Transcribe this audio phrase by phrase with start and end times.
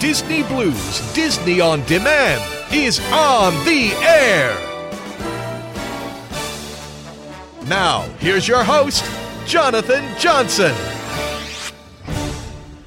[0.00, 2.40] Disney Blu's Disney on Demand
[2.72, 4.56] is on the air.
[7.66, 9.04] Now, here's your host,
[9.44, 10.74] Jonathan Johnson.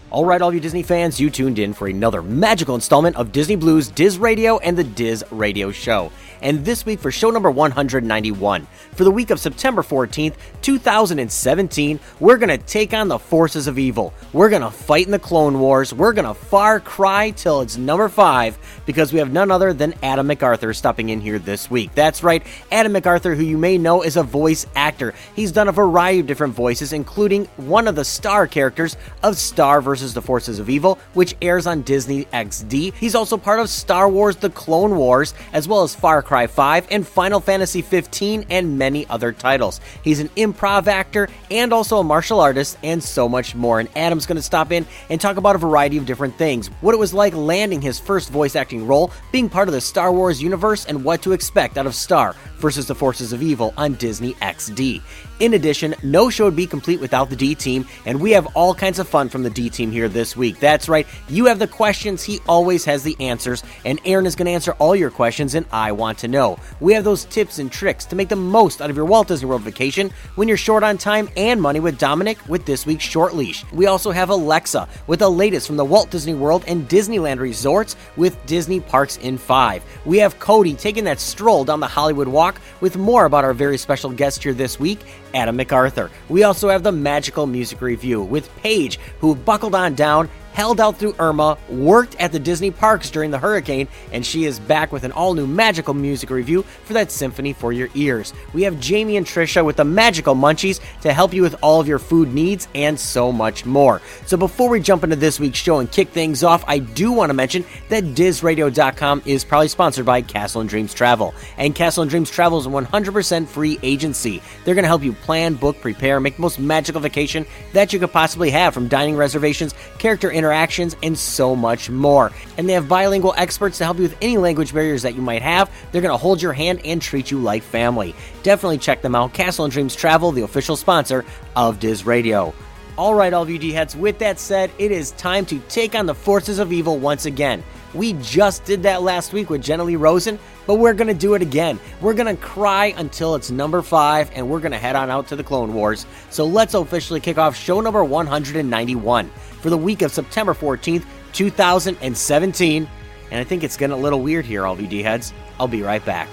[0.09, 3.33] All right, all of you Disney fans, you tuned in for another magical installment of
[3.33, 7.51] Disney Blu's Diz Radio and the Diz Radio Show and this week for show number
[7.51, 8.67] 191.
[8.93, 13.77] For the week of September 14th, 2017, we're going to take on the forces of
[13.77, 14.13] evil.
[14.33, 15.93] We're going to fight in the Clone Wars.
[15.93, 19.93] We're going to far cry till it's number five because we have none other than
[20.03, 21.93] Adam MacArthur stopping in here this week.
[21.93, 25.13] That's right, Adam MacArthur, who you may know is a voice actor.
[25.35, 29.81] He's done a variety of different voices, including one of the star characters of Star
[29.81, 30.13] vs.
[30.13, 32.93] the Forces of Evil, which airs on Disney XD.
[32.95, 36.47] He's also part of Star Wars The Clone Wars, as well as Far Cry Cry
[36.47, 39.81] 5, and Final Fantasy 15, and many other titles.
[40.01, 43.81] He's an improv actor and also a martial artist, and so much more.
[43.81, 46.95] And Adam's going to stop in and talk about a variety of different things what
[46.95, 50.41] it was like landing his first voice acting role, being part of the Star Wars
[50.41, 54.33] universe, and what to expect out of Star versus the Forces of Evil on Disney
[54.35, 55.01] XD.
[55.41, 58.75] In addition, no show would be complete without the D team, and we have all
[58.75, 60.59] kinds of fun from the D team here this week.
[60.59, 64.45] That's right, you have the questions, he always has the answers, and Aaron is going
[64.45, 66.57] to answer all your questions, and I want to know.
[66.79, 69.47] We have those tips and tricks to make the most out of your Walt Disney
[69.47, 73.35] World vacation when you're short on time and money with Dominic with this week's Short
[73.35, 73.65] Leash.
[73.71, 77.95] We also have Alexa with the latest from the Walt Disney World and Disneyland resorts
[78.15, 79.83] with Disney Parks in 5.
[80.05, 83.77] We have Cody taking that stroll down the Hollywood Walk with more about our very
[83.77, 84.99] special guest here this week
[85.33, 86.11] Adam MacArthur.
[86.29, 90.97] We also have the magical music review with Paige, who buckled on down held out
[90.97, 95.03] through Irma, worked at the Disney parks during the hurricane, and she is back with
[95.03, 98.33] an all new magical music review for that symphony for your ears.
[98.53, 101.87] We have Jamie and Trisha with the magical munchies to help you with all of
[101.87, 104.01] your food needs and so much more.
[104.25, 107.29] So before we jump into this week's show and kick things off, I do want
[107.29, 111.33] to mention that DizRadio.com is probably sponsored by Castle and Dreams Travel.
[111.57, 114.41] And Castle and Dreams Travel is a 100% free agency.
[114.63, 117.99] They're going to help you plan, book, prepare, make the most magical vacation that you
[117.99, 122.31] could possibly have from dining reservations, character interactions, and so much more.
[122.57, 125.41] And they have bilingual experts to help you with any language barriers that you might
[125.41, 125.71] have.
[125.91, 128.15] They're going to hold your hand and treat you like family.
[128.43, 129.33] Definitely check them out.
[129.33, 132.53] Castle and Dreams Travel, the official sponsor of Diz Radio.
[133.01, 136.13] All right, all D heads, with that said, it is time to take on the
[136.13, 137.63] forces of evil once again.
[137.95, 141.33] We just did that last week with Jenna Lee Rosen, but we're going to do
[141.33, 141.79] it again.
[141.99, 145.27] We're going to cry until it's number five, and we're going to head on out
[145.29, 146.05] to the Clone Wars.
[146.29, 151.03] So let's officially kick off show number 191 for the week of September 14th,
[151.33, 152.87] 2017.
[153.31, 155.33] And I think it's getting a little weird here, all VD heads.
[155.59, 156.29] I'll be right back.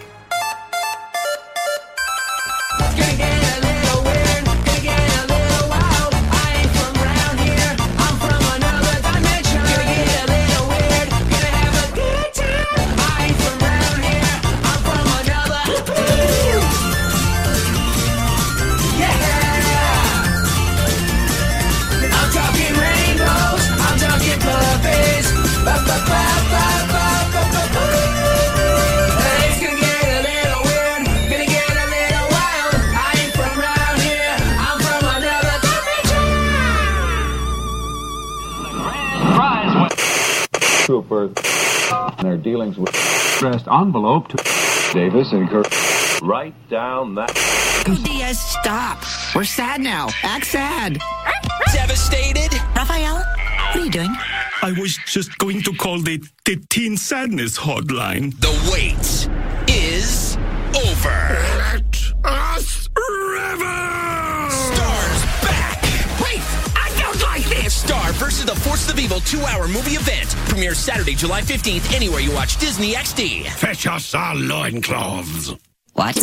[40.88, 41.34] Troopers
[41.93, 42.88] and their dealings with
[43.37, 44.37] addressed envelope to
[44.94, 45.66] Davis and Kirk.
[46.22, 47.28] Write down that.
[48.04, 48.97] Diaz, stop.
[49.34, 50.09] We're sad now.
[50.22, 50.98] Act sad.
[51.75, 52.54] Devastated.
[52.75, 54.16] Raphael, what are you doing?
[54.62, 58.32] I was just going to call the, the Teen Sadness hotline.
[58.41, 59.28] The wait
[59.69, 60.39] is
[60.74, 61.36] over.
[61.59, 63.97] Let us river!
[67.78, 72.33] Star versus the Forces of Evil two-hour movie event premieres Saturday, July 15th, anywhere you
[72.33, 73.47] watch Disney XD.
[73.51, 75.54] Fetch us our loincloths.
[75.92, 76.16] What?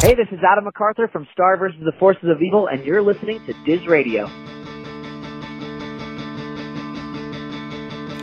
[0.00, 1.78] Hey, this is Adam MacArthur from Star vs.
[1.84, 4.24] the Forces of Evil, and you're listening to Diz Radio.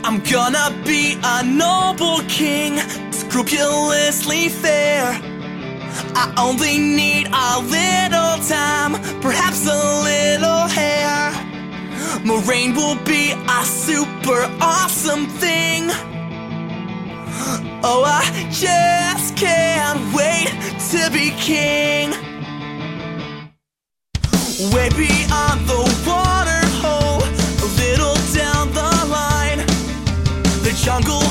[0.02, 2.78] I'm gonna be a noble king,
[3.12, 5.35] scrupulously fair.
[6.14, 11.32] I only need a little time, perhaps a little hair.
[12.24, 15.90] Moraine will be a super awesome thing.
[17.82, 20.48] Oh, I just can't wait
[20.90, 22.10] to be king.
[24.72, 29.60] Way beyond the water hole, a little down the line.
[30.64, 31.25] The jungle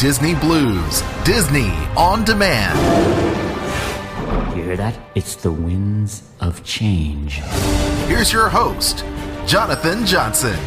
[0.00, 2.78] Disney Blu's, Disney on demand.
[4.56, 4.98] You hear that?
[5.14, 7.34] It's the winds of change.
[8.06, 9.04] Here's your host,
[9.46, 10.58] Jonathan Johnson.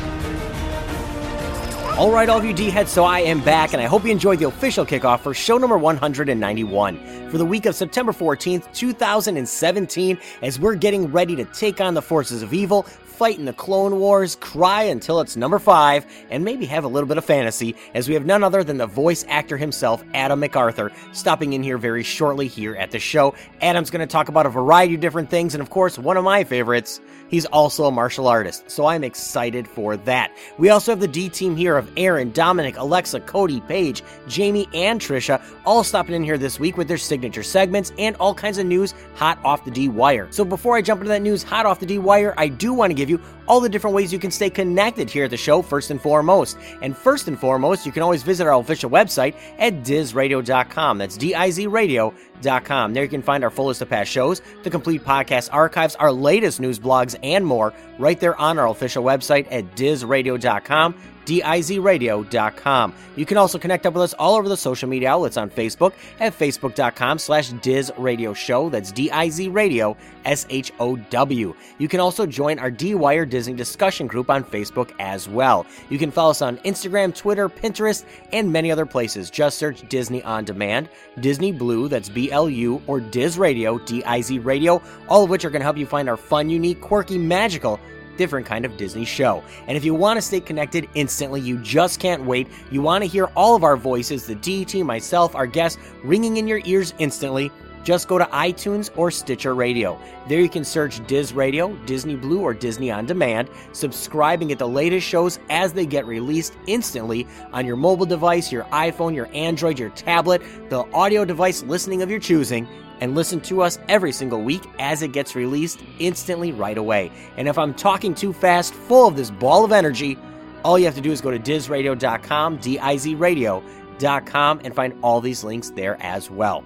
[1.97, 4.11] All right, all of you D heads, so I am back, and I hope you
[4.11, 10.19] enjoyed the official kickoff for show number 191 for the week of September 14th, 2017,
[10.43, 13.99] as we're getting ready to take on the forces of evil, fight in the Clone
[13.99, 18.07] Wars, cry until it's number five, and maybe have a little bit of fantasy, as
[18.07, 22.03] we have none other than the voice actor himself, Adam MacArthur, stopping in here very
[22.03, 23.35] shortly here at the show.
[23.61, 26.23] Adam's going to talk about a variety of different things, and of course, one of
[26.23, 30.31] my favorites, he's also a martial artist, so I'm excited for that.
[30.57, 34.99] We also have the D team here of Aaron, Dominic, Alexa, Cody, Paige, Jamie, and
[34.99, 38.65] Trisha, all stopping in here this week with their signature segments and all kinds of
[38.65, 40.27] news hot off the D wire.
[40.31, 42.89] So before I jump into that news hot off the D wire, I do want
[42.89, 45.61] to give you all the different ways you can stay connected here at the show,
[45.61, 46.57] first and foremost.
[46.81, 50.97] And first and foremost, you can always visit our official website at dizradio.com.
[50.97, 52.93] That's D I Z radio.com.
[52.93, 56.11] There you can find our full list of past shows, the complete podcast archives, our
[56.11, 60.95] latest news blogs, and more right there on our official website at dizradio.com.
[61.25, 62.93] DIZradio.com.
[63.15, 65.93] You can also connect up with us all over the social media outlets on Facebook
[66.19, 68.69] at Facebook.com slash Diz Radio Show.
[68.69, 71.55] That's D-I-Z Radio, S-H-O-W.
[71.77, 75.65] You can also join our D-Wire Disney discussion group on Facebook as well.
[75.89, 79.29] You can follow us on Instagram, Twitter, Pinterest, and many other places.
[79.29, 80.89] Just search Disney On Demand,
[81.19, 85.65] Disney Blu, that's B-L-U, or Diz Radio, D-I-Z Radio, all of which are going to
[85.65, 87.79] help you find our fun, unique, quirky, magical,
[88.17, 89.43] different kind of Disney show.
[89.67, 92.47] And if you want to stay connected instantly, you just can't wait.
[92.71, 96.37] You want to hear all of our voices, the D team, myself, our guests, ringing
[96.37, 97.51] in your ears instantly.
[97.83, 99.99] Just go to iTunes or Stitcher Radio.
[100.27, 103.49] There you can search Diz Radio, Disney Blu, or Disney On Demand.
[103.73, 108.51] Subscribe and get the latest shows as they get released instantly on your mobile device,
[108.51, 112.67] your iPhone, your Android, your tablet, the audio device listening of your choosing
[113.01, 117.11] and listen to us every single week as it gets released instantly right away.
[117.35, 120.17] And if I'm talking too fast, full of this ball of energy,
[120.63, 124.93] all you have to do is go to dizradio.com, D I Z radio.com, and find
[125.01, 126.63] all these links there as well.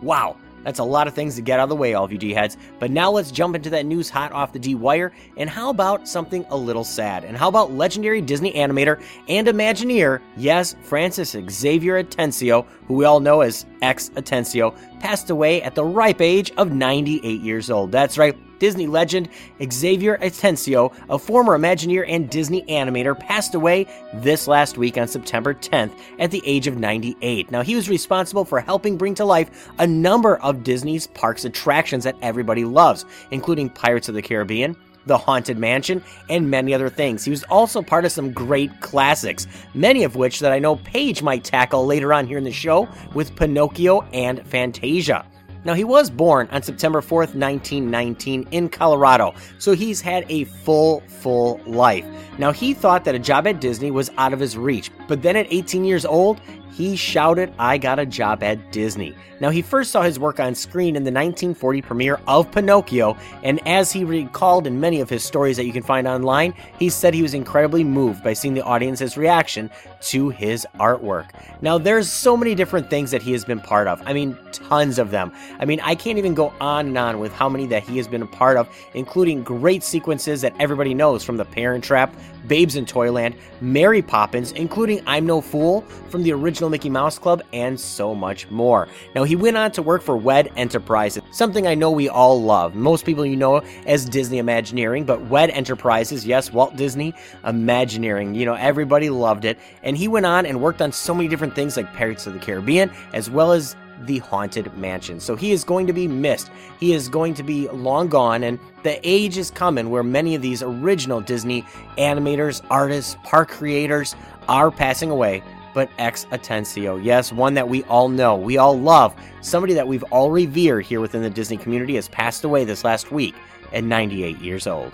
[0.00, 0.38] Wow.
[0.64, 2.32] That's a lot of things to get out of the way, all of you D
[2.32, 2.56] heads.
[2.78, 5.12] But now let's jump into that news hot off the D wire.
[5.36, 7.24] And how about something a little sad?
[7.24, 13.20] And how about legendary Disney animator and Imagineer, yes, Francis Xavier Atencio, who we all
[13.20, 17.92] know as X Atencio, passed away at the ripe age of 98 years old.
[17.92, 18.34] That's right.
[18.58, 19.28] Disney legend
[19.70, 25.52] Xavier Atencio, a former Imagineer and Disney animator, passed away this last week on September
[25.52, 27.50] 10th at the age of 98.
[27.50, 32.04] Now, he was responsible for helping bring to life a number of Disney's parks attractions
[32.04, 34.74] that everybody loves, including Pirates of the Caribbean,
[35.06, 37.24] the Haunted Mansion, and many other things.
[37.24, 41.22] He was also part of some great classics, many of which that I know Paige
[41.22, 45.24] might tackle later on here in the show with Pinocchio and Fantasia.
[45.64, 51.00] Now, he was born on September 4th, 1919, in Colorado, so he's had a full,
[51.06, 52.04] full life.
[52.36, 55.36] Now, he thought that a job at Disney was out of his reach, but then
[55.36, 56.38] at 18 years old,
[56.74, 59.14] he shouted, I got a job at Disney.
[59.40, 63.60] Now, he first saw his work on screen in the 1940 premiere of Pinocchio, and
[63.66, 67.14] as he recalled in many of his stories that you can find online, he said
[67.14, 69.70] he was incredibly moved by seeing the audience's reaction
[70.02, 71.30] to his artwork.
[71.60, 74.02] Now, there's so many different things that he has been part of.
[74.04, 74.36] I mean,
[74.68, 75.32] tons of them.
[75.58, 78.08] I mean, I can't even go on and on with how many that he has
[78.08, 82.14] been a part of, including great sequences that everybody knows from The Parent Trap,
[82.46, 87.42] Babes in Toyland, Mary Poppins, including I'm No Fool from the original Mickey Mouse Club,
[87.52, 88.88] and so much more.
[89.14, 92.74] Now, he went on to work for WED Enterprises, something I know we all love.
[92.74, 98.44] Most people you know as Disney Imagineering, but WED Enterprises, yes, Walt Disney Imagineering, you
[98.44, 99.58] know, everybody loved it.
[99.82, 102.40] And he went on and worked on so many different things like Pirates of the
[102.40, 105.20] Caribbean, as well as the Haunted Mansion.
[105.20, 106.50] So he is going to be missed.
[106.80, 110.42] He is going to be long gone, and the age is coming where many of
[110.42, 111.62] these original Disney
[111.98, 114.14] animators, artists, park creators
[114.48, 115.42] are passing away.
[115.74, 120.04] But X Atencio, yes, one that we all know, we all love, somebody that we've
[120.04, 123.34] all revered here within the Disney community, has passed away this last week
[123.72, 124.92] at 98 years old.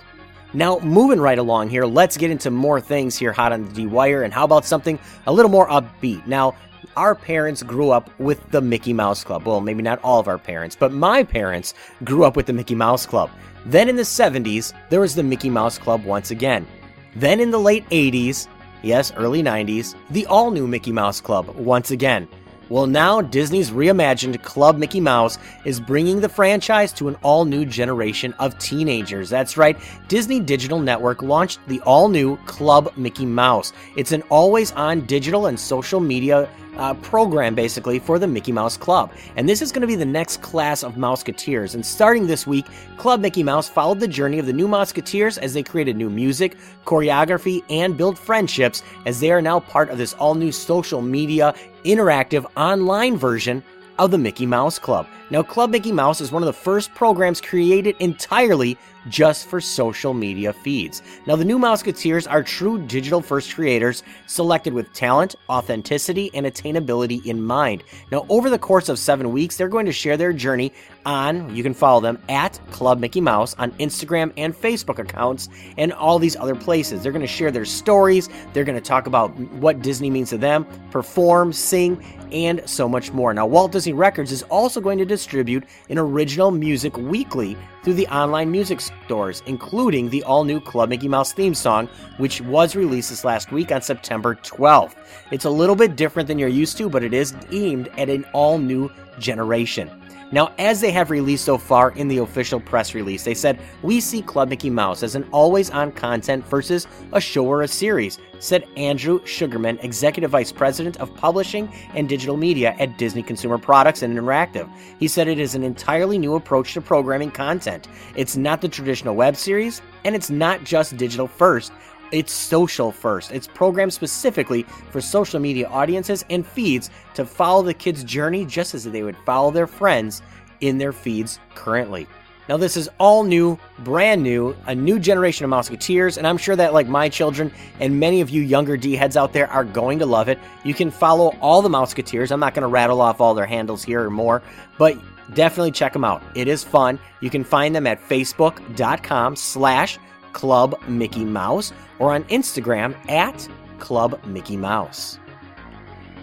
[0.53, 3.87] Now, moving right along here, let's get into more things here hot on the D
[3.87, 6.25] Wire, and how about something a little more upbeat?
[6.27, 6.55] Now,
[6.95, 9.45] our parents grew up with the Mickey Mouse Club.
[9.45, 12.75] Well, maybe not all of our parents, but my parents grew up with the Mickey
[12.75, 13.29] Mouse Club.
[13.65, 16.67] Then in the 70s, there was the Mickey Mouse Club once again.
[17.15, 18.47] Then in the late 80s,
[18.81, 22.27] yes, early 90s, the all new Mickey Mouse Club once again.
[22.71, 27.65] Well, now Disney's reimagined Club Mickey Mouse is bringing the franchise to an all new
[27.65, 29.29] generation of teenagers.
[29.29, 33.73] That's right, Disney Digital Network launched the all new Club Mickey Mouse.
[33.97, 36.47] It's an always on digital and social media
[36.77, 39.11] uh, program basically for the Mickey Mouse Club.
[39.35, 41.75] And this is going to be the next class of Mouseketeers.
[41.75, 42.65] And starting this week,
[42.97, 46.57] Club Mickey Mouse followed the journey of the new Mouseketeers as they created new music,
[46.85, 51.53] choreography, and built friendships as they are now part of this all new social media
[51.83, 53.63] interactive online version
[53.99, 55.07] of the Mickey Mouse Club.
[55.31, 60.13] Now, Club Mickey Mouse is one of the first programs created entirely just for social
[60.13, 61.01] media feeds.
[61.25, 67.25] Now, the new Mouseketeers are true digital first creators selected with talent, authenticity, and attainability
[67.25, 67.83] in mind.
[68.11, 70.73] Now, over the course of seven weeks, they're going to share their journey
[71.05, 75.47] on, you can follow them at Club Mickey Mouse on Instagram and Facebook accounts
[75.77, 77.01] and all these other places.
[77.01, 80.37] They're going to share their stories, they're going to talk about what Disney means to
[80.37, 83.33] them, perform, sing, and so much more.
[83.33, 88.07] Now, Walt Disney Records is also going to distribute an original music weekly through the
[88.07, 91.87] online music stores, including the all new Club Mickey Mouse theme song,
[92.17, 94.95] which was released this last week on September 12th.
[95.29, 98.25] It's a little bit different than you're used to, but it is aimed at an
[98.33, 100.00] all new generation.
[100.33, 103.99] Now, as they have released so far in the official press release, they said, We
[103.99, 108.17] see Club Mickey Mouse as an always on content versus a show or a series,
[108.39, 114.03] said Andrew Sugarman, Executive Vice President of Publishing and Digital Media at Disney Consumer Products
[114.03, 114.71] and Interactive.
[114.99, 117.89] He said it is an entirely new approach to programming content.
[118.15, 121.73] It's not the traditional web series, and it's not just digital first.
[122.11, 123.31] It's social first.
[123.31, 128.73] It's programmed specifically for social media audiences and feeds to follow the kids' journey just
[128.75, 130.21] as they would follow their friends
[130.59, 132.07] in their feeds currently.
[132.49, 136.55] Now, this is all new, brand new, a new generation of Mouseketeers, and I'm sure
[136.55, 139.99] that, like my children and many of you younger D heads out there, are going
[139.99, 140.37] to love it.
[140.65, 142.31] You can follow all the Mouseketeers.
[142.31, 144.41] I'm not going to rattle off all their handles here or more,
[144.77, 144.97] but
[145.33, 146.21] definitely check them out.
[146.35, 146.99] It is fun.
[147.21, 149.97] You can find them at facebook.com slash
[150.33, 153.47] Club Mickey Mouse or on Instagram at
[153.79, 155.19] Club Mickey Mouse.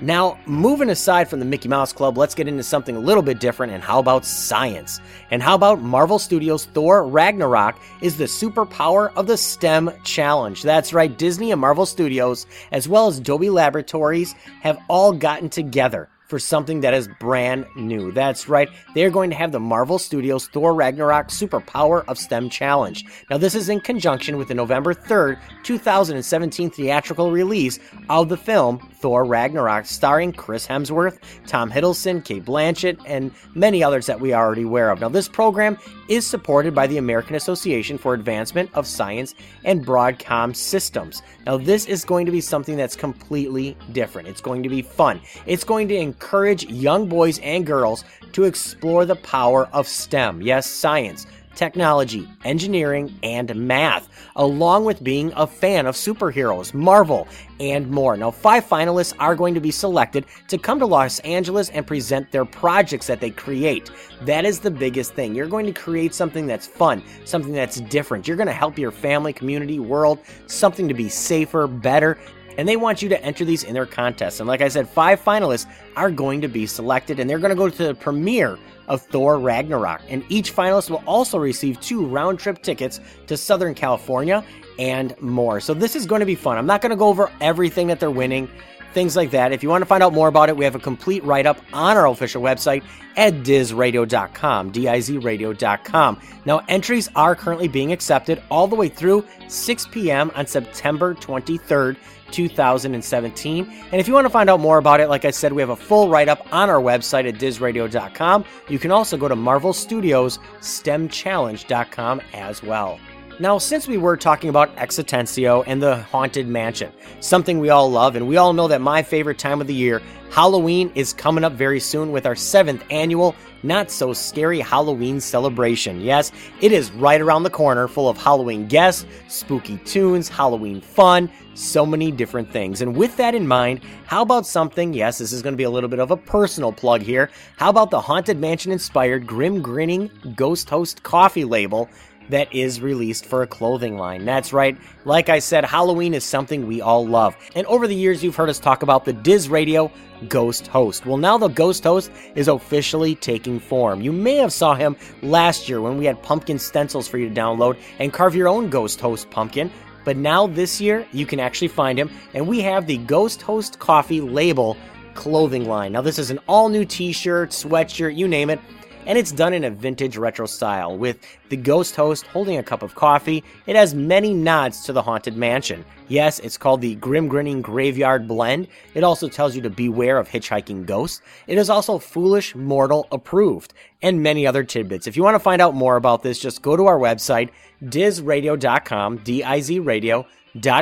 [0.00, 3.40] Now, moving aside from the Mickey Mouse Club, let's get into something a little bit
[3.40, 3.72] different.
[3.72, 5.00] And how about science?
[5.32, 10.62] And how about Marvel Studios' Thor Ragnarok is the superpower of the STEM challenge?
[10.62, 16.08] That's right, Disney and Marvel Studios, as well as Dolby Laboratories, have all gotten together
[16.28, 18.12] for something that is brand new.
[18.12, 23.04] That's right, they're going to have the Marvel Studios Thor Ragnarok Superpower of STEM Challenge.
[23.30, 27.78] Now, this is in conjunction with the November 3rd, 2017 theatrical release
[28.10, 34.06] of the film Thor Ragnarok, starring Chris Hemsworth, Tom Hiddleston, Cate Blanchett, and many others
[34.06, 35.00] that we are already aware of.
[35.00, 35.78] Now, this program
[36.08, 39.34] is supported by the American Association for Advancement of Science
[39.64, 41.22] and Broadcom Systems.
[41.46, 44.28] Now, this is going to be something that's completely different.
[44.28, 45.20] It's going to be fun.
[45.46, 50.42] It's going to encourage young boys and girls to explore the power of STEM.
[50.42, 51.26] Yes, science
[51.58, 57.26] technology, engineering, and math, along with being a fan of superheroes, Marvel,
[57.58, 58.16] and more.
[58.16, 62.30] Now, five finalists are going to be selected to come to Los Angeles and present
[62.30, 63.90] their projects that they create.
[64.22, 65.34] That is the biggest thing.
[65.34, 68.28] You're going to create something that's fun, something that's different.
[68.28, 72.16] You're going to help your family, community, world, something to be safer, better,
[72.58, 74.40] and they want you to enter these in their contests.
[74.40, 77.56] And like I said, five finalists are going to be selected, and they're going to
[77.56, 80.02] go to the premiere of Thor Ragnarok.
[80.08, 84.44] And each finalist will also receive two round trip tickets to Southern California
[84.78, 85.60] and more.
[85.60, 86.58] So this is going to be fun.
[86.58, 88.48] I'm not going to go over everything that they're winning
[88.92, 89.52] things like that.
[89.52, 91.58] If you want to find out more about it, we have a complete write up
[91.72, 92.82] on our official website
[93.16, 96.20] at dizradio.com, D-I-Z radio.com.
[96.44, 100.30] Now, entries are currently being accepted all the way through 6 p.m.
[100.34, 101.96] on September 23rd,
[102.30, 103.66] 2017.
[103.92, 105.70] And if you want to find out more about it, like I said, we have
[105.70, 108.44] a full write up on our website at dizradio.com.
[108.68, 112.98] You can also go to Marvel Studios STEMchallenge.com as well.
[113.40, 116.90] Now, since we were talking about X Atencio and the Haunted Mansion,
[117.20, 120.02] something we all love, and we all know that my favorite time of the year,
[120.32, 126.00] Halloween, is coming up very soon with our seventh annual Not So Scary Halloween celebration.
[126.00, 131.30] Yes, it is right around the corner, full of Halloween guests, spooky tunes, Halloween fun,
[131.54, 132.82] so many different things.
[132.82, 134.92] And with that in mind, how about something?
[134.92, 137.30] Yes, this is going to be a little bit of a personal plug here.
[137.56, 141.88] How about the Haunted Mansion inspired Grim Grinning Ghost Host coffee label?
[142.28, 144.24] That is released for a clothing line.
[144.24, 144.76] That's right.
[145.04, 147.36] Like I said, Halloween is something we all love.
[147.54, 149.90] And over the years, you've heard us talk about the Diz Radio
[150.28, 151.06] Ghost Host.
[151.06, 154.00] Well, now the Ghost Host is officially taking form.
[154.00, 157.34] You may have saw him last year when we had pumpkin stencils for you to
[157.34, 159.70] download and carve your own Ghost Host pumpkin.
[160.04, 163.78] But now this year, you can actually find him, and we have the Ghost Host
[163.78, 164.76] Coffee label
[165.14, 165.92] clothing line.
[165.92, 168.60] Now, this is an all new t shirt, sweatshirt, you name it
[169.08, 171.18] and it's done in a vintage retro style, with
[171.48, 173.42] the ghost host holding a cup of coffee.
[173.66, 175.84] It has many nods to the Haunted Mansion.
[176.08, 178.68] Yes, it's called the Grim Grinning Graveyard Blend.
[178.94, 181.22] It also tells you to beware of hitchhiking ghosts.
[181.46, 185.06] It is also Foolish Mortal approved, and many other tidbits.
[185.06, 187.48] If you want to find out more about this, just go to our website,
[187.82, 190.26] dizradio.com, D-I-Z radio,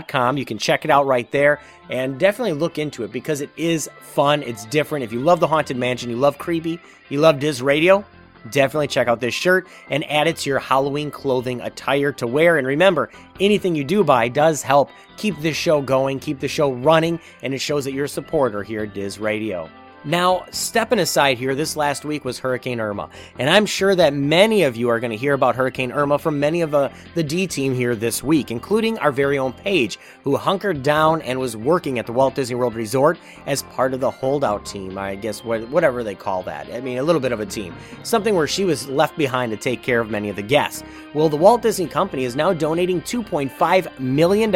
[0.08, 0.36] Com.
[0.36, 1.60] You can check it out right there
[1.90, 4.42] and definitely look into it because it is fun.
[4.42, 5.04] It's different.
[5.04, 8.04] If you love the Haunted Mansion, you love creepy, you love Diz Radio,
[8.50, 12.58] definitely check out this shirt and add it to your Halloween clothing attire to wear.
[12.58, 16.72] And remember, anything you do buy does help keep this show going, keep the show
[16.72, 19.70] running, and it shows that you're a supporter here at Diz Radio.
[20.06, 23.08] Now, stepping aside here, this last week was Hurricane Irma,
[23.40, 26.38] and I'm sure that many of you are going to hear about Hurricane Irma from
[26.38, 30.36] many of the, the D team here this week, including our very own Paige, who
[30.36, 34.12] hunkered down and was working at the Walt Disney World Resort as part of the
[34.12, 36.72] holdout team, I guess, whatever they call that.
[36.72, 37.74] I mean, a little bit of a team.
[38.04, 40.84] Something where she was left behind to take care of many of the guests.
[41.14, 44.54] Well, the Walt Disney Company is now donating $2.5 million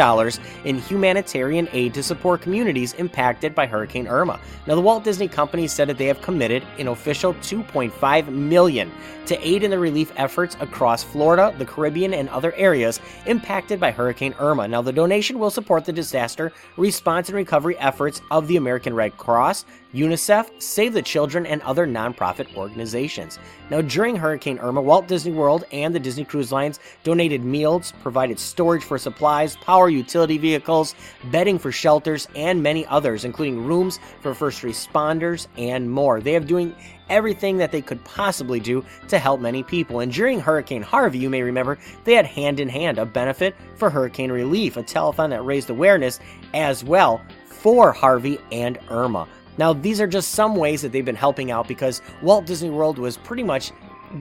[0.64, 4.38] in humanitarian aid to support communities impacted by Hurricane Irma.
[4.68, 8.90] Now, the Walt Disney Company said that they have committed an official 2.5 million
[9.26, 13.90] to aid in the relief efforts across Florida, the Caribbean, and other areas impacted by
[13.90, 14.66] Hurricane Irma.
[14.66, 19.16] Now, the donation will support the disaster response and recovery efforts of the American Red
[19.16, 23.38] Cross, UNICEF, Save the Children, and other nonprofit organizations.
[23.70, 28.38] Now, during Hurricane Irma, Walt Disney World and the Disney Cruise Lines donated meals, provided
[28.38, 30.94] storage for supplies, power utility vehicles,
[31.32, 36.20] bedding for shelters, and many others, including rooms for first responders and more.
[36.20, 36.74] They have doing
[37.08, 39.98] everything that they could possibly do to help many people.
[39.98, 43.90] And during Hurricane Harvey, you may remember, they had hand in hand a benefit for
[43.90, 46.20] hurricane relief, a telethon that raised awareness
[46.54, 49.26] as well for Harvey and Irma.
[49.60, 52.98] Now, these are just some ways that they've been helping out because Walt Disney World
[52.98, 53.72] was pretty much,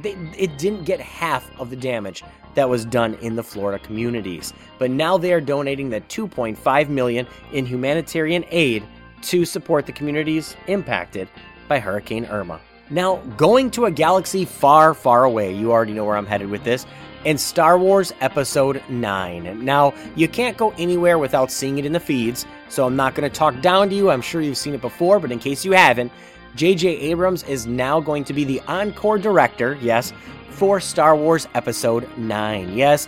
[0.02, 2.26] they, it didn't get half of the damage
[2.56, 4.52] that was done in the Florida communities.
[4.80, 8.84] But now they are donating that 2.5 million in humanitarian aid
[9.22, 11.30] to support the communities impacted
[11.70, 12.60] by Hurricane Irma.
[12.90, 16.66] Now, going to a galaxy far, far away, you already know where I'm headed with
[16.66, 16.86] this,
[17.26, 19.64] and Star Wars Episode 9.
[19.64, 23.30] Now, you can't go anywhere without seeing it in the feeds, so I'm not going
[23.30, 24.10] to talk down to you.
[24.10, 26.12] I'm sure you've seen it before, but in case you haven't,
[26.56, 26.88] J.J.
[26.88, 30.14] Abrams is now going to be the encore director, yes,
[30.50, 32.74] for Star Wars Episode 9.
[32.74, 33.08] Yes,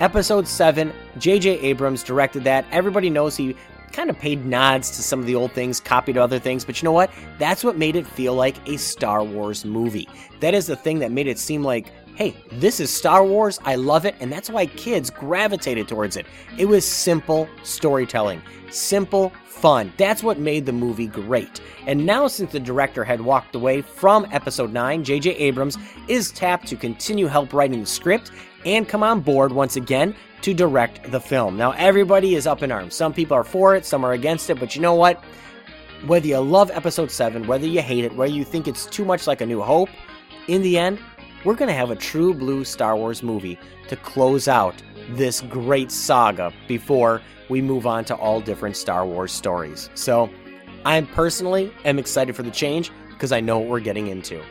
[0.00, 1.60] Episode 7, J.J.
[1.60, 2.64] Abrams directed that.
[2.72, 3.56] Everybody knows he
[3.92, 6.86] kind of paid nods to some of the old things, copied other things, but you
[6.86, 7.12] know what?
[7.38, 10.08] That's what made it feel like a Star Wars movie.
[10.40, 13.74] That is the thing that made it seem like, hey, this is Star Wars, I
[13.74, 16.26] love it, and that's why kids gravitated towards it.
[16.56, 19.92] It was simple storytelling, simple fun.
[19.96, 21.60] That's what made the movie great.
[21.86, 25.30] And now, since the director had walked away from episode 9, J.J.
[25.30, 28.30] Abrams is tapped to continue help writing the script
[28.64, 31.56] and come on board once again to direct the film.
[31.56, 32.94] Now, everybody is up in arms.
[32.94, 35.22] Some people are for it, some are against it, but you know what?
[36.06, 39.26] Whether you love episode 7, whether you hate it, whether you think it's too much
[39.26, 39.88] like A New Hope,
[40.48, 40.98] in the end,
[41.44, 44.74] we're going to have a true blue Star Wars movie to close out
[45.10, 49.90] this great saga before we move on to all different Star Wars stories.
[49.94, 50.30] So,
[50.86, 54.42] I personally am excited for the change because I know what we're getting into.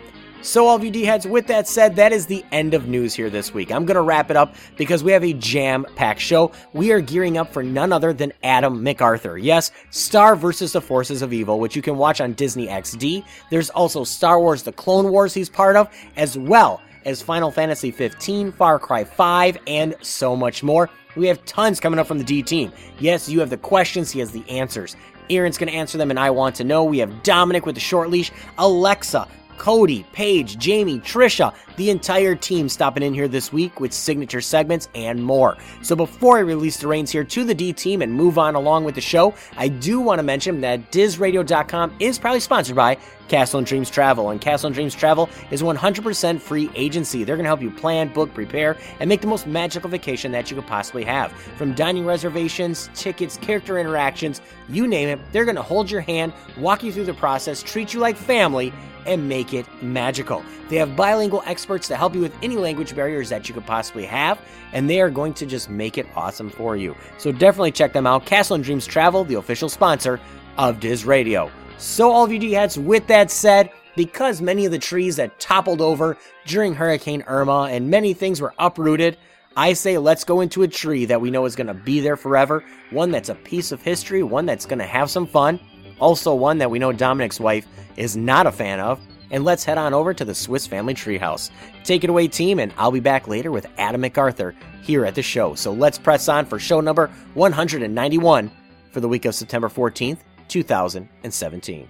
[0.44, 3.14] So, all of you D heads, with that said, that is the end of news
[3.14, 3.72] here this week.
[3.72, 6.52] I'm going to wrap it up because we have a jam packed show.
[6.74, 9.38] We are gearing up for none other than Adam MacArthur.
[9.38, 13.24] Yes, Star versus the Forces of Evil, which you can watch on Disney XD.
[13.52, 17.92] There's also Star Wars The Clone Wars he's part of, as well as Final Fantasy
[17.92, 20.90] 15, Far Cry 5, and so much more.
[21.16, 22.72] We have tons coming up from the D team.
[23.00, 24.96] Yes, you have the questions, he has the answers.
[25.30, 26.84] Aaron's going to answer them, and I want to know.
[26.84, 32.68] We have Dominic with the short leash, Alexa, Cody, Paige, Jamie, Trisha, the entire team
[32.68, 35.58] stopping in here this week with signature segments and more.
[35.82, 38.84] So before I release the reins here to the D team and move on along
[38.84, 42.98] with the show, I do want to mention that DizRadio.com is proudly sponsored by
[43.34, 44.30] Castle and Dreams Travel.
[44.30, 47.24] And Castle and Dreams Travel is 100% free agency.
[47.24, 50.52] They're going to help you plan, book, prepare, and make the most magical vacation that
[50.52, 51.32] you could possibly have.
[51.58, 56.32] From dining reservations, tickets, character interactions, you name it, they're going to hold your hand,
[56.58, 58.72] walk you through the process, treat you like family,
[59.08, 60.46] and make it magical.
[60.70, 64.06] They have bilingual experts to help you with any language barriers that you could possibly
[64.06, 64.40] have,
[64.74, 66.96] and they are going to just make it awesome for you.
[67.18, 68.28] So definitely check them out.
[68.28, 70.20] Castle and Dreams Travel, the official sponsor
[70.60, 71.50] of Diz Radio.
[71.78, 75.40] So, all of you D heads, with that said, because many of the trees that
[75.40, 79.18] toppled over during Hurricane Irma and many things were uprooted,
[79.56, 82.18] I say let's go into a tree that we know is going to be there
[82.18, 85.60] forever, one that's a piece of history, one that's going to have some fun,
[86.00, 89.78] also one that we know Dominic's wife is not a fan of, and let's head
[89.78, 91.52] on over to the Swiss Family Treehouse.
[91.84, 95.22] Take it away, team, and I'll be back later with Adam MacArthur here at the
[95.22, 95.54] show.
[95.54, 98.52] So let's press on for show number 191
[98.92, 101.88] for the week of September 14th, 2017.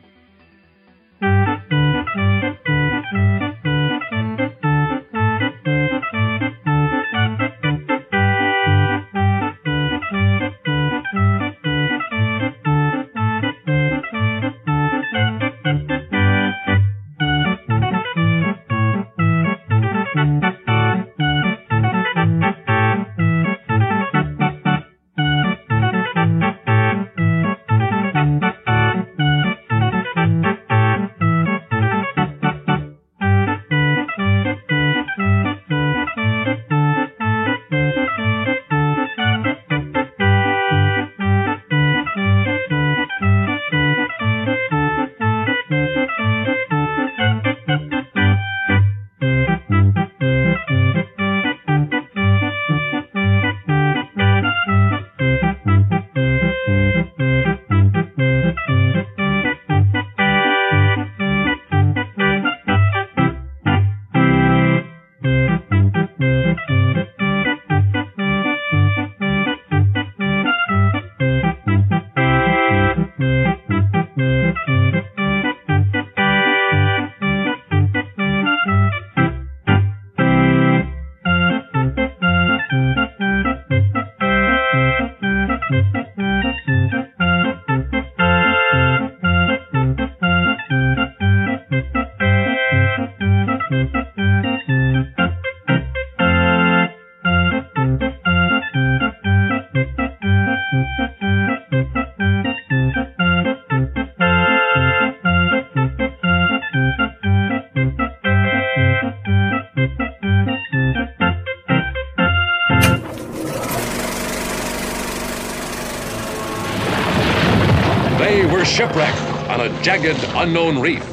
[119.83, 121.03] Jagged, unknown reef.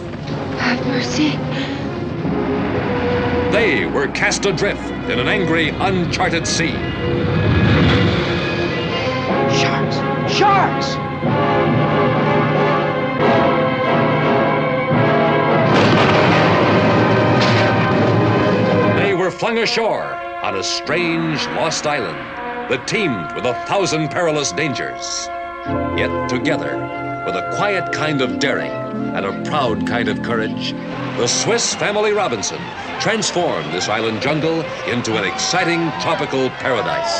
[0.61, 1.30] Have mercy.
[3.50, 6.70] They were cast adrift in an angry, uncharted sea.
[9.59, 9.96] Sharks!
[10.33, 10.94] Sharks!
[19.00, 22.18] They were flung ashore on a strange, lost island
[22.70, 25.28] that teemed with a thousand perilous dangers.
[25.98, 26.79] Yet together,
[27.30, 28.72] with a quiet kind of daring
[29.14, 30.72] and a proud kind of courage,
[31.16, 32.60] the Swiss family Robinson
[32.98, 37.14] transformed this island jungle into an exciting tropical paradise.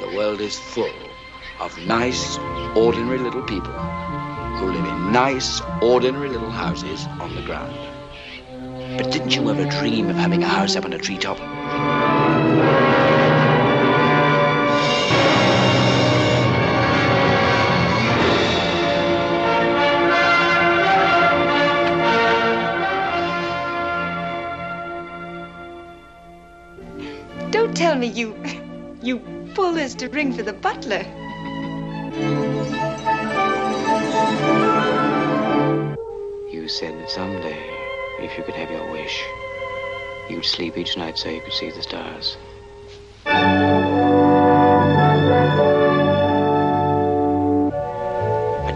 [0.00, 0.94] The world is full
[1.60, 2.38] of nice,
[2.74, 3.74] ordinary little people
[4.56, 7.76] who live in nice, ordinary little houses on the ground.
[8.96, 11.38] But didn't you ever dream of having a house up on a treetop?
[29.82, 31.02] Pulled to ring for the butler.
[36.52, 37.68] You said that someday,
[38.20, 39.24] if you could have your wish,
[40.30, 42.36] you'd sleep each night so you could see the stars.
[43.26, 43.42] I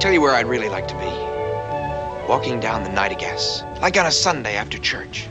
[0.00, 2.28] tell you where I'd really like to be.
[2.28, 5.28] Walking down the Nightingales, like on a Sunday after church.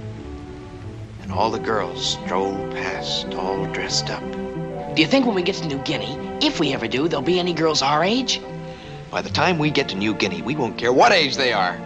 [1.21, 4.44] And all the girls stroll past, all dressed up.
[4.95, 7.37] Do you think when we get to New Guinea, if we ever do, there'll be
[7.37, 8.39] any girls our age?
[9.11, 11.75] By the time we get to New Guinea, we won't care what age they are.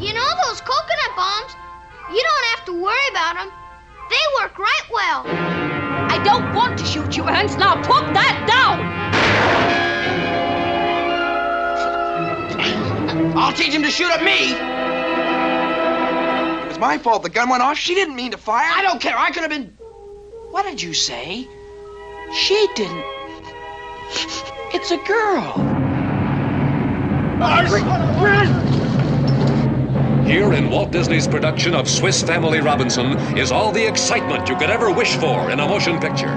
[0.00, 1.54] You know those coconut bombs?
[2.10, 3.52] You don't have to worry about them.
[4.08, 5.22] They work right well.
[5.26, 7.56] I don't want to shoot you, Ernst.
[7.58, 8.80] Now put that down!
[13.36, 14.89] I'll teach him to shoot at me.
[16.80, 17.22] It was my fault.
[17.22, 17.76] The gun went off.
[17.76, 18.66] She didn't mean to fire.
[18.74, 19.14] I don't care.
[19.14, 19.76] I could have been.
[20.50, 21.46] What did you say?
[22.34, 23.04] She didn't.
[24.72, 25.52] It's a girl.
[30.24, 34.70] Here in Walt Disney's production of Swiss Family Robinson is all the excitement you could
[34.70, 36.34] ever wish for in a motion picture.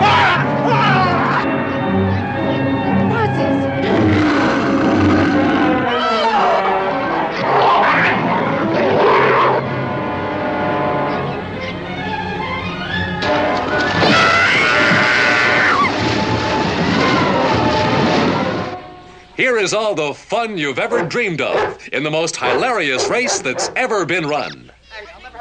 [0.00, 0.44] Ah!
[0.70, 0.77] Ah!
[19.48, 23.70] Here is all the fun you've ever dreamed of in the most hilarious race that's
[23.76, 24.70] ever been run.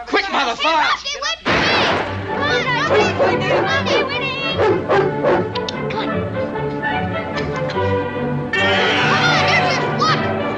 [0.05, 0.87] Quick, motherfucker!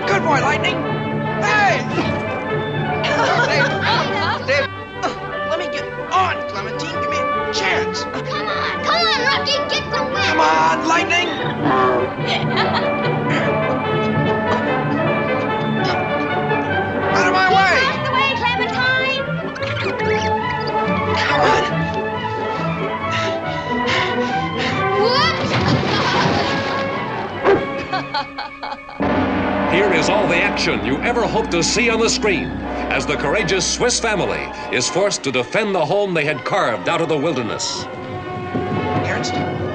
[0.05, 0.75] Good boy, Lightning.
[1.41, 1.81] Hey!
[3.49, 3.65] Dave,
[4.45, 4.67] Dave,
[5.49, 7.01] let me get on, Clementine.
[7.01, 8.03] Give me a chance.
[8.03, 10.21] Come on, come on, Rocky, get the win.
[10.21, 11.29] Come on, Lightning.
[29.71, 32.49] Here is all the action you ever hoped to see on the screen
[32.89, 34.41] as the courageous Swiss family
[34.75, 37.85] is forced to defend the home they had carved out of the wilderness.
[39.05, 39.68] Ernst?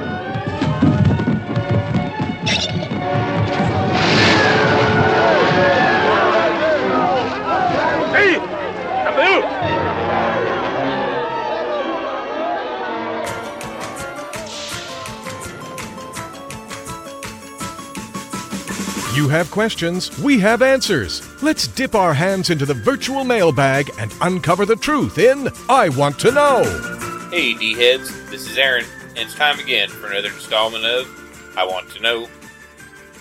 [19.25, 21.23] You have questions, we have answers.
[21.43, 26.19] Let's dip our hands into the virtual mailbag and uncover the truth in I Want
[26.21, 27.29] to Know.
[27.31, 31.65] Hey, D heads, this is Aaron, and it's time again for another installment of I
[31.65, 32.29] Want to Know.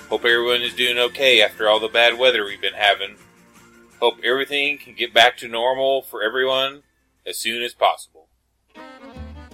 [0.10, 3.16] Hope everyone is doing okay after all the bad weather we've been having.
[4.02, 6.84] Hope everything can get back to normal for everyone
[7.26, 8.28] as soon as possible.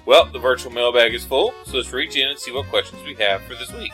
[0.08, 3.14] Well, the virtual mailbag is full, so let's reach in and see what questions we
[3.24, 3.92] have for this week.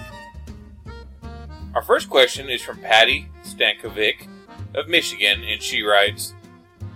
[1.75, 4.29] Our first question is from Patty Stankovic
[4.75, 6.33] of Michigan, and she writes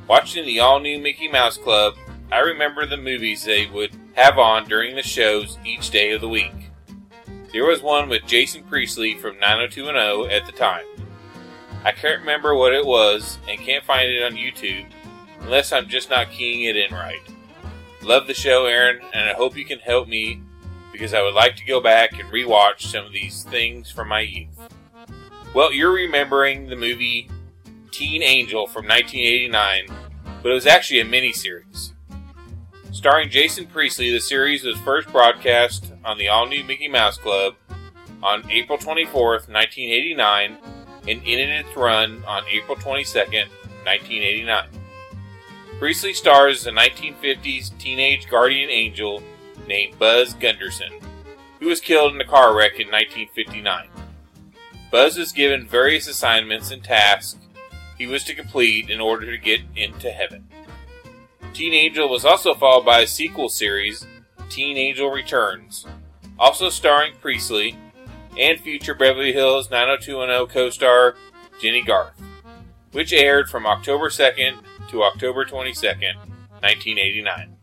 [0.07, 1.95] Watching the all new Mickey Mouse Club,
[2.31, 6.29] I remember the movies they would have on during the shows each day of the
[6.29, 6.71] week.
[7.51, 10.85] There was one with Jason Priestley from 90210 at the time.
[11.83, 14.85] I can't remember what it was and can't find it on YouTube
[15.41, 17.19] unless I'm just not keying it in right.
[18.01, 20.41] Love the show, Aaron, and I hope you can help me
[20.99, 24.19] because I would like to go back and rewatch some of these things from my
[24.19, 24.59] youth.
[25.53, 27.29] Well, you're remembering the movie
[27.89, 29.87] Teen Angel from 1989,
[30.43, 31.93] but it was actually a miniseries.
[32.91, 37.55] Starring Jason Priestley, the series was first broadcast on the all new Mickey Mouse Club
[38.21, 40.57] on April 24th, 1989,
[41.07, 43.47] and ended its run on April 22nd,
[43.85, 44.67] 1989.
[45.79, 49.23] Priestley stars a 1950s teenage guardian angel
[49.69, 50.91] named Buzz Gunderson,
[51.61, 53.87] who was killed in a car wreck in 1959.
[54.91, 57.37] Buzz was given various assignments and tasks
[57.97, 60.47] he was to complete in order to get into heaven.
[61.53, 64.05] Teen Angel was also followed by a sequel series,
[64.49, 65.85] Teen Angel Returns,
[66.39, 67.77] also starring Priestley
[68.37, 71.15] and future Beverly Hills 90210 co star
[71.61, 72.19] Jennie Garth,
[72.93, 76.15] which aired from October 2nd to October 22nd,
[76.61, 77.58] 1989.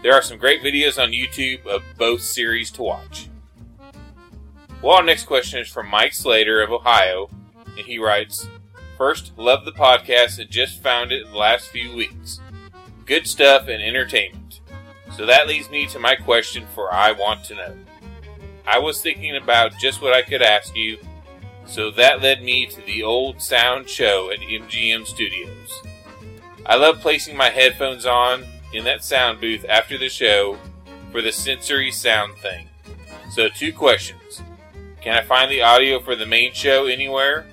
[0.00, 3.28] There are some great videos on YouTube of both series to watch.
[4.80, 7.28] Well, our next question is from Mike Slater of Ohio,
[7.76, 8.48] and he writes
[8.96, 12.40] First, love the podcast and just found it in the last few weeks.
[13.06, 14.60] Good stuff and entertainment.
[15.16, 17.74] So that leads me to my question for I Want to Know.
[18.68, 20.98] I was thinking about just what I could ask you,
[21.66, 25.82] so that led me to the old sound show at MGM Studios.
[26.64, 30.58] I love placing my headphones on in that sound booth after the show
[31.10, 32.68] for the sensory sound thing.
[33.30, 34.42] So, two questions.
[35.00, 37.46] Can I find the audio for the main show anywhere?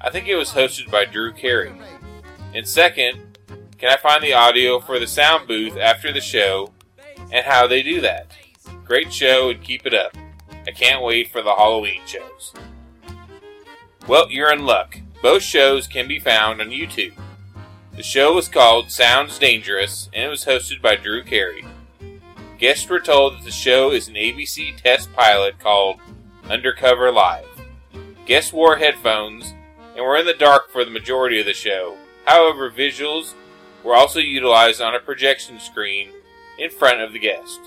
[0.00, 1.72] I think it was hosted by Drew Carey.
[2.54, 3.38] And second,
[3.78, 6.72] can I find the audio for the sound booth after the show
[7.32, 8.32] and how they do that?
[8.84, 10.16] Great show and keep it up.
[10.66, 12.52] I can't wait for the Halloween shows.
[14.06, 14.98] Well, you're in luck.
[15.22, 17.14] Both shows can be found on YouTube.
[17.94, 21.62] The show was called Sounds Dangerous and it was hosted by Drew Carey.
[22.58, 26.00] Guests were told that the show is an ABC test pilot called
[26.48, 27.46] Undercover Live.
[28.24, 29.52] Guests wore headphones
[29.94, 31.98] and were in the dark for the majority of the show.
[32.24, 33.34] However, visuals
[33.84, 36.08] were also utilized on a projection screen
[36.58, 37.60] in front of the guest.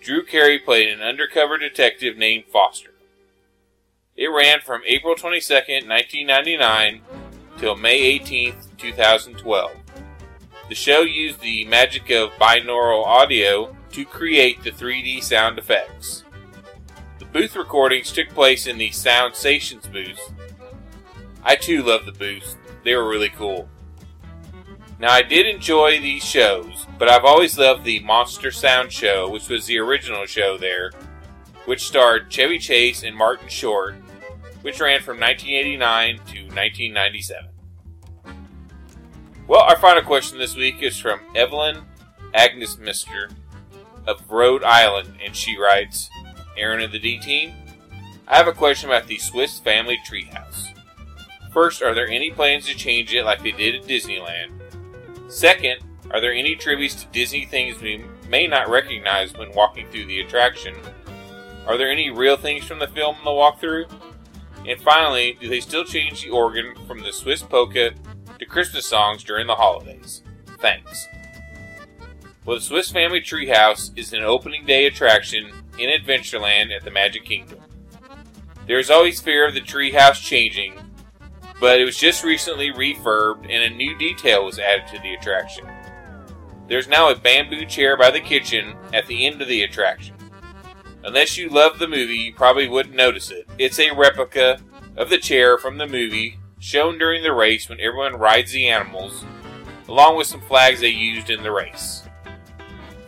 [0.00, 2.94] Drew Carey played an undercover detective named Foster.
[4.16, 7.02] It ran from April 22, 1999
[7.58, 9.70] till May 18, 2012.
[10.68, 16.24] The show used the magic of binaural audio to create the 3D sound effects.
[17.20, 20.32] The booth recordings took place in the Sound Stations booth.
[21.44, 23.68] I too love the booths, they were really cool.
[24.98, 29.48] Now, I did enjoy these shows, but I've always loved the Monster Sound Show, which
[29.48, 30.90] was the original show there,
[31.66, 33.94] which starred Chevy Chase and Martin Short,
[34.62, 37.51] which ran from 1989 to 1997.
[39.52, 41.82] Well, our final question this week is from Evelyn
[42.32, 43.28] Agnes Mister
[44.06, 46.08] of Rhode Island, and she writes
[46.56, 47.52] Erin of the D Team,
[48.26, 50.68] I have a question about the Swiss Family Treehouse.
[51.52, 54.52] First, are there any plans to change it like they did at Disneyland?
[55.28, 55.80] Second,
[56.12, 60.20] are there any tributes to Disney things we may not recognize when walking through the
[60.20, 60.74] attraction?
[61.66, 63.92] Are there any real things from the film in the walkthrough?
[64.66, 67.92] And finally, do they still change the organ from the Swiss polka
[68.42, 70.22] to Christmas songs during the holidays?
[70.58, 71.06] Thanks.
[72.44, 77.24] Well, the Swiss Family Treehouse is an opening day attraction in Adventureland at the Magic
[77.24, 77.60] Kingdom.
[78.66, 80.74] There is always fear of the treehouse changing,
[81.60, 85.68] but it was just recently refurbed and a new detail was added to the attraction.
[86.66, 90.16] There's now a bamboo chair by the kitchen at the end of the attraction.
[91.04, 93.48] Unless you love the movie, you probably wouldn't notice it.
[93.58, 94.60] It's a replica
[94.96, 99.24] of the chair from the movie, shown during the race when everyone rides the animals,
[99.88, 102.04] along with some flags they used in the race.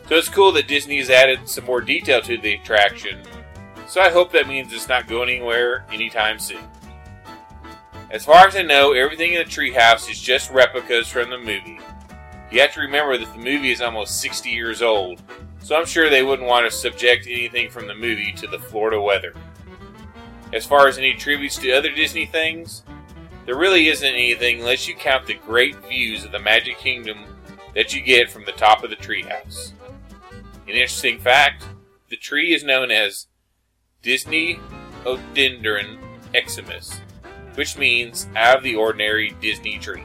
[0.08, 3.20] So it's cool that Disney has added some more detail to the attraction,
[3.86, 6.64] so I hope that means it's not going anywhere anytime soon.
[8.10, 11.78] As far as I know, everything in the treehouse is just replicas from the movie.
[12.50, 15.22] You have to remember that the movie is almost 60 years old,
[15.60, 19.00] so I'm sure they wouldn't want to subject anything from the movie to the Florida
[19.00, 19.32] weather.
[20.52, 22.82] As far as any tributes to other Disney things,
[23.44, 27.24] there really isn't anything unless you count the great views of the Magic Kingdom
[27.74, 29.72] that you get from the top of the treehouse.
[30.66, 31.64] An interesting fact
[32.08, 33.26] the tree is known as
[34.02, 34.58] Disney
[35.04, 35.98] Odendron
[36.34, 37.00] Eximus
[37.54, 40.04] which means out of the ordinary Disney tree.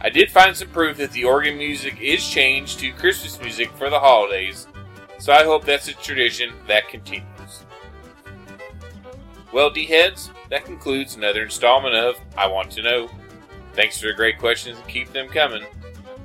[0.00, 3.90] I did find some proof that the organ music is changed to Christmas music for
[3.90, 4.66] the holidays,
[5.18, 7.24] so I hope that's a tradition that continues.
[9.52, 13.10] Well, D heads, that concludes another installment of I Want to Know.
[13.74, 15.64] Thanks for the great questions and keep them coming.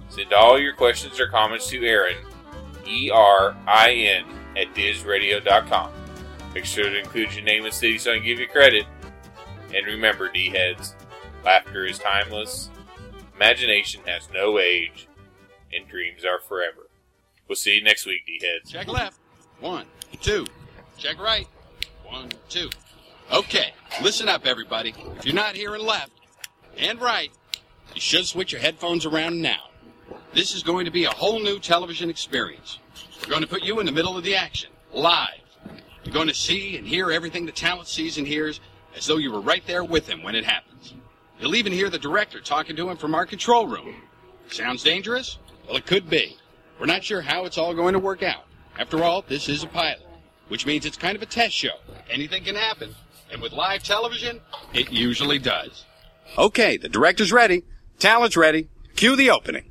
[0.09, 2.17] Send all your questions or comments to Erin,
[2.88, 4.26] E R I N,
[4.57, 5.91] at DizRadio.com.
[6.53, 8.86] Make sure to include your name and city so I can give you credit.
[9.74, 10.95] And remember, D heads,
[11.45, 12.69] laughter is timeless,
[13.36, 15.07] imagination has no age,
[15.74, 16.89] and dreams are forever.
[17.47, 18.69] We'll see you next week, D heads.
[18.69, 19.17] Check left.
[19.59, 19.86] One,
[20.22, 20.45] two.
[20.97, 21.47] Check right.
[22.05, 22.69] One, two.
[23.32, 23.73] Okay,
[24.03, 24.93] listen up, everybody.
[25.17, 26.11] If you're not hearing left
[26.77, 27.32] and right,
[27.95, 29.69] you should switch your headphones around now.
[30.34, 32.79] This is going to be a whole new television experience.
[33.21, 35.39] We're going to put you in the middle of the action, live.
[36.03, 38.59] You're going to see and hear everything the talent sees and hears
[38.97, 40.93] as though you were right there with him when it happens.
[41.39, 43.95] You'll even hear the director talking to him from our control room.
[44.49, 45.38] Sounds dangerous?
[45.67, 46.36] Well, it could be.
[46.82, 48.43] We're not sure how it's all going to work out.
[48.77, 50.05] After all, this is a pilot,
[50.49, 51.77] which means it's kind of a test show.
[52.09, 52.93] Anything can happen.
[53.32, 54.41] And with live television,
[54.73, 55.86] it usually does.
[56.38, 57.63] Okay, the director's ready.
[57.97, 58.67] Talent's ready.
[58.97, 59.63] Cue the opening.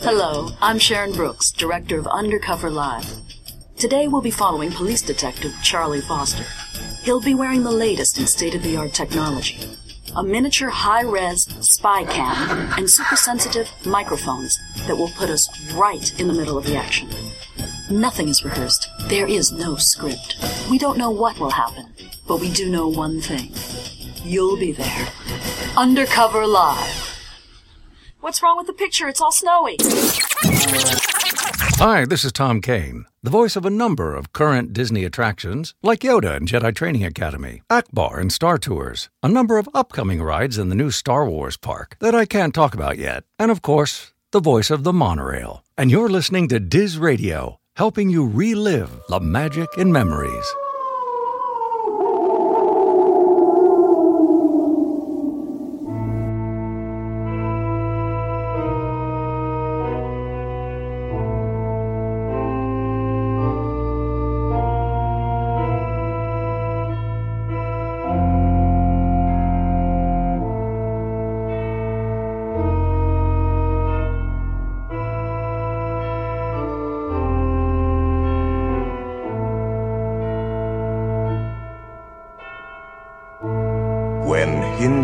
[0.00, 3.12] Hello, I'm Sharon Brooks, director of Undercover Live.
[3.76, 6.44] Today we'll be following police detective Charlie Foster.
[7.02, 9.58] He'll be wearing the latest in state of the art technology
[10.16, 16.18] a miniature high res spy cam and super sensitive microphones that will put us right
[16.18, 17.08] in the middle of the action.
[17.90, 18.88] Nothing is rehearsed.
[19.08, 20.36] There is no script.
[20.70, 21.86] We don't know what will happen,
[22.26, 23.52] but we do know one thing.
[24.24, 25.08] You'll be there.
[25.76, 27.15] Undercover Live.
[28.26, 29.06] What's wrong with the picture?
[29.06, 29.76] It's all snowy.
[31.78, 36.00] Hi, this is Tom Kane, the voice of a number of current Disney attractions like
[36.00, 40.70] Yoda and Jedi Training Academy, Ackbar and Star Tours, a number of upcoming rides in
[40.70, 44.40] the new Star Wars park that I can't talk about yet, and of course, the
[44.40, 45.62] voice of the monorail.
[45.78, 50.52] And you're listening to Diz Radio, helping you relive the magic and memories.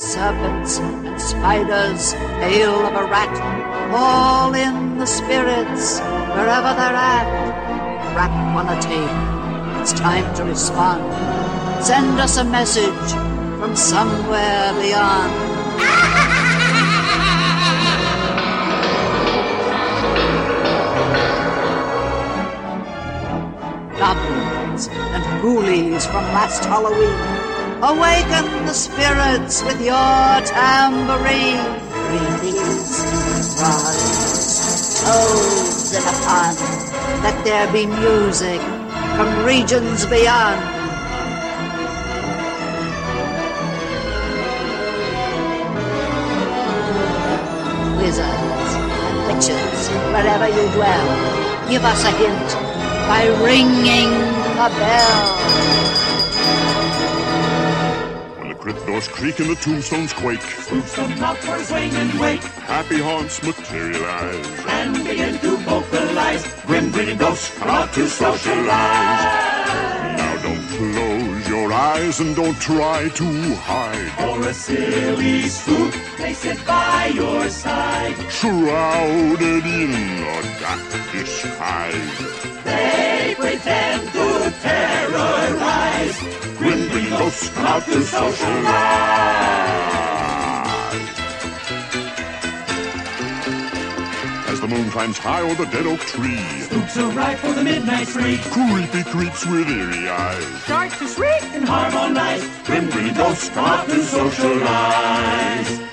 [0.00, 3.36] Serpents and spiders, hail of a rat,
[3.92, 7.26] all in the spirits, wherever they're at.
[8.14, 9.10] Rap on a tape,
[9.80, 11.02] it's time to respond.
[11.84, 13.10] Send us a message
[13.58, 15.32] from somewhere beyond.
[23.98, 27.37] Goblins and ghoulies from last Halloween.
[27.80, 29.94] Awaken the spirits with your
[30.42, 31.62] tambourine.
[32.10, 33.06] Creepies,
[33.56, 36.58] frogs, toads in a.
[37.22, 38.60] Let there be music
[39.14, 40.58] from regions beyond.
[48.02, 51.06] Wizards and witches, wherever you dwell,
[51.70, 52.48] give us a hint
[53.06, 54.10] by ringing
[54.58, 56.17] the bell.
[58.68, 62.42] Crypt doors creak and the tombstones quake, Spooks come out for a swing and wake,
[62.68, 64.46] happy haunts materialize.
[64.68, 66.46] and begin to vocalize.
[66.66, 68.68] Grim grinning ghosts come out to socialize.
[70.18, 74.12] Now don't close your eyes and don't try to hide.
[74.20, 78.16] For a silly spook, place it by your side.
[78.30, 79.92] Shrouded in
[80.28, 82.64] a dark disguise.
[82.64, 86.47] They pretend to terrorize.
[86.58, 88.58] Grinning ghosts come out to socialize.
[94.48, 98.08] As the moon climbs high o'er the dead oak tree, Spooks arrive for the midnight
[98.08, 98.38] spree.
[98.50, 100.62] creepy creeps with eerie eyes.
[100.64, 102.44] Start to shriek and harmonize.
[102.64, 105.87] Grinning ghosts come out to socialize.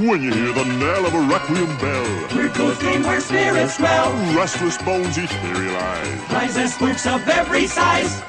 [0.00, 4.12] When you hear the knell of a requiem bell, Weird goes game where spirits dwell.
[4.34, 6.32] restless bones etherealize.
[6.32, 8.22] Rises spooks of every size.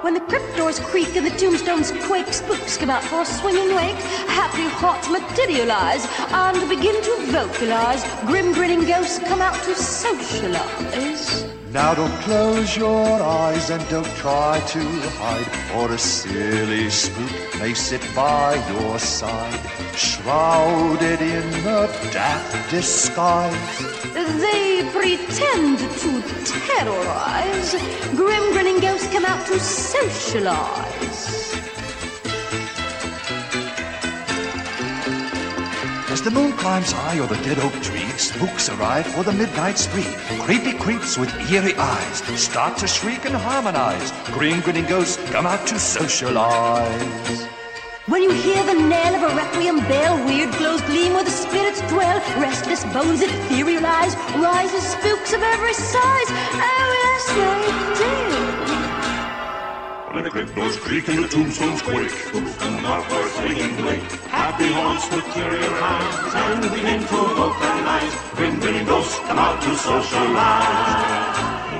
[0.00, 3.74] When the crypt doors creak and the tombstones quake, spooks come out for a swinging
[3.76, 3.96] wake.
[4.26, 8.04] Happy hearts materialize and begin to vocalize.
[8.24, 11.44] Grim grinning ghosts come out to socialize.
[11.72, 14.80] Now don't close your eyes and don't try to
[15.16, 19.58] hide, or a silly spook may sit by your side,
[19.96, 23.78] shrouded in a daft disguise.
[24.12, 27.72] They pretend to terrorize.
[28.16, 31.41] Grim grinning ghosts come out to socialize.
[36.24, 40.06] The moon climbs high o'er the dead oak tree, spooks arrive for the midnight spree.
[40.40, 44.12] Creepy creeps with eerie eyes start to shriek and harmonize.
[44.26, 47.48] Green grinning ghosts come out to socialize.
[48.06, 51.80] When you hear the knell of a requiem bell, weird glows gleam where the spirits
[51.82, 52.18] dwell.
[52.40, 56.28] Restless bones etherealize, rises spooks of every size.
[56.30, 58.51] Oh yes, they do.
[60.12, 63.82] When the crypt doors creak and the tombstones quake, Spooks come out for a swinging
[63.82, 64.02] wake.
[64.28, 68.14] Happy haunts materialize and begin to vocalize.
[68.36, 71.38] Grim grinning ghosts come out to socialize.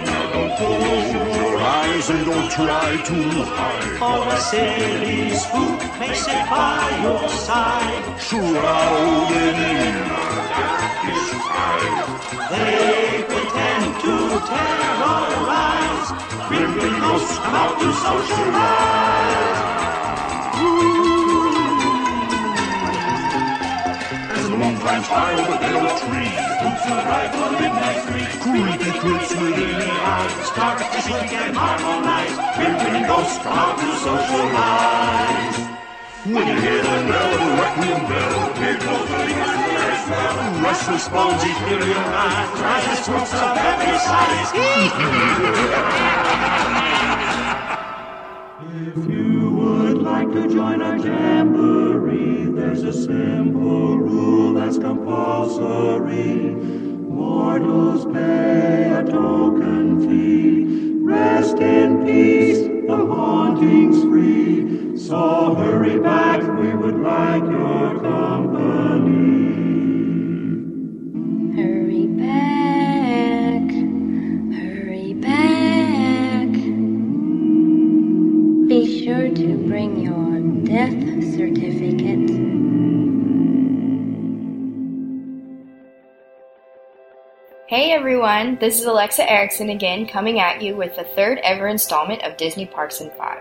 [0.09, 3.99] Now don't close your eyes and don't try to hide.
[4.01, 8.19] For a silly spook may sit by your side.
[8.19, 12.09] Shrouded in a death disguise.
[12.49, 14.15] They pretend to
[14.49, 15.32] terrorize.
[16.53, 19.59] Ghosts come out to socialize.
[24.37, 28.29] As the moon climbs over the dead oak tree, Spooks arrive for the midnight spree.
[28.45, 32.37] creepy creeps with Eerie eyes start to shriek and harmonize.
[33.07, 35.59] Ghosts come out to socialize.
[36.25, 36.97] When you hear the
[37.33, 39.72] of a requiem bell, Weird goes the
[40.09, 41.63] bones of.
[48.95, 56.55] If you would like to join our jamboree, there's a simple rule that's compulsory.
[57.15, 61.05] Mortals pay a token fee.
[61.05, 64.97] Rest in peace, the haunting's free.
[64.97, 69.72] So hurry back, we would like your company.
[79.43, 80.93] To bring your death
[81.35, 82.31] certificate.
[87.67, 92.23] Hey everyone, this is Alexa Erickson again coming at you with the third ever installment
[92.23, 93.39] of Disney Parks in 5.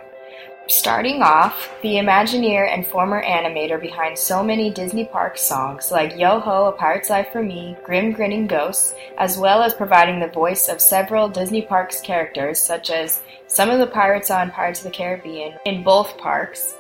[0.72, 6.40] Starting off, the Imagineer and former animator behind so many Disney Parks songs like Yo
[6.40, 10.70] Ho, A Pirate's Life for Me, Grim Grinning Ghosts, as well as providing the voice
[10.70, 14.98] of several Disney Parks characters such as some of the pirates on Pirates of the
[14.98, 16.76] Caribbean in both parks,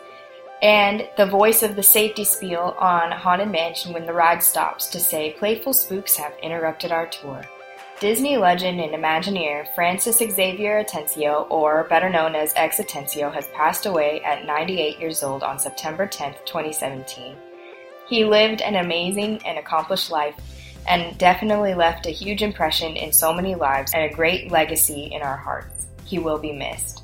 [0.61, 5.01] and the voice of the safety spiel on Haunted Mansion when the ride stops to
[5.01, 7.43] say playful spooks have interrupted our tour.
[8.01, 13.85] Disney legend and Imagineer Francis Xavier Atencio, or better known as X Atencio, has passed
[13.85, 17.35] away at 98 years old on September 10, 2017.
[18.09, 20.33] He lived an amazing and accomplished life
[20.87, 25.21] and definitely left a huge impression in so many lives and a great legacy in
[25.21, 25.85] our hearts.
[26.03, 27.03] He will be missed.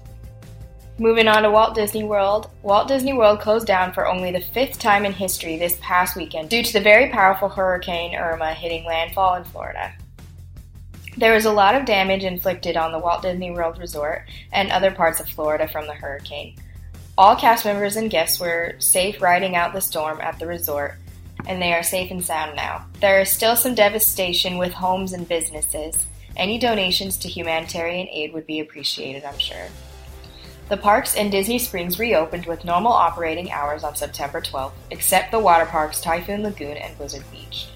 [0.97, 2.49] Moving on to Walt Disney World.
[2.63, 6.49] Walt Disney World closed down for only the fifth time in history this past weekend
[6.49, 9.93] due to the very powerful Hurricane Irma hitting landfall in Florida.
[11.17, 14.91] There was a lot of damage inflicted on the Walt Disney World Resort and other
[14.91, 16.55] parts of Florida from the hurricane.
[17.17, 20.93] All cast members and guests were safe riding out the storm at the resort,
[21.47, 22.85] and they are safe and sound now.
[23.01, 26.05] There is still some devastation with homes and businesses.
[26.35, 29.69] Any donations to humanitarian aid would be appreciated, I'm sure.
[30.69, 35.39] The parks in Disney Springs reopened with normal operating hours on September 12th, except the
[35.39, 37.69] water parks Typhoon Lagoon and Blizzard Beach.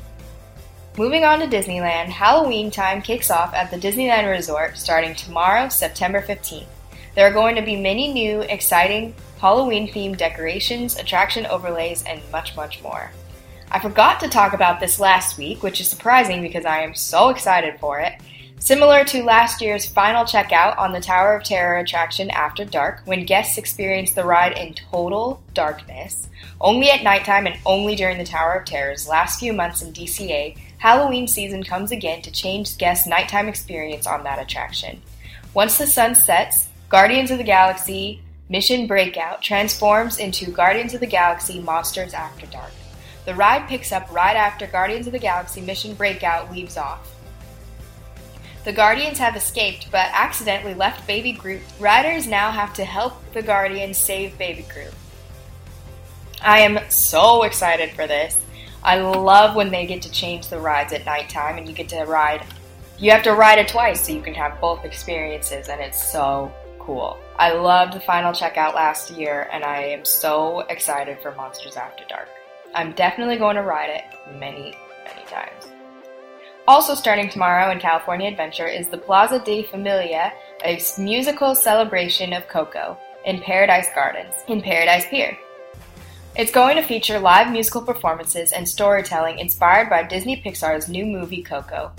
[0.98, 6.22] Moving on to Disneyland, Halloween time kicks off at the Disneyland Resort starting tomorrow, September
[6.22, 6.66] 15th.
[7.16, 12.58] There are going to be many new, exciting Halloween themed decorations, attraction overlays, and much,
[12.58, 13.10] much more.
[13.72, 17.30] I forgot to talk about this last week, which is surprising because I am so
[17.30, 18.16] excited for it.
[18.60, 23.26] Similar to last year's final checkout on the Tower of Terror attraction After Dark, when
[23.26, 26.28] guests experience the ride in total darkness,
[26.60, 30.58] only at nighttime and only during the Tower of Terror's last few months in DCA,
[30.82, 35.00] Halloween season comes again to change guests' nighttime experience on that attraction.
[35.54, 38.20] Once the sun sets, Guardians of the Galaxy,
[38.50, 42.72] Mission Breakout transforms into Guardians of the Galaxy Monsters After Dark.
[43.26, 47.08] The ride picks up right after Guardians of the Galaxy Mission Breakout leaves off.
[48.64, 51.62] The Guardians have escaped but accidentally left Baby Groot.
[51.80, 54.96] Riders now have to help the Guardians save Baby Groot.
[56.42, 58.41] I am so excited for this.
[58.84, 62.04] I love when they get to change the rides at nighttime and you get to
[62.06, 62.46] ride.
[62.98, 66.52] You have to ride it twice so you can have both experiences, and it's so
[66.80, 67.18] cool.
[67.38, 72.04] I loved the final checkout last year, and I am so excited for Monsters After
[72.10, 72.30] Dark.
[72.74, 74.04] I'm definitely going to ride it
[74.40, 75.68] many, many times.
[76.68, 80.32] Also starting tomorrow in California Adventure is the Plaza de Familia,
[80.64, 85.38] a musical celebration of Coco in Paradise Gardens, in Paradise Pier.
[86.34, 91.44] It's going to feature live musical performances and storytelling inspired by Disney Pixar's new movie
[91.44, 91.92] Coco.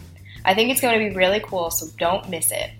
[0.47, 2.71] I think it's going to be really cool, so don't miss it.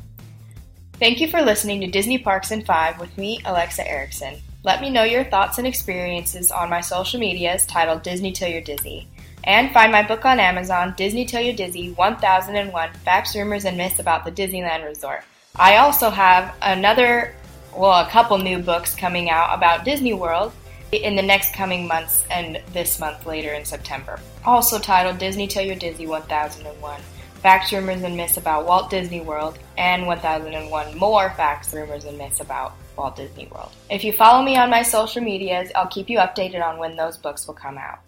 [0.95, 4.37] Thank you for listening to Disney Parks in 5 with me, Alexa Erickson.
[4.65, 8.63] Let me know your thoughts and experiences on my social medias titled Disney Till You're
[8.63, 9.07] Dizzy.
[9.45, 13.99] And find my book on Amazon, Disney Till You're Dizzy 1001 Facts, Rumors, and Myths
[13.99, 15.23] About the Disneyland Resort.
[15.57, 17.35] I also have another,
[17.77, 20.55] well, a couple new books coming out about Disney World
[20.93, 24.21] in the next coming months and this month later in September.
[24.45, 27.01] Also titled Disney Till You're Dizzy 1001
[27.43, 32.41] Facts, Rumors, and Myths About Walt Disney World, and 1001 More Facts, Rumors, and Myths
[32.41, 33.73] About Walt Disney World.
[33.91, 37.17] If you follow me on my social medias, I'll keep you updated on when those
[37.17, 37.99] books will come out.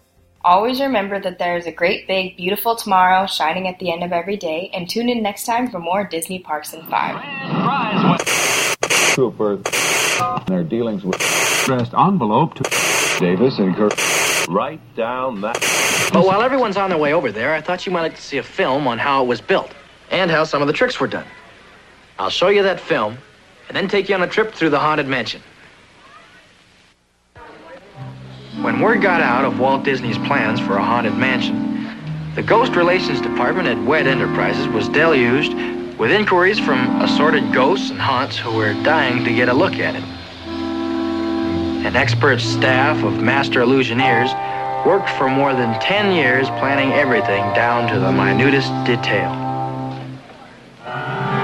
[0.45, 4.13] Always remember that there is a great, big, beautiful tomorrow shining at the end of
[4.13, 8.21] every day, and tune in next time for more Disney Parks in 5.
[9.15, 9.57] Trooper,
[10.47, 11.19] their dealings with
[11.65, 12.63] addressed envelope to
[13.19, 13.93] Davis and Kirk.
[14.47, 15.55] Write down that.
[16.13, 18.37] But while everyone's on their way over there, I thought you might like to see
[18.37, 19.73] a film on how it was built
[20.11, 21.25] and how some of the tricks were done.
[22.19, 23.17] I'll show you that film
[23.67, 25.41] and then take you on a trip through the Haunted Mansion.
[28.61, 31.89] When word got out of Walt Disney's plans for a haunted mansion,
[32.35, 35.53] the Ghost Relations Department at WED Enterprises was deluged
[35.97, 39.95] with inquiries from assorted ghosts and haunts who were dying to get a look at
[39.95, 40.14] it.
[41.85, 44.33] An expert staff of master illusioneers
[44.87, 49.31] worked for more than 10 years planning everything down to the minutest detail.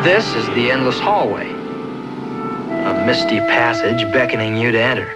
[0.03, 5.13] This is the endless hallway, a misty passage beckoning you to enter,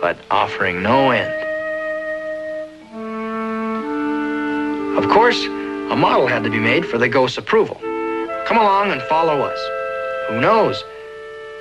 [0.00, 1.34] but offering no end.
[4.96, 7.78] Of course, a model had to be made for the ghost's approval.
[8.46, 9.58] Come along and follow us.
[10.28, 10.84] Who knows?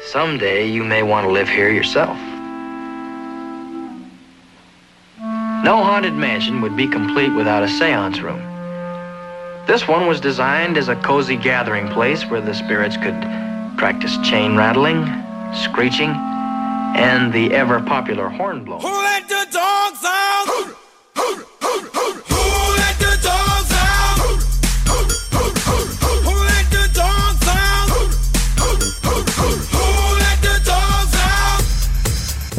[0.04, 2.16] Someday you may want to live here yourself.
[5.64, 8.42] No haunted mansion would be complete without a seance room.
[9.68, 13.22] This one was designed as a cozy gathering place where the spirits could
[13.78, 15.06] practice chain rattling,
[15.54, 16.10] screeching,
[16.98, 18.82] and the ever popular horn blowing.
[18.82, 20.31] Who let the dogs out?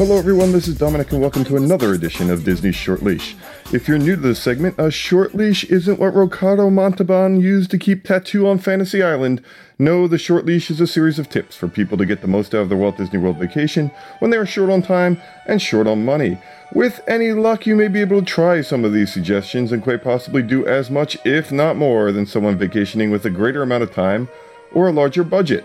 [0.05, 0.51] Hello, everyone.
[0.51, 3.37] This is Domenic, and welcome to another edition of Disney's Short Leash.
[3.71, 7.77] If you're new to this segment, a short leash isn't what Ricardo Montalban used to
[7.77, 9.41] keep Tattoo on Fantasy Island.
[9.79, 12.53] No, the short leash is a series of tips for people to get the most
[12.53, 15.87] out of their Walt Disney World vacation when they are short on time and short
[15.87, 16.37] on money.
[16.73, 20.03] With any luck, you may be able to try some of these suggestions and quite
[20.03, 23.93] possibly do as much, if not more, than someone vacationing with a greater amount of
[23.93, 24.27] time
[24.73, 25.63] or a larger budget.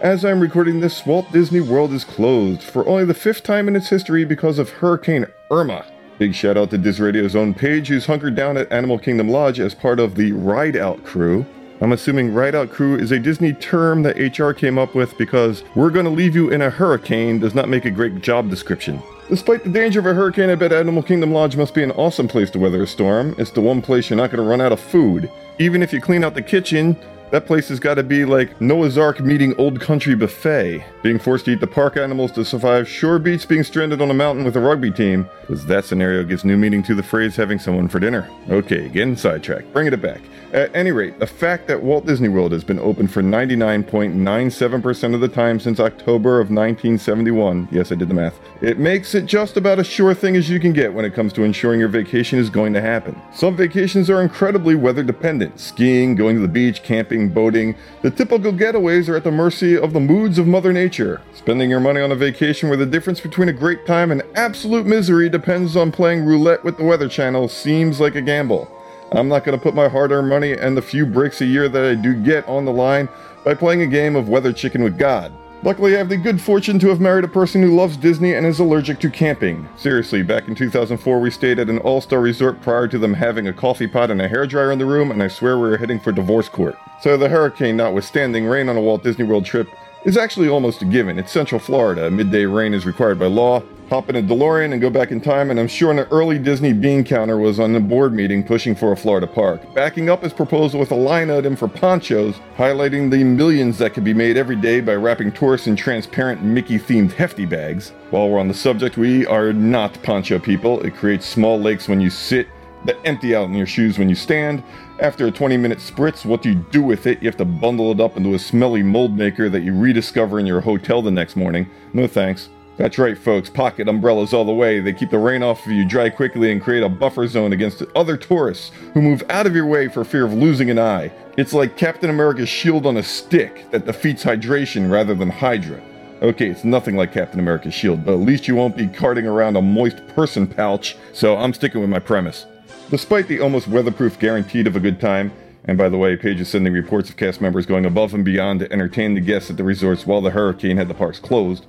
[0.00, 3.74] As I'm recording this, Walt Disney World is closed for only the fifth time in
[3.74, 5.86] its history because of Hurricane Irma.
[6.18, 9.58] Big shout out to Diz Radio's own Paige, who's hunkered down at Animal Kingdom Lodge
[9.58, 11.46] as part of the Ride Out Crew.
[11.80, 15.64] I'm assuming Ride Out Crew is a Disney term that HR came up with because
[15.74, 19.02] we're gonna leave you in a hurricane does not make a great job description.
[19.30, 22.28] Despite the danger of a hurricane, I bet Animal Kingdom Lodge must be an awesome
[22.28, 23.34] place to weather a storm.
[23.38, 25.30] It's the one place you're not gonna run out of food.
[25.58, 26.98] Even if you clean out the kitchen,
[27.30, 30.84] that place has got to be like Noah's Ark meeting Old Country Buffet.
[31.02, 34.14] Being forced to eat the park animals to survive Shore Beach being stranded on a
[34.14, 37.58] mountain with a rugby team, because that scenario gives new meaning to the phrase having
[37.58, 38.28] someone for dinner.
[38.48, 39.72] Okay, getting sidetracked.
[39.72, 40.20] Bring it back.
[40.52, 45.20] At any rate, the fact that Walt Disney World has been open for 99.97% of
[45.20, 49.56] the time since October of 1971, yes, I did the math, it makes it just
[49.56, 52.38] about as sure thing as you can get when it comes to ensuring your vacation
[52.38, 53.20] is going to happen.
[53.34, 57.74] Some vacations are incredibly weather dependent skiing, going to the beach, camping, boating.
[58.02, 61.22] The typical getaways are at the mercy of the moods of Mother Nature.
[61.34, 64.86] Spending your money on a vacation where the difference between a great time and absolute
[64.86, 68.70] misery depends on playing roulette with the Weather Channel seems like a gamble.
[69.12, 71.68] I'm not going to put my hard earned money and the few breaks a year
[71.68, 73.08] that I do get on the line
[73.44, 75.32] by playing a game of Weather Chicken with God.
[75.62, 78.46] Luckily, I have the good fortune to have married a person who loves Disney and
[78.46, 79.68] is allergic to camping.
[79.76, 83.48] Seriously, back in 2004, we stayed at an all star resort prior to them having
[83.48, 85.98] a coffee pot and a hairdryer in the room, and I swear we were heading
[85.98, 86.76] for divorce court.
[87.00, 89.68] So, the hurricane notwithstanding, rain on a Walt Disney World trip
[90.04, 91.18] is actually almost a given.
[91.18, 92.10] It's Central Florida.
[92.10, 93.62] Midday rain is required by law.
[93.88, 96.72] Hop in a DeLorean and go back in time, and I'm sure an early Disney
[96.72, 100.32] bean counter was on the board meeting pushing for a Florida park, backing up his
[100.32, 104.56] proposal with a line item for ponchos, highlighting the millions that could be made every
[104.56, 107.92] day by wrapping tourists in transparent Mickey themed hefty bags.
[108.10, 110.80] While we're on the subject, we are not poncho people.
[110.80, 112.48] It creates small lakes when you sit
[112.86, 114.62] that empty out in your shoes when you stand.
[115.00, 117.22] After a 20 minute spritz, what do you do with it?
[117.22, 120.46] You have to bundle it up into a smelly mold maker that you rediscover in
[120.46, 121.68] your hotel the next morning.
[121.92, 122.48] No thanks.
[122.76, 123.48] That's right, folks.
[123.48, 124.80] Pocket umbrellas all the way.
[124.80, 127.82] They keep the rain off of you, dry quickly, and create a buffer zone against
[127.94, 131.10] other tourists who move out of your way for fear of losing an eye.
[131.38, 135.80] It's like Captain America's shield on a stick that defeats hydration rather than Hydra.
[136.22, 139.56] Okay, it's nothing like Captain America's shield, but at least you won't be carting around
[139.56, 142.46] a moist person pouch, so I'm sticking with my premise.
[142.88, 145.32] Despite the almost weatherproof guaranteed of a good time,
[145.64, 148.60] and by the way, Paige is sending reports of cast members going above and beyond
[148.60, 151.66] to entertain the guests at the resorts while the hurricane had the parks closed,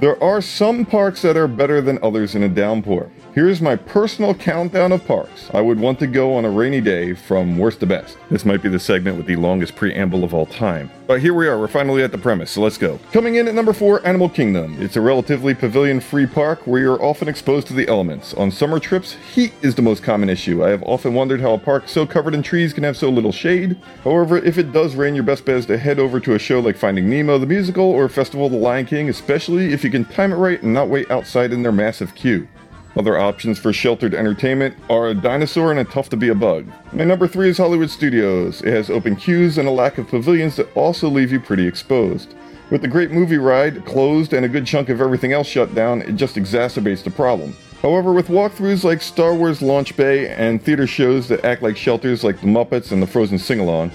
[0.00, 3.08] there are some parks that are better than others in a downpour.
[3.36, 7.12] Here's my personal countdown of parks I would want to go on a rainy day
[7.12, 8.16] from worst to best.
[8.30, 10.90] This might be the segment with the longest preamble of all time.
[11.06, 12.98] But here we are, we're finally at the premise, so let's go.
[13.12, 14.82] Coming in at number 4, Animal Kingdom.
[14.82, 18.32] It's a relatively pavilion free park where you're often exposed to the elements.
[18.32, 20.64] On summer trips, heat is the most common issue.
[20.64, 23.32] I have often wondered how a park so covered in trees can have so little
[23.32, 23.76] shade.
[24.02, 26.60] However, if it does rain, your best bet is to head over to a show
[26.60, 30.06] like Finding Nemo the musical or Festival of the Lion King, especially if you can
[30.06, 32.48] time it right and not wait outside in their massive queue.
[32.96, 36.66] Other options for sheltered entertainment are a dinosaur and a tough to be a bug.
[36.92, 38.62] My number three is Hollywood Studios.
[38.62, 42.34] It has open queues and a lack of pavilions that also leave you pretty exposed.
[42.70, 46.00] With the great movie ride closed and a good chunk of everything else shut down,
[46.02, 47.54] it just exacerbates the problem.
[47.82, 52.24] However, with walkthroughs like Star Wars Launch Bay and theater shows that act like shelters
[52.24, 53.92] like The Muppets and the Frozen Sing Along,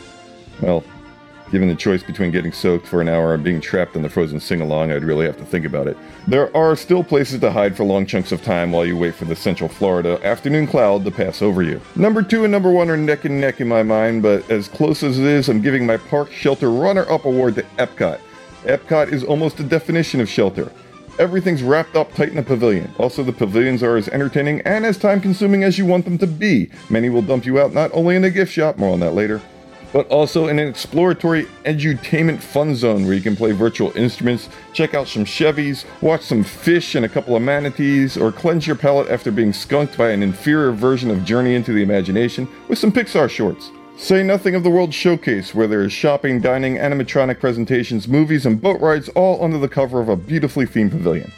[0.61, 0.83] well,
[1.51, 4.39] Given the choice between getting soaked for an hour and being trapped in the frozen
[4.39, 5.97] sing along, I'd really have to think about it.
[6.25, 9.25] There are still places to hide for long chunks of time while you wait for
[9.25, 11.81] the Central Florida afternoon cloud to pass over you.
[11.97, 15.03] Number two and number one are neck and neck in my mind, but as close
[15.03, 18.21] as it is, I'm giving my Park Shelter Runner Up Award to Epcot.
[18.63, 20.71] Epcot is almost the definition of shelter.
[21.19, 22.89] Everything's wrapped up tight in a pavilion.
[22.97, 26.27] Also, the pavilions are as entertaining and as time consuming as you want them to
[26.27, 26.71] be.
[26.89, 29.41] Many will dump you out not only in a gift shop, more on that later,
[29.93, 34.93] but also in an exploratory edutainment fun zone where you can play virtual instruments, check
[34.93, 39.09] out some Chevys, watch some fish and a couple of manatees, or cleanse your palate
[39.09, 43.29] after being skunked by an inferior version of Journey into the Imagination with some Pixar
[43.29, 43.71] shorts.
[43.97, 48.59] Say nothing of the World Showcase, where there is shopping, dining, animatronic presentations, movies, and
[48.59, 51.31] boat rides all under the cover of a beautifully themed pavilion.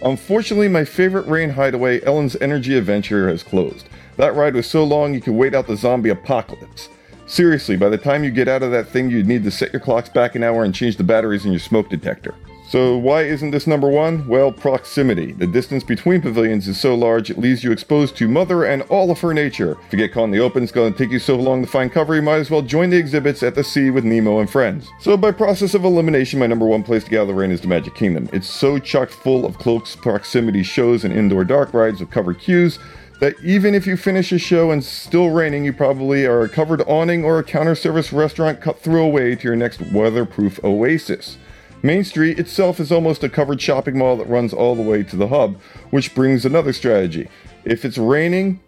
[0.00, 3.88] Unfortunately, my favorite rain hideaway, Ellen's Energy Adventure, has closed.
[4.16, 6.88] That ride was so long you could wait out the zombie apocalypse.
[7.26, 9.80] Seriously, by the time you get out of that thing, you'd need to set your
[9.80, 12.34] clocks back an hour and change the batteries in your smoke detector.
[12.66, 14.26] So, why isn't this number one?
[14.26, 15.32] Well, proximity.
[15.32, 19.10] The distance between pavilions is so large it leaves you exposed to Mother and all
[19.10, 19.76] of her nature.
[19.86, 21.70] If you get caught in the open, it's going to take you so long to
[21.70, 24.48] find cover, you might as well join the exhibits at the sea with Nemo and
[24.48, 24.90] friends.
[25.00, 27.94] So, by process of elimination, my number one place to the rain is the Magic
[27.94, 28.30] Kingdom.
[28.32, 32.78] It's so chock full of close proximity shows and indoor dark rides with covered queues
[33.24, 36.82] that even if you finish a show and still raining, you probably are a covered
[36.82, 41.38] awning or a counter service restaurant cut through away to your next weatherproof oasis.
[41.82, 45.16] Main Street itself is almost a covered shopping mall that runs all the way to
[45.16, 45.58] the hub,
[45.88, 47.26] which brings another strategy.
[47.64, 48.60] If it's raining,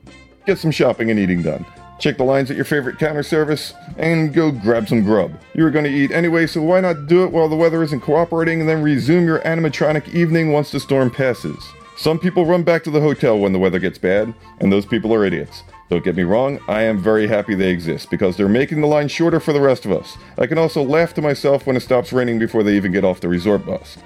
[0.46, 1.66] get some shopping and eating done.
[1.98, 5.38] Check the lines at your favorite counter service and go grab some grub.
[5.52, 8.60] You're going to eat anyway, so why not do it while the weather isn't cooperating
[8.60, 11.62] and then resume your animatronic evening once the storm passes?
[11.96, 15.14] Some people run back to the hotel when the weather gets bad, and those people
[15.14, 15.62] are idiots.
[15.88, 19.08] Don't get me wrong, I am very happy they exist because they're making the line
[19.08, 20.18] shorter for the rest of us.
[20.36, 23.20] I can also laugh to myself when it stops raining before they even get off
[23.20, 23.96] the resort bus.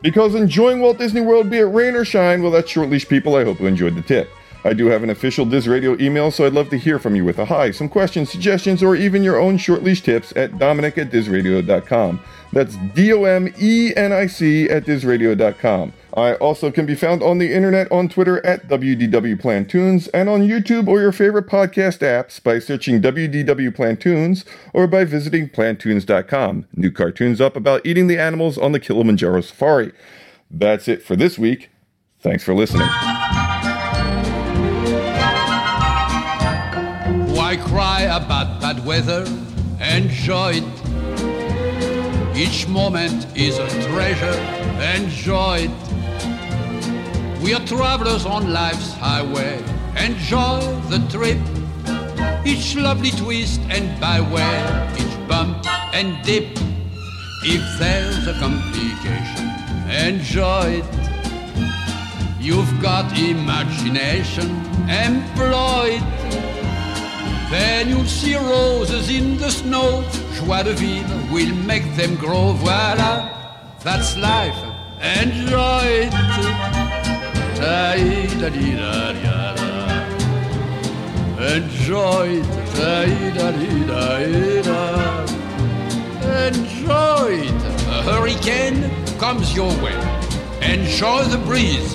[0.00, 3.36] Because enjoying Walt Disney World, be it rain or shine, well, that's short leash people.
[3.36, 4.30] I hope you enjoyed the tip.
[4.64, 7.24] I do have an official Diz Radio email, so I'd love to hear from you
[7.24, 10.98] with a hi, some questions, suggestions, or even your own short leash tips at domenic
[10.98, 12.20] at dizradio.com.
[12.56, 15.92] That's D O M E N I C at dizradio.com.
[16.14, 20.40] I also can be found on the internet on Twitter at WDW Plantoons and on
[20.40, 26.66] YouTube or your favorite podcast apps by searching WDW Plantoons or by visiting plantoons.com.
[26.74, 29.92] New cartoons up about eating the animals on the Kilimanjaro Safari.
[30.50, 31.68] That's it for this week.
[32.20, 32.88] Thanks for listening.
[37.36, 39.26] Why cry about bad weather?
[39.78, 40.85] Enjoy it.
[42.36, 44.38] Each moment is a treasure,
[44.94, 47.42] enjoy it.
[47.42, 49.64] We are travelers on life's highway,
[49.96, 50.60] enjoy
[50.90, 51.38] the trip.
[52.44, 56.58] Each lovely twist and byway, each bump and dip.
[57.42, 59.48] If there's a complication,
[59.88, 61.06] enjoy it.
[62.38, 64.50] You've got imagination,
[64.90, 66.75] employ it.
[67.50, 70.04] Then you'll see roses in the snow.
[70.34, 72.52] Joie de vivre will make them grow.
[72.52, 73.28] Voila,
[73.84, 74.56] that's life.
[75.20, 76.12] Enjoy it.
[81.38, 82.56] Enjoy it.
[86.48, 87.62] Enjoy it.
[87.88, 89.96] A hurricane comes your way.
[90.62, 91.94] Enjoy the breeze.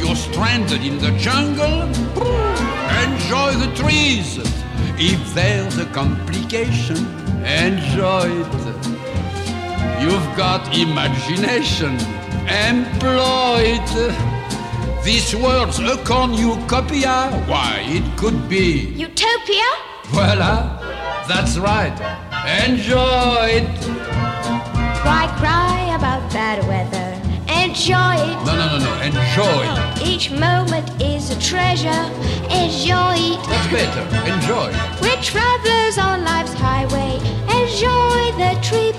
[0.00, 1.82] You're stranded in the jungle.
[3.04, 4.61] Enjoy the trees.
[4.98, 6.98] If there's a complication,
[7.44, 8.52] enjoy it.
[10.02, 11.94] You've got imagination,
[12.46, 15.04] employ it.
[15.04, 17.30] This world's a cornucopia.
[17.46, 18.92] Why, it could be.
[18.96, 19.70] Utopia?
[20.06, 20.78] Voila,
[21.26, 21.96] that's right.
[22.64, 23.80] Enjoy it.
[25.02, 27.01] Cry, cry about bad weather.
[27.72, 28.44] Enjoy it.
[28.44, 29.00] No, no, no, no.
[29.00, 30.04] Enjoy.
[30.04, 32.04] Each moment is a treasure.
[32.52, 33.38] Enjoy it.
[33.48, 34.04] What's better?
[34.30, 34.68] Enjoy.
[35.00, 37.16] We're travelers on life's highway.
[37.48, 38.94] Enjoy the trip.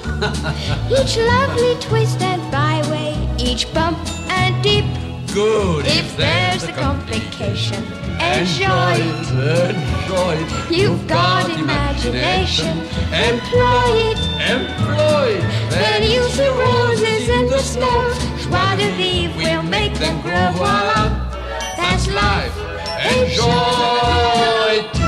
[0.89, 3.13] Each lovely twist and byway.
[3.37, 3.99] Each bump
[4.31, 4.85] and dip.
[5.31, 5.85] Good.
[5.85, 7.83] If there's a complication,
[8.17, 9.77] enjoy it.
[9.77, 10.71] Enjoy it.
[10.71, 12.79] You've got imagination.
[13.13, 14.19] Employ it.
[14.49, 15.69] Employ it.
[15.69, 18.33] Then you see roses in the snow.
[18.43, 20.51] Joie de vivre will make them grow.
[20.53, 21.09] Voila,
[21.77, 22.53] that's life.
[23.17, 24.99] Enjoy it.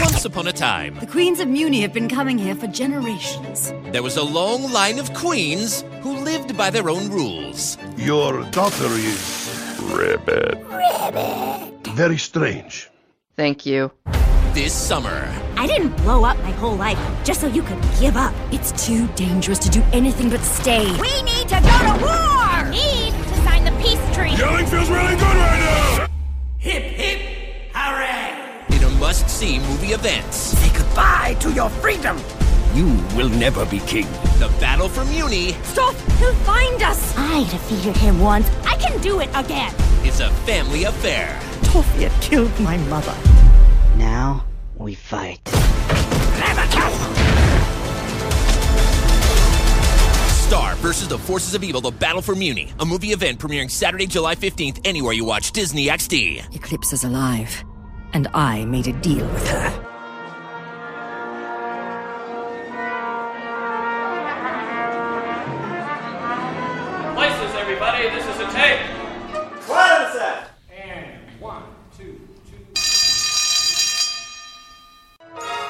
[0.00, 3.72] Once upon a time, The queens of Mewni have been coming here for generations.
[3.92, 7.76] there was a long line of queens who lived by their own rules.
[7.96, 9.76] Your daughter is.
[9.92, 10.58] Ribbit.
[10.68, 11.86] Ribbit.
[11.94, 12.90] Very strange.
[13.36, 13.90] Thank you.
[14.56, 18.32] This summer, I didn't blow up my whole life just so you could give up.
[18.50, 20.86] It's too dangerous to do anything but stay.
[20.98, 22.70] We need to go to war!
[22.70, 24.36] Need to sign the peace treaty.
[24.36, 26.08] Yelling feels really good right now!
[26.56, 27.20] hip hip
[27.74, 28.64] hooray!
[28.74, 32.16] In a must see movie event, Say goodbye to your freedom.
[32.74, 34.06] you will never be king.
[34.38, 35.94] The Battle for Mewni Stop!
[36.18, 37.12] He'll find us.
[37.18, 38.48] I defeated him once.
[38.64, 39.74] I can do it again.
[40.02, 41.38] It's a family affair.
[41.64, 43.14] Toffee killed my mother.
[43.98, 44.44] Now
[44.76, 45.40] we fight.
[50.46, 54.06] Star versus the Forces of Evil, The Battle for Mewni, a movie event premiering Saturday,
[54.06, 56.40] July 15th, anywhere you watch Disney XD.
[56.52, 57.64] Eclipsa is alive,
[58.12, 59.95] and I made a deal with her.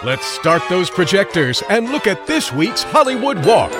[0.06, 3.72] Let's start those projectors and look at this week's Hollywood Walk.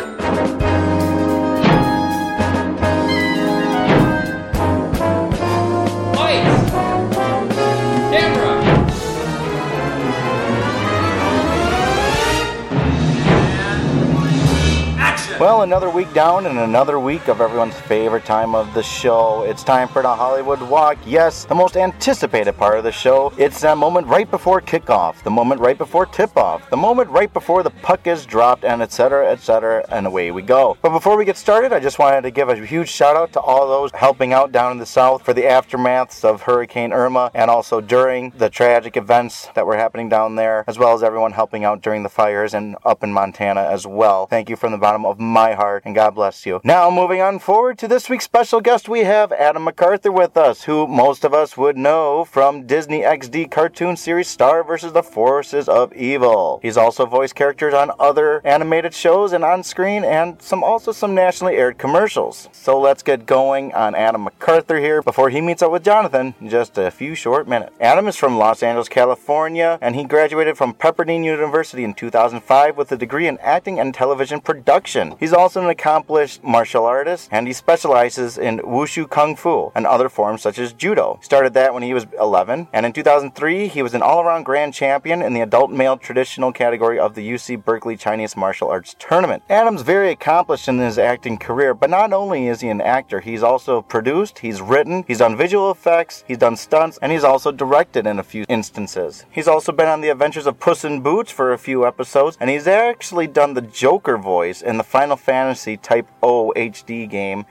[15.38, 19.42] Well, another week down and another week of everyone's favorite time of the show.
[19.42, 20.96] It's time for the Hollywood Walk.
[21.04, 23.30] Yes, the most anticipated part of the show.
[23.36, 27.62] It's that moment right before kickoff, the moment right before tip-off, the moment right before
[27.62, 30.78] the puck is dropped, and etc., etc., and away we go.
[30.80, 33.40] But before we get started, I just wanted to give a huge shout out to
[33.40, 37.50] all those helping out down in the south for the aftermaths of Hurricane Irma and
[37.50, 41.62] also during the tragic events that were happening down there, as well as everyone helping
[41.62, 44.24] out during the fires and up in Montana as well.
[44.28, 46.60] Thank you from the bottom of my heart, and God bless you.
[46.64, 50.64] Now, moving on forward to this week's special guest, we have Adam McArthur with us,
[50.64, 54.92] who most of us would know from Disney XD cartoon series Star vs.
[54.92, 56.60] the Forces of Evil.
[56.62, 61.14] He's also voiced characters on other animated shows and on screen, and some also some
[61.14, 62.48] nationally aired commercials.
[62.52, 66.48] So let's get going on Adam McArthur here before he meets up with Jonathan in
[66.48, 67.72] just a few short minutes.
[67.80, 72.92] Adam is from Los Angeles, California, and he graduated from Pepperdine University in 2005 with
[72.92, 75.15] a degree in acting and television production.
[75.18, 80.08] He's also an accomplished martial artist, and he specializes in wushu kung fu and other
[80.08, 81.18] forms such as judo.
[81.22, 85.22] Started that when he was 11, and in 2003 he was an all-around grand champion
[85.22, 89.42] in the adult male traditional category of the UC Berkeley Chinese Martial Arts Tournament.
[89.48, 93.42] Adam's very accomplished in his acting career, but not only is he an actor, he's
[93.42, 98.06] also produced, he's written, he's done visual effects, he's done stunts, and he's also directed
[98.06, 99.24] in a few instances.
[99.30, 102.50] He's also been on the adventures of Puss in Boots for a few episodes, and
[102.50, 107.44] he's actually done the Joker voice in the Final Fantasy Type O HD game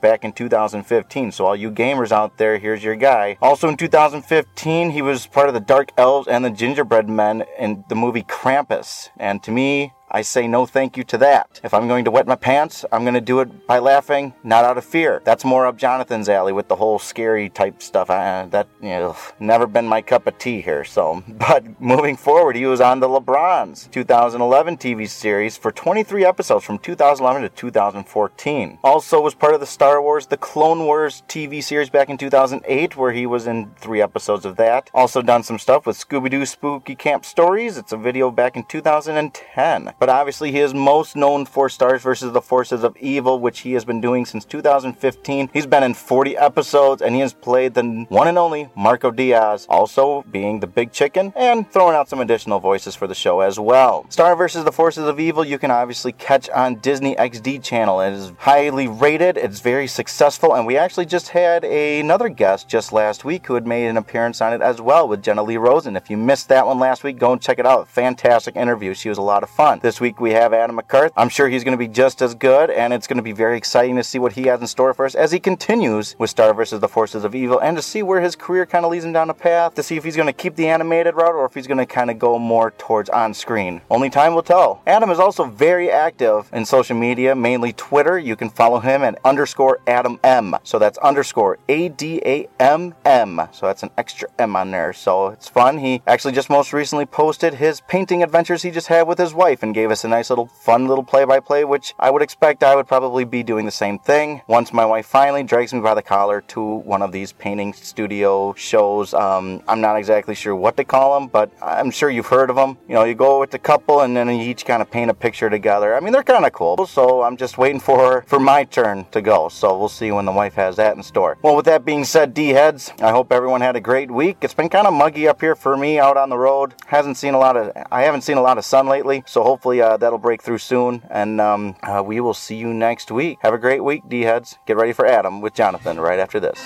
[0.00, 1.32] back in 2015.
[1.32, 3.36] So all you gamers out there, here's your guy.
[3.42, 7.84] Also in 2015, he was part of the Dark Elves and the Gingerbread Men in
[7.88, 9.08] the movie Krampus.
[9.16, 11.58] And to me, I say no thank you to that.
[11.64, 14.62] If I'm going to wet my pants, I'm going to do it by laughing, not
[14.62, 15.22] out of fear.
[15.24, 18.10] That's more up Jonathan's alley with the whole scary type stuff.
[18.10, 20.84] I, uh, that, you know, never been my cup of tea here.
[20.84, 26.66] So, but moving forward, he was on the LeBron's 2011 TV series for 23 episodes
[26.66, 28.80] from 2011 to 2014.
[28.84, 32.98] Also was part of the Star Wars The Clone Wars TV series back in 2008,
[32.98, 34.90] where he was in three episodes of that.
[34.92, 37.78] Also done some stuff with Scooby Doo Spooky Camp Stories.
[37.78, 42.32] It's a video back in 2010 but obviously he is most known for Stars versus
[42.32, 45.50] the Forces of Evil, which he has been doing since 2015.
[45.52, 49.64] He's been in 40 episodes and he has played the one and only Marco Diaz,
[49.68, 53.60] also being the big chicken and throwing out some additional voices for the show as
[53.60, 54.04] well.
[54.08, 58.00] Star versus the Forces of Evil you can obviously catch on Disney XD channel.
[58.00, 62.92] It is highly rated, it's very successful, and we actually just had another guest just
[62.92, 65.94] last week who had made an appearance on it as well with Jenna Lee Rosen.
[65.94, 67.86] If you missed that one last week, go and check it out.
[67.86, 68.94] Fantastic interview.
[68.94, 69.78] She was a lot of fun.
[69.78, 71.12] This week we have Adam McArthur.
[71.16, 73.56] I'm sure he's going to be just as good, and it's going to be very
[73.56, 76.54] exciting to see what he has in store for us as he continues with Star
[76.54, 79.12] versus the Forces of Evil, and to see where his career kind of leads him
[79.12, 81.54] down a path, to see if he's going to keep the animated route or if
[81.54, 83.80] he's going to kind of go more towards on screen.
[83.90, 84.82] Only time will tell.
[84.86, 88.18] Adam is also very active in social media, mainly Twitter.
[88.18, 90.56] You can follow him at underscore Adam M.
[90.62, 93.40] So that's underscore A D A M M.
[93.52, 94.92] So that's an extra M on there.
[94.92, 95.78] So it's fun.
[95.78, 99.62] He actually just most recently posted his painting adventures he just had with his wife
[99.62, 102.62] and gave us a nice little fun little play by play, which I would expect
[102.62, 105.94] I would probably be doing the same thing once my wife finally drags me by
[105.94, 109.14] the collar to one of these painting studio shows.
[109.14, 112.56] Um, I'm not exactly sure what to call them, but I'm sure you've heard of
[112.56, 112.78] them.
[112.88, 115.14] You know, you go with the couple and then you each kind of paint a
[115.14, 115.94] picture together.
[115.94, 116.86] I mean, they're kind of cool.
[116.86, 119.48] So I'm just waiting for for my turn to go.
[119.48, 121.38] So we'll see when the wife has that in store.
[121.42, 124.38] Well, with that being said, D heads, I hope everyone had a great week.
[124.42, 126.74] It's been kind of muggy up here for me out on the road.
[126.86, 129.22] Hasn't seen a lot of I haven't seen a lot of sun lately.
[129.26, 131.02] So hopefully uh, that'll break through soon.
[131.10, 133.38] And um, uh, we will see you next week.
[133.40, 134.58] Have a great week, D heads.
[134.66, 136.60] Get ready for Adam with Jonathan right after this.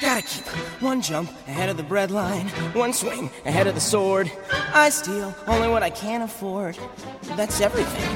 [0.00, 0.44] Gotta keep
[0.82, 4.32] one jump ahead of the bread line, one swing ahead of the sword.
[4.74, 6.76] I steal only what I can afford.
[7.36, 8.10] That's everything.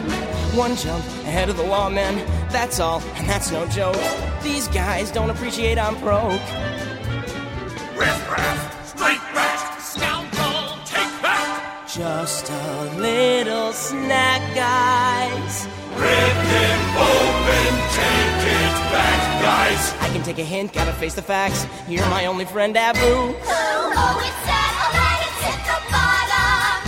[0.59, 3.97] One jump ahead of the lawmen, that's all, and that's no joke.
[4.43, 6.41] These guys don't appreciate I'm broke.
[7.97, 8.27] Riff
[8.97, 9.21] straight
[11.97, 15.67] Just a little snack, guys.
[15.95, 19.95] Rip him open, take it back, guys.
[20.03, 21.67] I can take a hint, gotta face the facts.
[21.89, 22.99] You're my only friend, Abu.
[22.99, 23.33] Who?
[23.49, 26.85] Oh, it's sad, Aladdin's hit the bottom.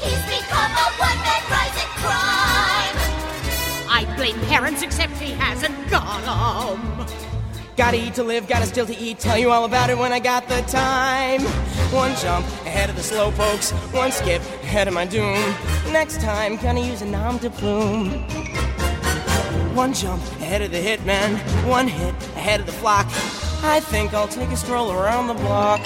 [0.00, 2.96] He's become a one-man rising crime.
[3.86, 7.35] I blame parents, except he hasn't got 'em.
[7.76, 9.18] Gotta eat to live, gotta still to eat.
[9.18, 11.42] Tell you all about it when I got the time.
[11.92, 15.38] One jump ahead of the slow pokes, one skip ahead of my doom.
[15.92, 18.12] Next time, gonna use a nom de plume.
[19.74, 21.36] One jump ahead of the hitman,
[21.68, 23.06] one hit ahead of the flock.
[23.62, 25.80] I think I'll take a stroll around the block.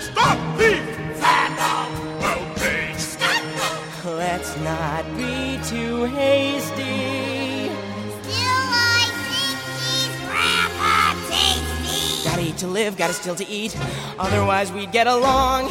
[0.00, 0.82] Stop thief!
[1.16, 6.85] Phantom will be Let's not be too hasty.
[12.56, 12.66] Tasty.
[12.66, 13.76] Gotta live, gotta still to eat.
[14.18, 15.70] Otherwise, we'd get along.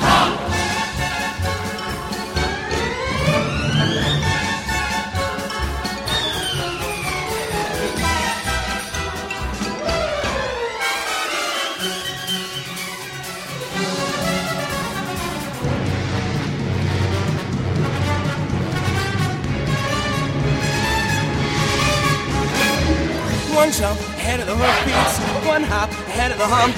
[23.56, 26.74] One jump ahead of the hoofbeats, one hop ahead of the hump,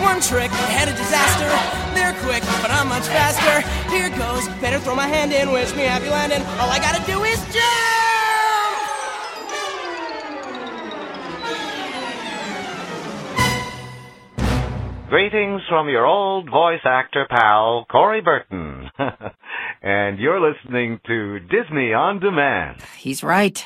[0.00, 1.48] one trick ahead of disaster.
[1.94, 3.60] They're quick, but I'm much faster.
[3.92, 6.42] Here goes, better throw my hand in, wish me happy landing.
[6.58, 7.96] All I gotta do is jump!
[15.08, 18.90] Greetings from your old voice actor pal, Corey Burton.
[19.82, 22.82] and you're listening to Disney On Demand.
[22.96, 23.64] He's right.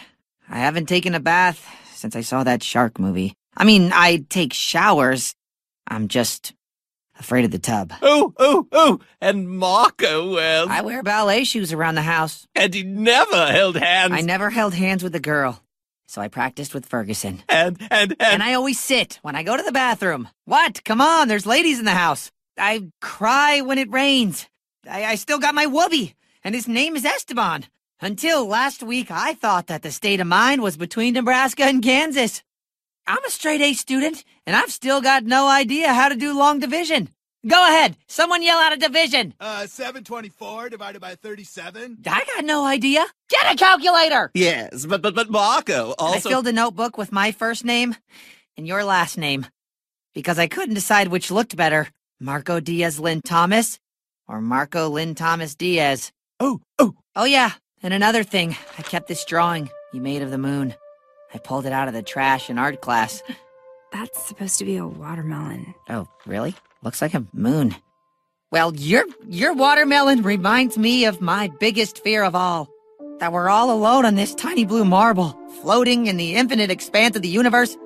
[0.48, 3.34] I haven't taken a bath since I saw that shark movie.
[3.56, 5.34] I mean, I take showers.
[5.86, 6.54] I'm just
[7.18, 7.92] afraid of the tub.
[8.00, 9.00] Oh, oh, oh!
[9.20, 10.68] And Marco, well.
[10.68, 12.46] I wear ballet shoes around the house.
[12.54, 14.12] And he never held hands.
[14.14, 15.62] I never held hands with a girl.
[16.06, 17.42] So I practiced with Ferguson.
[17.48, 18.16] And, and, and.
[18.20, 20.28] And I always sit when I go to the bathroom.
[20.44, 20.82] What?
[20.84, 22.32] Come on, there's ladies in the house.
[22.58, 24.48] I cry when it rains.
[24.88, 27.66] I, I still got my whoopee, and his name is Esteban.
[28.00, 32.42] Until last week, I thought that the state of mind was between Nebraska and Kansas.
[33.06, 36.58] I'm a straight A student, and I've still got no idea how to do long
[36.60, 37.08] division.
[37.46, 37.96] Go ahead.
[38.06, 39.32] Someone yell out a division.
[39.40, 41.98] Uh, 724 divided by 37.
[42.06, 43.04] I got no idea.
[43.30, 44.30] Get a calculator.
[44.34, 46.16] Yes, but but but Marco also.
[46.16, 47.96] I filled a notebook with my first name
[48.58, 49.46] and your last name
[50.14, 51.88] because I couldn't decide which looked better
[52.20, 53.78] Marco Diaz Lynn Thomas
[54.28, 56.12] or Marco Lynn Thomas Diaz.
[56.38, 56.94] Oh, oh.
[57.16, 57.52] Oh, yeah.
[57.82, 60.74] And another thing, I kept this drawing you made of the moon.
[61.32, 63.22] I pulled it out of the trash in art class.
[63.92, 65.74] That's supposed to be a watermelon.
[65.88, 66.54] Oh, really?
[66.82, 67.74] Looks like a moon.
[68.52, 72.68] Well, your your watermelon reminds me of my biggest fear of all.
[73.20, 77.22] That we're all alone on this tiny blue marble, floating in the infinite expanse of
[77.22, 77.76] the universe,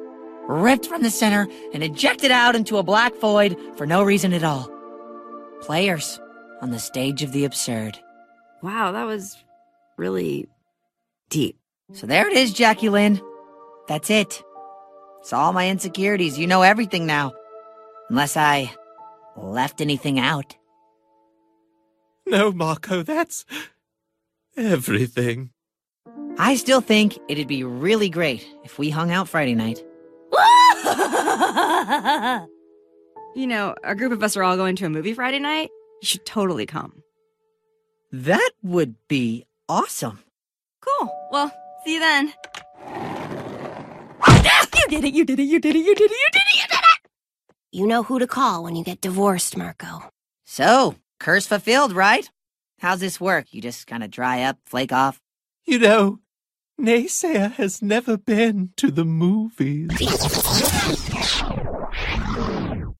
[0.46, 4.44] ripped from the center and ejected out into a black void for no reason at
[4.44, 4.70] all.
[5.60, 6.20] Players
[6.62, 7.98] on the stage of the absurd.
[8.62, 9.36] Wow, that was
[9.98, 10.48] really
[11.28, 11.58] deep.
[11.92, 13.20] So there it is, Jackie Lynn.
[13.88, 14.42] That's it.
[15.20, 16.38] It's all my insecurities.
[16.38, 17.32] You know everything now.
[18.10, 18.72] Unless I
[19.36, 20.56] left anything out.
[22.26, 23.44] No, Marco, that's
[24.56, 25.50] everything.
[26.38, 29.84] I still think it'd be really great if we hung out Friday night.
[33.36, 35.70] you know, a group of us are all going to a movie Friday night.
[36.02, 37.02] You should totally come.
[38.12, 40.20] That would be awesome.
[40.80, 41.10] Cool.
[41.30, 41.52] Well,
[41.84, 42.32] see you then.
[44.84, 46.56] You did it, you did it, you did it, you did it, you did it,
[46.56, 47.10] you did it!
[47.72, 50.10] You know who to call when you get divorced, Marco.
[50.44, 52.28] So, curse fulfilled, right?
[52.80, 53.46] How's this work?
[53.54, 55.22] You just kind of dry up, flake off?
[55.64, 56.18] You know,
[56.78, 59.88] Naysayer has never been to the movies.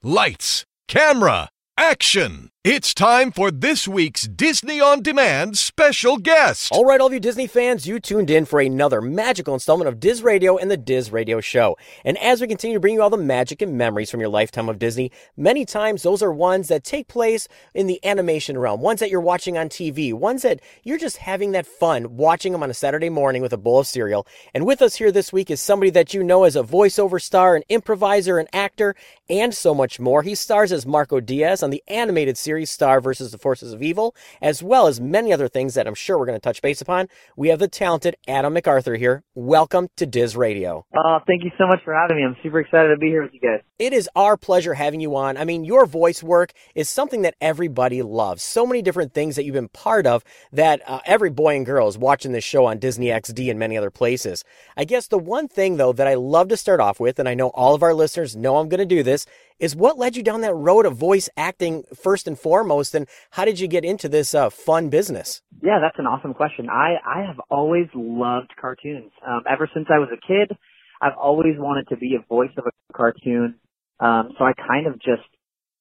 [0.03, 2.49] Lights, camera, action!
[2.67, 6.73] It's time for this week's Disney On Demand special guest.
[6.73, 10.01] All right, all of you Disney fans, you tuned in for another magical installment of
[10.01, 11.77] Diz Radio and the Diz Radio Show.
[12.07, 14.71] And as we continue to bring you all the magic and memories from your lifetime
[14.71, 19.01] of Disney, many times those are ones that take place in the animation realm, ones
[19.01, 22.71] that you're watching on TV, ones that you're just having that fun watching them on
[22.71, 24.27] a Saturday morning with a bowl of cereal.
[24.55, 27.57] And with us here this week is somebody that you know as a voiceover star,
[27.57, 28.97] an improviser, an actor,
[29.29, 30.23] and so much more.
[30.23, 34.15] He stars as Marco Diaz on the animated series Star versus the Forces of Evil,
[34.41, 37.09] as well as many other things that I'm sure we're going to touch base upon.
[37.37, 39.25] We have the talented Adam MacArthur here.
[39.35, 40.87] Welcome to Diz Radio.
[40.97, 42.23] Uh, thank you so much for having me.
[42.23, 43.61] I'm super excited to be here with you guys.
[43.81, 45.37] It is our pleasure having you on.
[45.37, 48.45] I mean, your voice work is something that everybody loves.
[48.45, 51.89] So many different things that you've been part of that uh, every boy and girl
[51.89, 54.45] is watching this show on Disney XD and many other places.
[54.77, 57.35] I guess the one thing, though, that I love to start off with, and I
[57.35, 59.27] know all of our listeners know I'm going to do this,
[59.59, 63.45] is what led you down that road of voice acting first and foremost, and how
[63.45, 65.43] did you get into this uh, fun business?
[65.63, 66.69] Yeah, that's an awesome question.
[66.69, 69.13] I, I have always loved cartoons.
[69.27, 70.57] Um, ever since I was a kid,
[71.01, 73.57] I've always wanted to be a voice of a cartoon.
[74.01, 75.29] Um, so I kind of just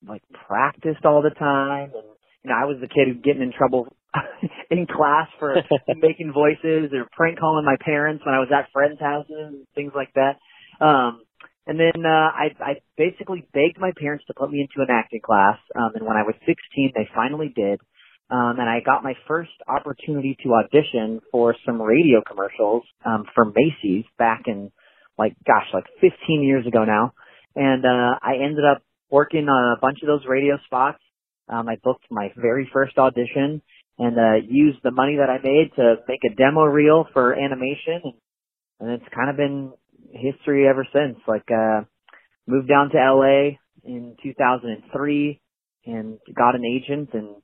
[0.08, 2.08] like practiced all the time, and
[2.44, 3.88] you know, I was the kid who getting in trouble
[4.70, 5.56] in class for
[5.88, 9.94] making voices or prank calling my parents when I was at friends' houses and things
[9.96, 10.38] like that.
[10.84, 11.23] Um,
[11.66, 15.22] and then uh, I, I basically begged my parents to put me into an acting
[15.22, 15.58] class.
[15.76, 17.80] Um, and when I was 16, they finally did.
[18.30, 23.46] Um, and I got my first opportunity to audition for some radio commercials um, for
[23.46, 24.72] Macy's back in,
[25.18, 27.14] like, gosh, like 15 years ago now.
[27.56, 31.00] And uh, I ended up working on a bunch of those radio spots.
[31.48, 33.62] Um, I booked my very first audition
[34.00, 38.02] and uh, used the money that I made to make a demo reel for animation.
[38.04, 38.14] And,
[38.80, 39.74] and it's kind of been
[40.14, 41.18] history ever since.
[41.28, 41.82] Like, uh,
[42.48, 45.42] moved down to LA in 2003
[45.86, 47.36] and got an agent and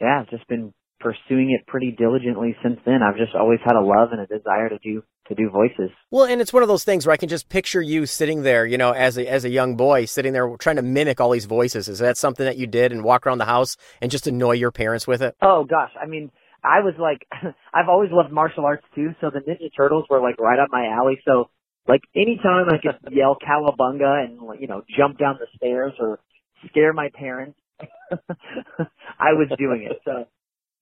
[0.00, 3.00] yeah, just been pursuing it pretty diligently since then.
[3.02, 5.90] I've just always had a love and a desire to do to do voices.
[6.10, 8.64] Well, and it's one of those things where I can just picture you sitting there,
[8.64, 11.46] you know, as a as a young boy sitting there trying to mimic all these
[11.46, 11.88] voices.
[11.88, 14.70] Is that something that you did and walk around the house and just annoy your
[14.70, 15.36] parents with it?
[15.42, 16.30] Oh gosh, I mean,
[16.62, 17.26] I was like
[17.74, 20.86] I've always loved martial arts too, so the Ninja Turtles were like right up my
[20.86, 21.20] alley.
[21.24, 21.50] So
[21.88, 26.20] like anytime I could yell cowabunga and you know jump down the stairs or
[26.68, 27.58] scare my parents,
[28.10, 30.00] I was doing it.
[30.04, 30.26] So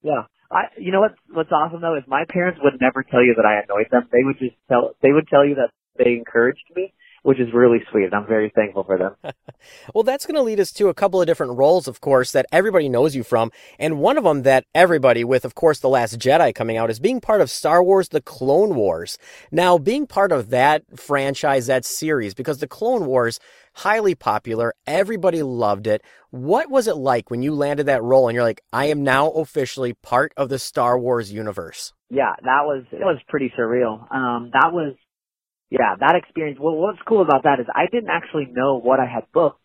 [0.03, 1.15] yeah, I, you know what?
[1.31, 4.07] What's awesome though is my parents would never tell you that I annoyed them.
[4.11, 4.95] They would just tell.
[5.01, 6.93] They would tell you that they encouraged me,
[7.25, 8.13] which is really sweet.
[8.13, 9.15] I'm very thankful for them.
[9.95, 12.45] well, that's going to lead us to a couple of different roles, of course, that
[12.51, 13.51] everybody knows you from.
[13.79, 16.99] And one of them that everybody, with, of course, The Last Jedi coming out, is
[16.99, 19.17] being part of Star Wars The Clone Wars.
[19.51, 23.39] Now, being part of that franchise, that series, because The Clone Wars,
[23.73, 26.03] highly popular, everybody loved it.
[26.29, 29.31] What was it like when you landed that role and you're like, I am now
[29.31, 31.91] officially part of the Star Wars universe?
[32.11, 34.01] Yeah, that was, it was pretty surreal.
[34.13, 34.93] Um, that was,
[35.69, 36.59] yeah, that experience.
[36.61, 39.61] Well, what's cool about that is I didn't actually know what I had booked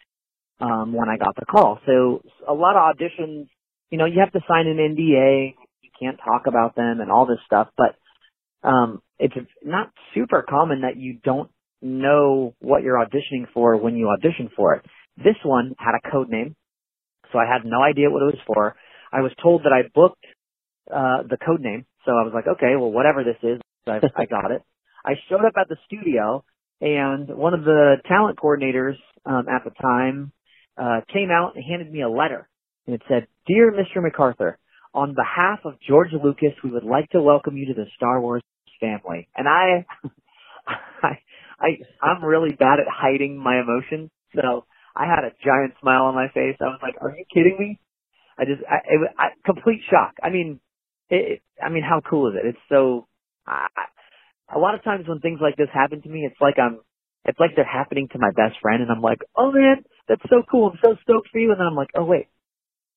[0.60, 1.78] um, when I got the call.
[1.86, 3.48] So a lot of auditions,
[3.90, 5.54] you know, you have to sign an NDA.
[5.82, 7.68] You can't talk about them and all this stuff.
[7.76, 7.96] But
[8.68, 11.50] um, it's not super common that you don't
[11.82, 14.84] know what you're auditioning for when you audition for it.
[15.16, 16.56] This one had a code name,
[17.32, 18.76] so I had no idea what it was for.
[19.12, 20.24] I was told that I booked
[20.90, 24.26] uh, the code name, so I was like, okay, well, whatever this is, I, I
[24.26, 24.62] got it.
[25.04, 26.44] I showed up at the studio
[26.80, 28.96] and one of the talent coordinators
[29.26, 30.32] um, at the time
[30.76, 32.48] uh, came out and handed me a letter
[32.86, 34.02] and it said, "Dear Mr.
[34.02, 34.58] MacArthur,
[34.94, 38.42] on behalf of George Lucas, we would like to welcome you to the Star Wars
[38.80, 39.86] family." And I,
[40.66, 41.18] I,
[41.60, 41.68] I,
[42.02, 44.64] I'm really bad at hiding my emotions, so
[44.96, 46.56] I had a giant smile on my face.
[46.60, 47.80] I was like, "Are you kidding me?"
[48.38, 50.14] I just, I, it, I complete shock.
[50.22, 50.60] I mean,
[51.10, 52.48] it, I mean, how cool is it?
[52.48, 53.06] It's so.
[54.54, 56.80] A lot of times when things like this happen to me, it's like I'm,
[57.24, 60.42] it's like they're happening to my best friend, and I'm like, oh man, that's so
[60.50, 60.70] cool.
[60.70, 61.50] I'm so stoked for you.
[61.50, 62.28] And then I'm like, oh wait,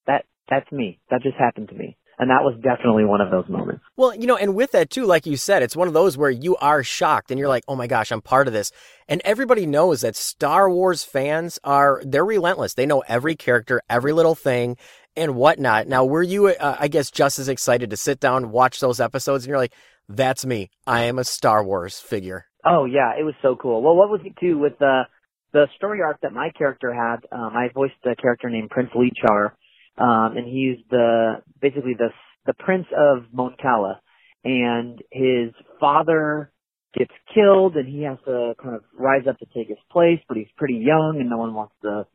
[0.07, 0.99] that that's me.
[1.09, 1.97] That just happened to me.
[2.19, 3.83] And that was definitely one of those moments.
[3.97, 6.29] Well, you know, and with that too, like you said, it's one of those where
[6.29, 8.71] you are shocked and you're like, oh my gosh, I'm part of this.
[9.07, 12.75] And everybody knows that Star Wars fans are, they're relentless.
[12.75, 14.77] They know every character, every little thing
[15.15, 15.87] and whatnot.
[15.87, 19.43] Now, were you, uh, I guess, just as excited to sit down, watch those episodes
[19.43, 19.73] and you're like,
[20.15, 20.69] that's me.
[20.87, 22.45] I am a Star Wars figure.
[22.65, 23.81] Oh yeah, it was so cool.
[23.81, 25.03] Well, what was it too with the
[25.51, 27.17] the story arc that my character had?
[27.31, 29.55] Um, I voiced a character named Prince Lee-Char,
[29.97, 32.09] um, and he's the basically the
[32.45, 33.99] the prince of Mon Cala,
[34.43, 36.51] and his father
[36.97, 40.37] gets killed, and he has to kind of rise up to take his place, but
[40.37, 42.05] he's pretty young, and no one wants to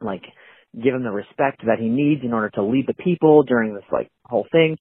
[0.00, 0.22] like
[0.74, 3.84] give him the respect that he needs in order to lead the people during this
[3.92, 4.76] like whole thing.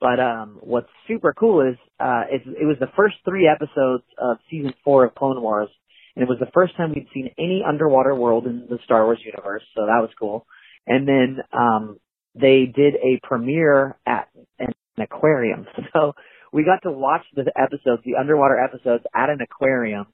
[0.00, 4.38] But um, what's super cool is uh, it, it was the first three episodes of
[4.50, 5.68] season four of Clone Wars,
[6.16, 9.20] and it was the first time we'd seen any underwater world in the Star Wars
[9.24, 10.46] universe, so that was cool.
[10.86, 11.98] And then um,
[12.34, 14.28] they did a premiere at
[14.58, 16.14] an aquarium, so
[16.52, 20.06] we got to watch the episodes, the underwater episodes, at an aquarium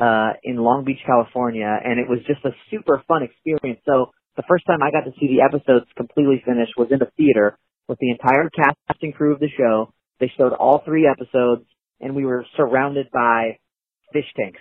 [0.00, 3.80] uh, in Long Beach, California, and it was just a super fun experience.
[3.84, 7.10] So the first time I got to see the episodes completely finished was in the
[7.16, 9.92] theater with the entire cast and crew of the show.
[10.20, 11.66] They showed all three episodes,
[12.00, 13.58] and we were surrounded by
[14.12, 14.60] fish tanks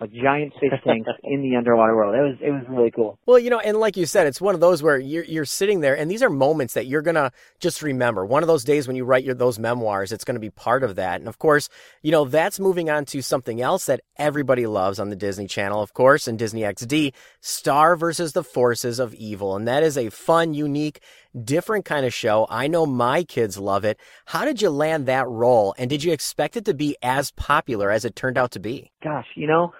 [0.00, 2.14] like giant fish tanks in the underwater world.
[2.14, 3.18] It was it was really cool.
[3.26, 5.80] Well, you know, and like you said, it's one of those where you're you're sitting
[5.80, 8.24] there, and these are moments that you're gonna just remember.
[8.24, 10.96] One of those days when you write your those memoirs, it's gonna be part of
[10.96, 11.20] that.
[11.20, 11.68] And of course,
[12.02, 15.80] you know that's moving on to something else that everybody loves on the Disney Channel,
[15.80, 20.10] of course, and Disney XD, Star versus the Forces of Evil, and that is a
[20.10, 21.00] fun, unique
[21.42, 22.46] different kind of show.
[22.48, 23.98] I know my kids love it.
[24.26, 25.74] How did you land that role?
[25.78, 28.92] And did you expect it to be as popular as it turned out to be?
[29.02, 29.72] Gosh, you know,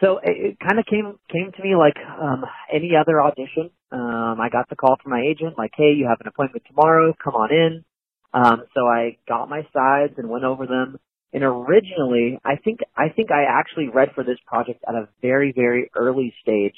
[0.00, 3.70] so it, it kind of came came to me like um any other audition.
[3.92, 7.14] Um I got the call from my agent like, "Hey, you have an appointment tomorrow.
[7.22, 7.84] Come on in."
[8.32, 10.98] Um so I got my sides and went over them.
[11.32, 15.52] And originally, I think I think I actually read for this project at a very
[15.52, 16.76] very early stage.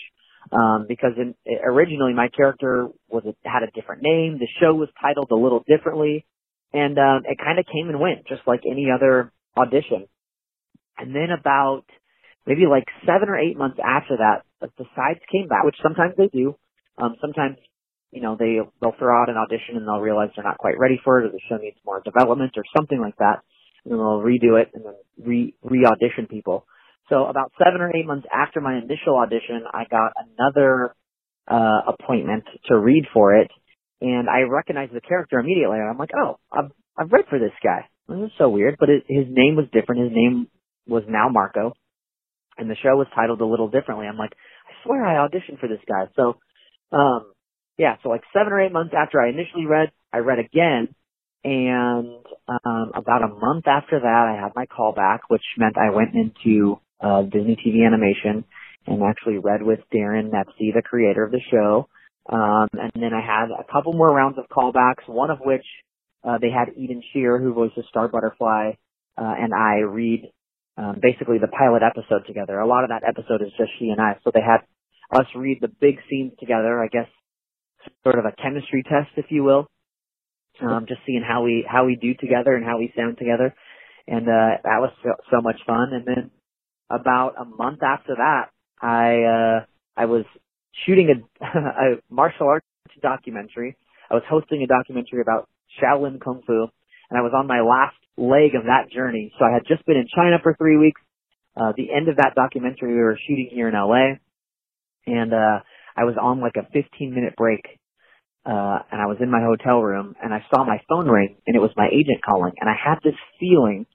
[0.50, 4.38] Um because in, originally my character was had a different name.
[4.38, 6.26] The show was titled a little differently.
[6.72, 10.06] And um it kind of came and went just like any other audition.
[10.98, 11.84] And then about
[12.46, 16.28] maybe like seven or eight months after that, the sides came back, which sometimes they
[16.28, 16.56] do.
[16.98, 17.56] Um, sometimes,
[18.10, 21.00] you know, they, they'll throw out an audition and they'll realize they're not quite ready
[21.02, 23.40] for it or the show needs more development or something like that.
[23.84, 24.94] And then they'll redo it and then
[25.24, 26.66] re, re-audition people.
[27.10, 30.94] So about seven or eight months after my initial audition, I got another,
[31.48, 33.50] uh, appointment to read for it.
[34.00, 35.78] And I recognized the character immediately.
[35.78, 37.88] And I'm like, oh, I've, I've read for this guy.
[38.08, 40.02] This is so weird, but it, his name was different.
[40.02, 40.48] His name
[40.86, 41.72] was now Marco
[42.58, 44.06] and the show was titled a little differently.
[44.06, 44.32] I'm like,
[44.68, 46.06] I swear I auditioned for this guy.
[46.16, 46.36] So,
[46.96, 47.32] um,
[47.78, 50.94] yeah, so like seven or eight months after I initially read, I read again,
[51.44, 55.94] and um, about a month after that, I had my call back, which meant I
[55.94, 58.44] went into uh, Disney TV Animation
[58.86, 61.88] and actually read with Daron Nefcy, the creator of the show.
[62.28, 65.64] Um, and then I had a couple more rounds of callbacks, one of which
[66.24, 68.72] uh, they had Eden Sher, who voices Star Butterfly,
[69.18, 70.30] uh, and I read
[70.76, 72.58] um, basically the pilot episode together.
[72.58, 74.62] A lot of that episode is just she and I, so they had
[75.12, 76.82] us read the big scenes together.
[76.82, 77.08] I guess
[78.04, 79.66] sort of a chemistry test, if you will,
[80.62, 83.54] um, just seeing how we how we do together and how we sound together,
[84.06, 85.92] and uh, that was so, so much fun.
[85.92, 86.30] And then
[86.92, 88.50] about a month after that,
[88.80, 89.64] I uh,
[89.96, 90.24] I was
[90.86, 92.66] shooting a, a martial arts
[93.00, 93.76] documentary.
[94.10, 95.48] I was hosting a documentary about
[95.80, 96.66] Shaolin Kung Fu,
[97.10, 99.32] and I was on my last leg of that journey.
[99.38, 101.00] So I had just been in China for three weeks.
[101.56, 104.16] Uh, the end of that documentary we were shooting here in LA,
[105.06, 105.60] and uh,
[105.96, 107.60] I was on like a 15 minute break,
[108.46, 111.54] uh, and I was in my hotel room, and I saw my phone ring, and
[111.54, 113.86] it was my agent calling, and I had this feeling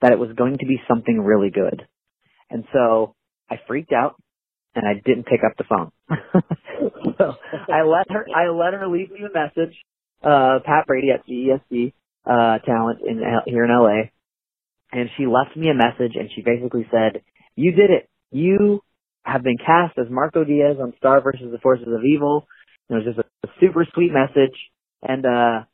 [0.00, 1.86] that it was going to be something really good,
[2.50, 3.14] and so
[3.50, 4.16] I freaked out,
[4.74, 5.90] and I didn't pick up the phone.
[7.18, 7.34] so
[7.72, 9.74] I let her, I let her leave me a message,
[10.22, 11.92] uh, Pat Brady at CESD,
[12.24, 14.10] uh, talent in, here in LA.
[14.92, 17.22] And she left me a message and she basically said,
[17.56, 18.08] you did it.
[18.30, 18.80] You
[19.22, 22.46] have been cast as Marco Diaz on Star versus the Forces of Evil.
[22.88, 24.56] it was just a, a super sweet message.
[25.02, 25.64] And, uh,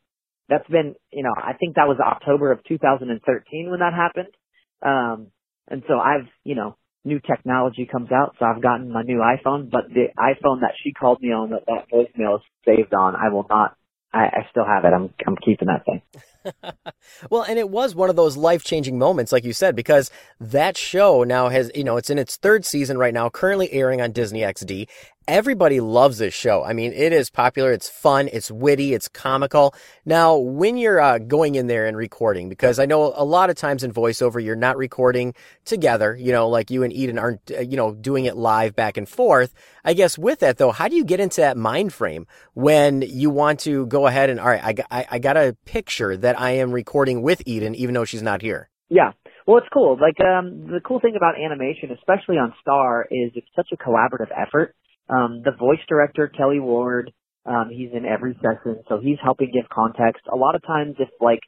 [0.48, 4.34] that's been, you know, I think that was October of 2013 when that happened.
[4.82, 5.28] Um,
[5.68, 9.70] and so I've, you know, new technology comes out, so I've gotten my new iPhone,
[9.70, 13.30] but the iPhone that she called me on that that voicemail is saved on, I
[13.32, 13.76] will not
[14.12, 14.94] I, I still have it.
[14.94, 16.02] I'm I'm keeping that thing.
[17.30, 20.10] well, and it was one of those life changing moments, like you said, because
[20.40, 24.00] that show now has, you know, it's in its third season right now, currently airing
[24.00, 24.88] on Disney XD.
[25.26, 26.62] Everybody loves this show.
[26.62, 27.72] I mean, it is popular.
[27.72, 28.28] It's fun.
[28.30, 28.92] It's witty.
[28.92, 29.74] It's comical.
[30.04, 33.56] Now, when you're uh, going in there and recording, because I know a lot of
[33.56, 35.32] times in voiceover, you're not recording
[35.64, 38.98] together, you know, like you and Eden aren't, uh, you know, doing it live back
[38.98, 39.54] and forth.
[39.82, 43.30] I guess with that though, how do you get into that mind frame when you
[43.30, 46.52] want to go ahead and, all right, I, I, I got a picture that I
[46.58, 48.68] am recording with Eden, even though she's not here?
[48.88, 49.12] Yeah.
[49.46, 49.98] Well, it's cool.
[50.00, 54.30] Like, um, the cool thing about animation, especially on Star, is it's such a collaborative
[54.34, 54.74] effort
[55.08, 57.12] um, the voice director, Kelly Ward,
[57.46, 60.22] um, he's in every session, so he's helping give context.
[60.32, 61.40] A lot of times if like,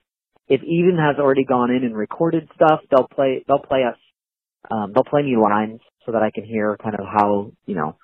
[0.48, 3.98] if Eden has already gone in and recorded stuff, they'll play, they'll play us,
[4.70, 7.96] um, they'll play me lines so that I can hear kind of how, you know,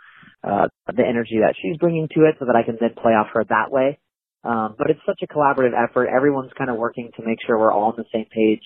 [0.42, 3.28] uh, the energy that she's bringing to it so that I can then play off
[3.34, 3.98] her that way.
[4.44, 6.08] Um, but it's such a collaborative effort.
[6.08, 8.64] Everyone's kind of working to make sure we're all on the same page.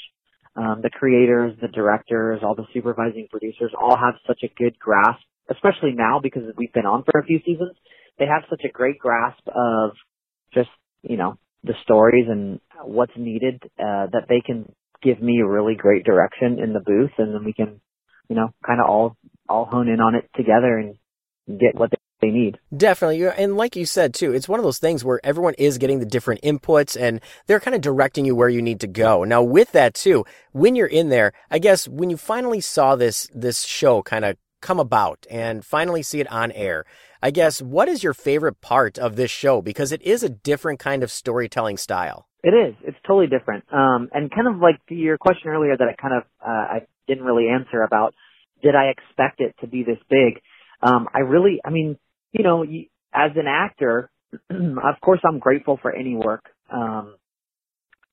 [0.56, 5.20] Um, the creators, the directors, all the supervising producers all have such a good grasp
[5.50, 7.76] especially now because we've been on for a few seasons,
[8.18, 9.92] they have such a great grasp of
[10.52, 10.70] just,
[11.02, 14.72] you know, the stories and what's needed, uh, that they can
[15.02, 17.80] give me really great direction in the booth and then we can,
[18.28, 19.16] you know, kind of all,
[19.48, 20.96] all hone in on it together and
[21.60, 22.58] get what they they need.
[22.74, 23.26] Definitely.
[23.26, 26.06] And like you said, too, it's one of those things where everyone is getting the
[26.06, 29.24] different inputs and they're kind of directing you where you need to go.
[29.24, 33.28] Now, with that, too, when you're in there, I guess when you finally saw this,
[33.34, 36.84] this show kind of come about and finally see it on air.
[37.22, 39.60] I guess, what is your favorite part of this show?
[39.60, 42.26] Because it is a different kind of storytelling style.
[42.42, 42.74] It is.
[42.82, 43.64] It's totally different.
[43.72, 47.24] Um, and kind of like your question earlier that I kind of, uh, I didn't
[47.24, 48.14] really answer about,
[48.62, 50.40] did I expect it to be this big?
[50.82, 51.98] Um, I really, I mean,
[52.36, 52.64] you know,
[53.14, 54.10] as an actor,
[54.50, 56.44] of course I'm grateful for any work.
[56.72, 57.16] Um,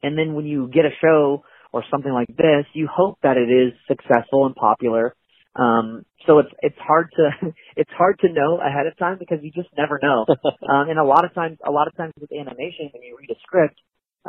[0.02, 3.50] and then when you get a show or something like this, you hope that it
[3.52, 5.16] is successful and popular
[5.56, 9.52] um, so it's it's hard to it's hard to know ahead of time because you
[9.52, 10.26] just never know.
[10.70, 13.30] um, and a lot of times, a lot of times with animation, when you read
[13.30, 13.80] a script,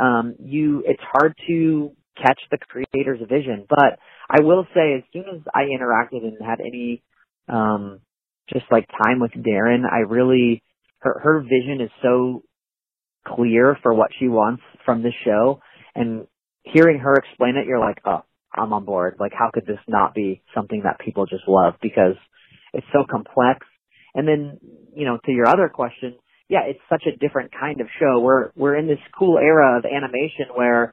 [0.00, 3.66] um, you it's hard to catch the creator's vision.
[3.68, 3.98] But
[4.28, 7.02] I will say, as soon as I interacted and had any
[7.48, 8.00] um,
[8.52, 10.62] just like time with Daron, I really
[11.00, 12.42] her her vision is so
[13.26, 15.60] clear for what she wants from the show,
[15.94, 16.26] and
[16.62, 18.22] hearing her explain it, you're like, oh,
[18.52, 19.16] I'm on board.
[19.18, 22.16] Like, how could this not be something that people just love because
[22.72, 23.66] it's so complex?
[24.14, 24.58] And then,
[24.94, 26.14] you know, to your other question,
[26.48, 28.20] yeah, it's such a different kind of show.
[28.20, 30.92] We're we're in this cool era of animation where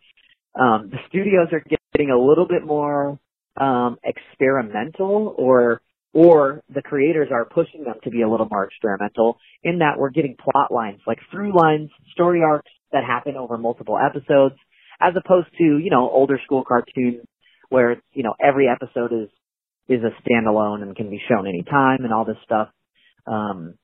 [0.59, 1.63] um, the studios are
[1.93, 3.19] getting a little bit more
[3.59, 5.81] um, experimental, or
[6.13, 9.37] or the creators are pushing them to be a little more experimental.
[9.63, 13.97] In that, we're getting plot lines, like through lines, story arcs that happen over multiple
[13.97, 14.55] episodes,
[14.99, 17.25] as opposed to you know older school cartoons
[17.71, 19.29] where it's, you know, every episode is,
[19.87, 22.67] is a standalone and can be shown anytime and all this stuff.
[23.25, 23.75] Um,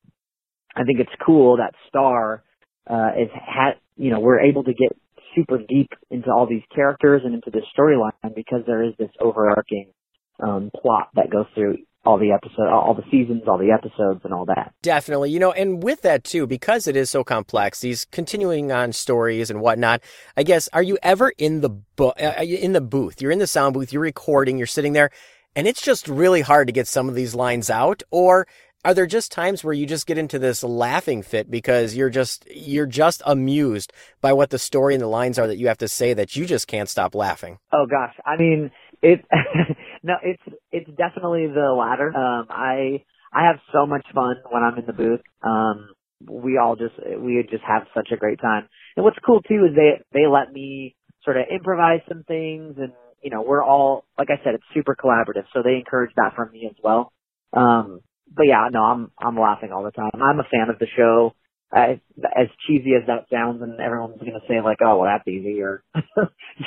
[0.76, 2.44] I think it's cool that Star,
[2.88, 4.94] uh, is, ha- you know, we're able to get
[5.34, 9.90] super deep into all these characters and into this storyline because there is this overarching,
[10.38, 11.78] um, plot that goes through
[12.08, 14.72] all the episode, all the seasons, all the episodes, and all that.
[14.80, 18.94] Definitely, you know, and with that too, because it is so complex, these continuing on
[18.94, 20.00] stories and whatnot.
[20.34, 23.20] I guess, are you ever in the bu- uh, in the booth?
[23.20, 25.10] You're in the sound booth, you're recording, you're sitting there,
[25.54, 28.46] and it's just really hard to get some of these lines out, or
[28.86, 32.46] are there just times where you just get into this laughing fit because you're just
[32.50, 35.88] you're just amused by what the story and the lines are that you have to
[35.88, 37.58] say that you just can't stop laughing?
[37.70, 38.70] Oh gosh, I mean
[39.02, 39.24] it.
[40.02, 40.42] no, it's
[40.72, 42.08] it's definitely the latter.
[42.16, 45.20] Um, I I have so much fun when I'm in the booth.
[45.42, 45.90] Um,
[46.28, 48.68] we all just we just have such a great time.
[48.96, 52.92] And what's cool too is they they let me sort of improvise some things, and
[53.22, 56.52] you know we're all like I said, it's super collaborative, so they encourage that from
[56.52, 57.12] me as well.
[57.52, 58.00] Um,
[58.34, 60.10] but yeah, no, I'm I'm laughing all the time.
[60.14, 61.34] I'm a fan of the show.
[61.70, 61.98] As,
[62.34, 65.82] as cheesy as that sounds, and everyone's gonna say like, "Oh, well, that's easy," or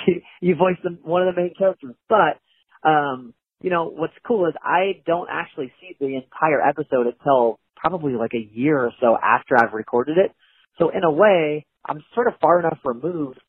[0.07, 1.95] you, you voiced the, one of the main characters.
[2.07, 2.37] But
[2.87, 8.13] um, you know, what's cool is I don't actually see the entire episode until probably
[8.13, 10.31] like a year or so after I've recorded it.
[10.77, 13.39] So in a way, I'm sort of far enough removed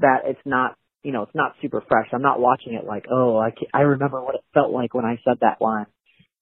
[0.00, 2.08] that it's not, you know, it's not super fresh.
[2.12, 5.20] I'm not watching it like, oh, I I remember what it felt like when I
[5.24, 5.86] said that line.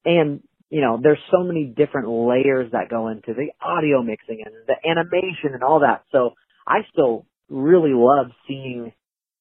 [0.04, 4.54] And you know, there's so many different layers that go into the audio mixing and
[4.66, 6.02] the animation and all that.
[6.10, 6.30] So
[6.66, 8.92] I still really love seeing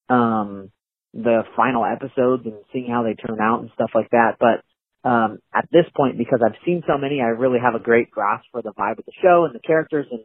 [0.09, 0.71] um
[1.13, 4.37] the final episodes and seeing how they turn out and stuff like that.
[4.39, 8.11] But um at this point because I've seen so many, I really have a great
[8.11, 10.21] grasp for the vibe of the show and the characters and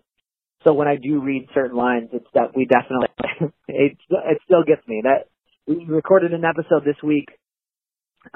[0.64, 3.08] so when I do read certain lines, it's that we definitely
[3.68, 5.00] it it still gets me.
[5.04, 5.28] That
[5.66, 7.28] we recorded an episode this week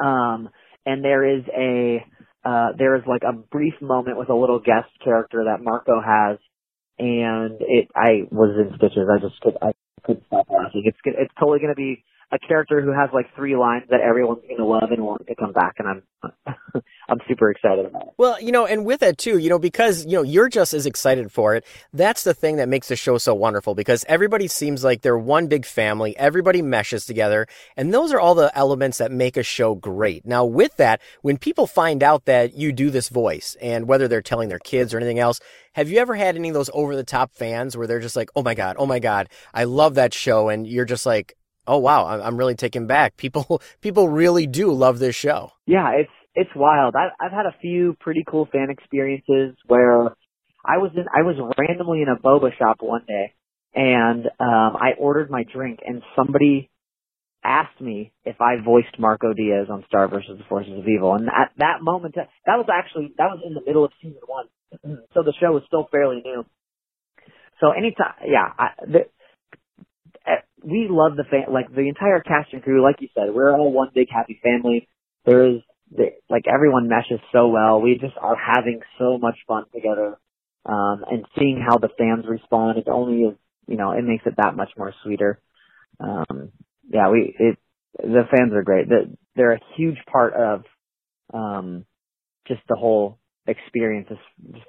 [0.03, 0.49] um
[0.87, 2.05] and there is a
[2.45, 6.39] uh, there is like a brief moment with a little guest character that Marco has,
[6.99, 9.09] and it I was in stitches.
[9.11, 9.73] I just could I
[10.05, 10.83] couldn't stop laughing.
[10.87, 14.43] It's it's totally going to be a character who has like three lines that everyone's
[14.57, 16.03] to love and want to come back, and I'm
[17.09, 18.15] I'm super excited about it.
[18.19, 20.87] Well, you know, and with it too, you know, because you know you're just as
[20.87, 21.65] excited for it.
[21.93, 25.47] That's the thing that makes the show so wonderful because everybody seems like they're one
[25.47, 26.17] big family.
[26.17, 27.47] Everybody meshes together,
[27.77, 30.25] and those are all the elements that make a show great.
[30.27, 34.23] Now, with that, when people find out that you do this voice, and whether they're
[34.23, 35.41] telling their kids or anything else,
[35.75, 38.31] have you ever had any of those over the top fans where they're just like,
[38.35, 41.79] "Oh my god, oh my god, I love that show," and you're just like, oh
[41.79, 43.17] wow, I'm really taken back.
[43.17, 45.53] People people really do love this show.
[45.67, 46.95] Yeah, it's it's wild.
[46.97, 50.09] I've I've had a few pretty cool fan experiences where
[50.65, 53.35] I was in I was randomly in a boba shop one day
[53.75, 56.71] and um I ordered my drink and somebody
[57.45, 61.29] asked me if I voiced Marco Diaz on Star versus the Forces of Evil and
[61.29, 64.47] at that moment that was actually that was in the middle of season 1.
[65.15, 66.45] so the show was still fairly new.
[67.61, 69.01] So anytime yeah, I, the,
[70.65, 72.83] we love the fan, like the entire cast and crew.
[72.83, 74.89] Like you said, we're all one big happy family.
[75.27, 75.61] There is
[76.29, 77.81] like everyone meshes so well.
[77.81, 80.19] We just are having so much fun together,
[80.67, 82.79] um, and seeing how the fans respond.
[82.79, 83.37] It only is,
[83.67, 85.41] you know, it makes it that much more sweeter.
[86.01, 86.51] Um,
[86.89, 87.59] yeah, we it
[87.99, 88.87] the fans are great.
[89.37, 90.65] They're a huge part of
[91.33, 91.85] um,
[92.49, 94.09] just the whole experience.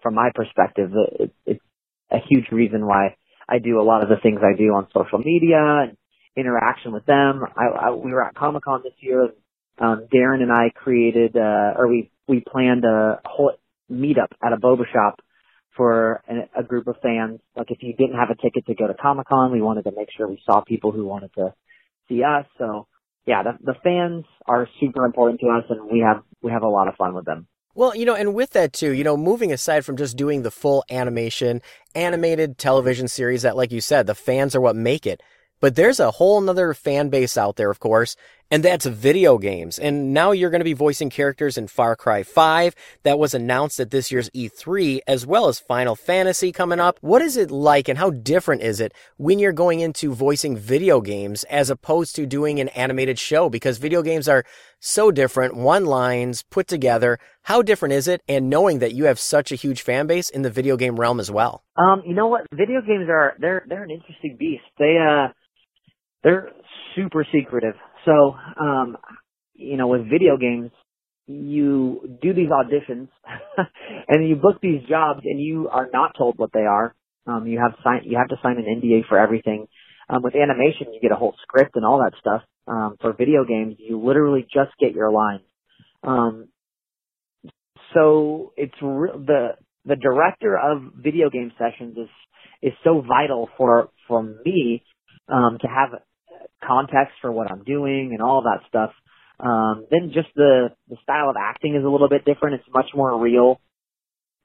[0.04, 1.64] From my perspective, it, it's
[2.12, 3.16] a huge reason why
[3.48, 5.98] I do a lot of the things I do on social media and
[6.36, 7.44] interaction with them.
[7.56, 9.30] I, I we were at Comic Con this year.
[9.78, 13.54] Um, Daron and I created, uh, or we we planned a whole
[13.92, 15.20] meetup at a boba shop
[15.76, 17.40] for a, a group of fans.
[17.56, 19.92] Like if you didn't have a ticket to go to Comic Con, we wanted to
[19.96, 21.54] make sure we saw people who wanted to
[22.08, 22.46] see us.
[22.58, 22.88] So
[23.26, 26.68] yeah, the, the fans are super important to us, and we have we have a
[26.70, 27.48] lot of fun with them.
[27.78, 30.52] Well, you know, and with that too, you know, moving aside from just doing the
[30.52, 31.62] full animation,
[31.94, 35.22] animated television series that, like you said, the fans are what make it.
[35.60, 38.16] But there's a whole nother fan base out there, of course,
[38.52, 39.80] and that's video games.
[39.80, 43.80] And now you're going to be voicing characters in Far Cry 5 that was announced
[43.80, 46.98] at this year's E3, as well as Final Fantasy coming up.
[47.02, 51.02] What is it like and how different is it when you're going into voicing video
[51.02, 53.50] games as opposed to doing an animated show?
[53.50, 54.46] Because video games are
[54.80, 57.18] so different, one lines put together.
[57.44, 58.22] How different is it?
[58.28, 61.20] And knowing that you have such a huge fan base in the video game realm
[61.20, 61.64] as well.
[61.76, 62.46] Um, you know what?
[62.54, 64.64] Video games are, they're, they're an interesting beast.
[64.78, 65.34] They, uh,
[66.24, 66.52] they're
[66.96, 67.76] super secretive.
[68.06, 68.98] So, um,
[69.56, 70.72] you know, with video games,
[71.28, 73.10] you do these auditions
[74.08, 76.96] and you book these jobs and you are not told what they are.
[77.28, 79.68] Um, you have sign, you have to sign an NDA for everything.
[80.10, 82.44] Um, with animation, you get a whole script and all that stuff.
[82.68, 85.42] Um, for video games, you literally just get your lines.
[86.04, 86.50] Um,
[87.94, 89.50] so it's re- the
[89.86, 92.10] the director of video game sessions is
[92.62, 94.84] is so vital for for me
[95.28, 96.02] um, to have
[96.68, 98.92] context for what I'm doing and all that stuff.
[99.40, 102.56] Um, then just the the style of acting is a little bit different.
[102.56, 103.60] It's much more real.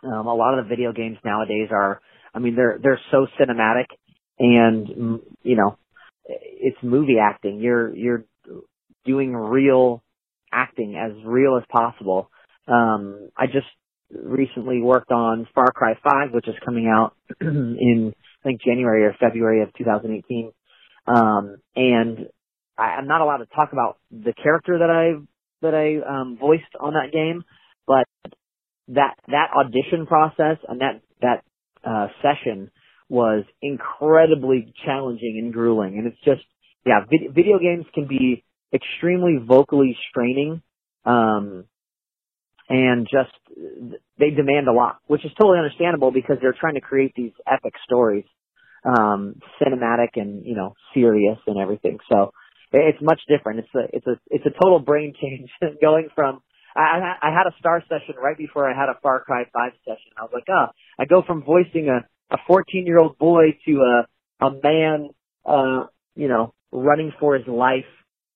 [0.03, 2.01] Um, a lot of the video games nowadays are,
[2.35, 3.87] I mean, they're they're so cinematic,
[4.39, 5.79] and mm, you know,
[6.27, 7.61] it's movie acting.
[7.61, 8.25] You're you're
[9.05, 10.03] doing real
[10.53, 12.31] acting as real as possible.
[12.67, 13.67] Um, I just
[14.11, 19.15] recently worked on Far Cry 5, which is coming out in I think January or
[19.21, 20.53] February of 2018.
[21.07, 22.29] Um, and
[22.79, 25.21] I, I'm not allowed to talk about the character that I
[25.63, 27.45] that I um, voiced on that game,
[27.87, 28.07] but
[28.89, 31.45] that that audition process and that that
[31.85, 32.71] uh, session
[33.09, 35.99] was incredibly challenging and grueling.
[35.99, 36.43] And it's just
[36.87, 40.63] yeah, vid- video games can be extremely vocally straining.
[41.05, 41.65] Um,
[42.69, 43.33] and just
[44.19, 47.75] they demand a lot, which is totally understandable because they're trying to create these epic
[47.85, 48.25] stories,
[48.85, 51.99] um, cinematic and you know serious and everything.
[52.11, 52.33] So
[52.73, 53.61] it's much different.
[53.61, 55.51] It's a it's a it's a total brain change
[55.81, 56.43] going from.
[56.77, 60.13] I, I had a star session right before I had a Far Cry 5 session.
[60.17, 60.67] I was like, oh,
[61.01, 65.09] I go from voicing a, a 14 year old boy to a, a man,
[65.45, 67.91] uh, you know, running for his life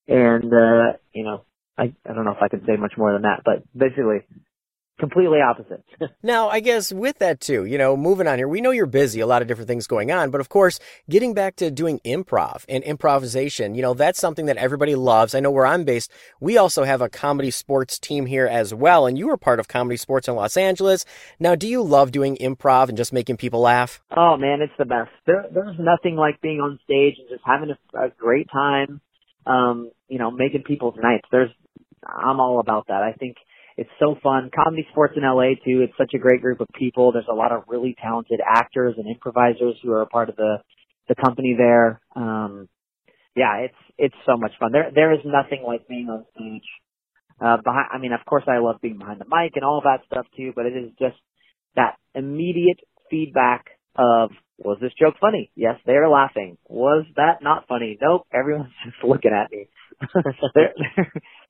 [0.09, 1.45] and, uh, you know,
[1.79, 4.27] I, I don't know if I can say much more than that, but basically
[4.99, 5.85] completely opposite.
[6.23, 9.21] now, I guess with that too, you know, moving on here, we know you're busy,
[9.21, 12.65] a lot of different things going on, but of course, getting back to doing improv
[12.69, 15.35] and improvisation, you know, that's something that everybody loves.
[15.35, 16.11] I know where I'm based,
[16.41, 19.69] we also have a comedy sports team here as well, and you were part of
[19.69, 21.05] comedy sports in Los Angeles.
[21.39, 24.01] Now, do you love doing improv and just making people laugh?
[24.17, 25.11] Oh man, it's the best.
[25.27, 29.01] There, there's nothing like being on stage and just having a, a great time.
[29.47, 31.27] Um, you know, making people's nights.
[31.31, 31.51] There's
[32.07, 33.03] I'm all about that.
[33.03, 33.37] I think
[33.77, 34.51] it's so fun.
[34.55, 35.83] Comedy Sports in LA too.
[35.83, 37.13] It's such a great group of people.
[37.13, 40.59] There's a lot of really talented actors and improvisers who are a part of the
[41.09, 42.01] the company there.
[42.15, 42.69] Um,
[43.37, 44.73] yeah, it's it's so much fun.
[44.73, 46.69] There there is nothing like being on stage.
[47.41, 50.07] Uh, behind, I mean, of course, I love being behind the mic and all that
[50.07, 50.53] stuff too.
[50.55, 51.17] But it is just
[51.75, 52.79] that immediate
[53.11, 55.51] feedback of was this joke funny?
[55.57, 56.59] Yes, they are laughing.
[56.69, 57.99] Was that not funny?
[58.01, 59.67] Nope, everyone's just looking at me.
[60.55, 60.75] there,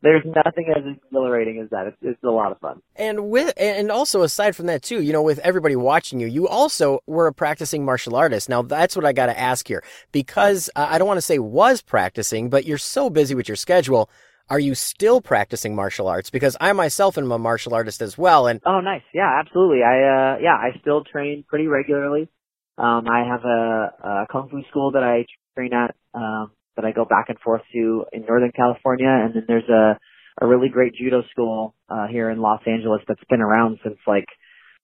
[0.02, 1.86] there's nothing as exhilarating as that.
[1.86, 2.80] It's, it's a lot of fun.
[2.96, 6.48] And with and also aside from that too, you know, with everybody watching you, you
[6.48, 8.48] also were a practicing martial artist.
[8.48, 11.38] Now that's what I got to ask here because uh, I don't want to say
[11.38, 14.10] was practicing, but you're so busy with your schedule.
[14.50, 16.28] Are you still practicing martial arts?
[16.28, 18.46] Because I myself am a martial artist as well.
[18.46, 19.82] And oh, nice, yeah, absolutely.
[19.82, 22.28] I uh, yeah, I still train pretty regularly.
[22.76, 26.92] Um, I have a, a kung fu school that I train at um, that I
[26.92, 29.98] go back and forth to in Northern California, and then there's a
[30.40, 34.26] a really great judo school uh, here in Los Angeles that's been around since like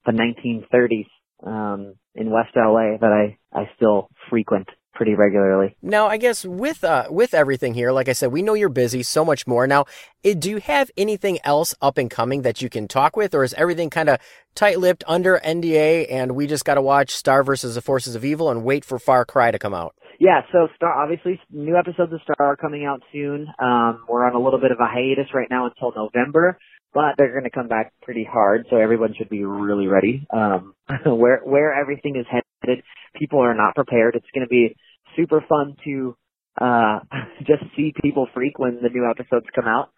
[0.07, 1.09] the 1930s
[1.45, 4.69] um, in West LA that I I still frequent
[5.01, 5.75] pretty regularly.
[5.81, 9.03] Now, I guess with uh, with everything here, like I said, we know you're busy,
[9.03, 9.67] so much more.
[9.67, 9.87] Now,
[10.25, 13.43] eh, do you have anything else up and coming that you can talk with, or
[13.43, 14.19] is everything kind of
[14.55, 18.51] tight-lipped under NDA, and we just got to watch Star versus the Forces of Evil
[18.51, 19.95] and wait for Far Cry to come out?
[20.19, 23.47] Yeah, so Star obviously new episodes of Star are coming out soon.
[23.59, 26.59] Um, we're on a little bit of a hiatus right now until November,
[26.93, 30.27] but they're going to come back pretty hard, so everyone should be really ready.
[30.31, 30.75] Um,
[31.07, 32.83] where where everything is headed,
[33.15, 34.15] people are not prepared.
[34.15, 34.77] It's going to be
[35.16, 36.16] super fun to
[36.61, 37.01] uh,
[37.41, 39.91] just see people freak when the new episodes come out.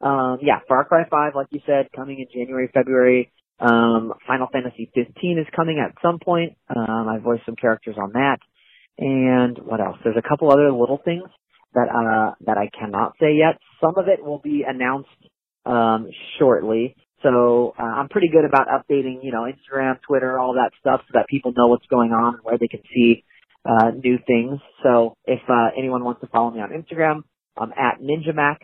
[0.00, 3.32] Um, yeah, Far Cry 5, like you said, coming in January, February.
[3.60, 6.56] Um, Final Fantasy 15 is coming at some point.
[6.74, 8.38] Um, I voiced some characters on that.
[8.98, 9.96] And what else?
[10.04, 11.28] There's a couple other little things
[11.74, 13.58] that uh that I cannot say yet.
[13.80, 15.08] Some of it will be announced
[15.66, 16.08] um
[16.38, 16.96] shortly.
[17.22, 21.10] So uh, I'm pretty good about updating, you know, Instagram, Twitter, all that stuff so
[21.14, 23.24] that people know what's going on and where they can see
[23.68, 24.60] uh new things.
[24.84, 27.22] So if uh anyone wants to follow me on Instagram,
[27.58, 28.58] I'm at NinjaMac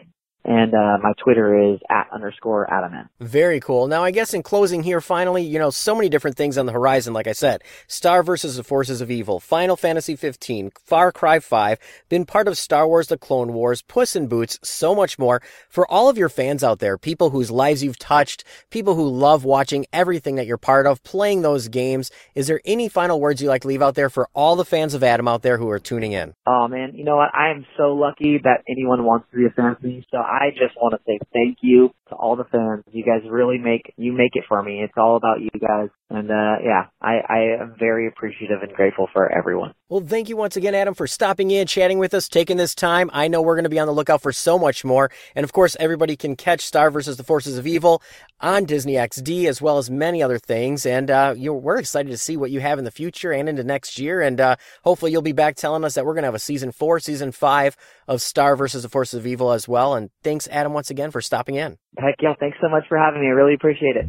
[0.45, 3.09] and uh, my Twitter is at underscore Adaman.
[3.21, 3.87] Very cool.
[3.87, 6.73] Now, I guess in closing here, finally, you know, so many different things on the
[6.73, 7.13] horizon.
[7.15, 11.79] Like I said, Star versus the Forces of Evil, Final Fantasy 15, Far Cry 5,
[12.09, 15.41] been part of Star Wars: The Clone Wars, Puss in Boots, so much more.
[15.69, 19.45] For all of your fans out there, people whose lives you've touched, people who love
[19.45, 23.49] watching everything that you're part of, playing those games, is there any final words you
[23.49, 25.79] like to leave out there for all the fans of Adam out there who are
[25.79, 26.35] tuning in?
[26.47, 27.31] Oh man, you know what?
[27.35, 30.07] I am so lucky that anyone wants to be a fan of me.
[30.11, 32.85] So I just want to say thank you to all the fans.
[32.91, 34.83] You guys really make you make it for me.
[34.83, 39.09] It's all about you guys, and uh, yeah, I, I am very appreciative and grateful
[39.13, 39.75] for everyone.
[39.89, 43.11] Well, thank you once again, Adam, for stopping in, chatting with us, taking this time.
[43.13, 45.53] I know we're going to be on the lookout for so much more, and of
[45.53, 48.03] course, everybody can catch Star versus the Forces of Evil
[48.41, 50.85] on Disney XD as well as many other things.
[50.87, 53.99] And uh, we're excited to see what you have in the future and into next
[53.99, 54.21] year.
[54.21, 56.73] And uh, hopefully, you'll be back telling us that we're going to have a season
[56.73, 57.77] four, season five
[58.07, 59.95] of Star versus the Forces of Evil as well.
[59.95, 61.79] And thanks, Adam, once again for stopping in.
[62.05, 62.35] Heck yeah!
[62.39, 63.29] Thanks so much for having me.
[63.29, 64.05] I really appreciate it.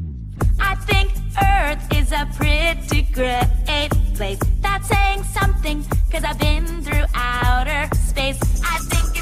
[0.59, 4.39] I think Earth is a pretty great place.
[4.59, 5.81] That's saying something,
[6.11, 8.37] cause I've been through outer space.
[8.65, 9.14] I think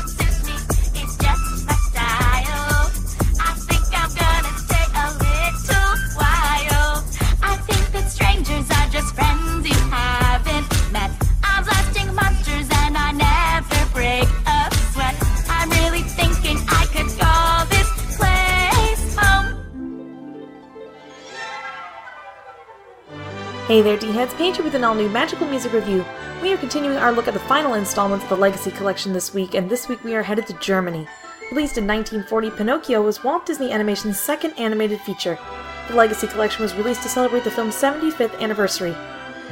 [23.65, 24.33] Hey there, D-Heads.
[24.33, 26.03] Paige with an all-new Magical Music Review.
[26.41, 29.53] We are continuing our look at the final installment of the Legacy Collection this week,
[29.53, 31.07] and this week we are headed to Germany.
[31.49, 35.39] Released in 1940, Pinocchio was Walt Disney Animation's second animated feature.
[35.87, 38.93] The Legacy Collection was released to celebrate the film's 75th anniversary.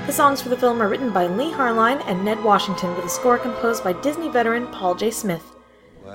[0.06, 3.10] The songs for the film are written by Leigh Harline and Ned Washington, with a
[3.10, 5.10] score composed by Disney veteran Paul J.
[5.10, 5.56] Smith.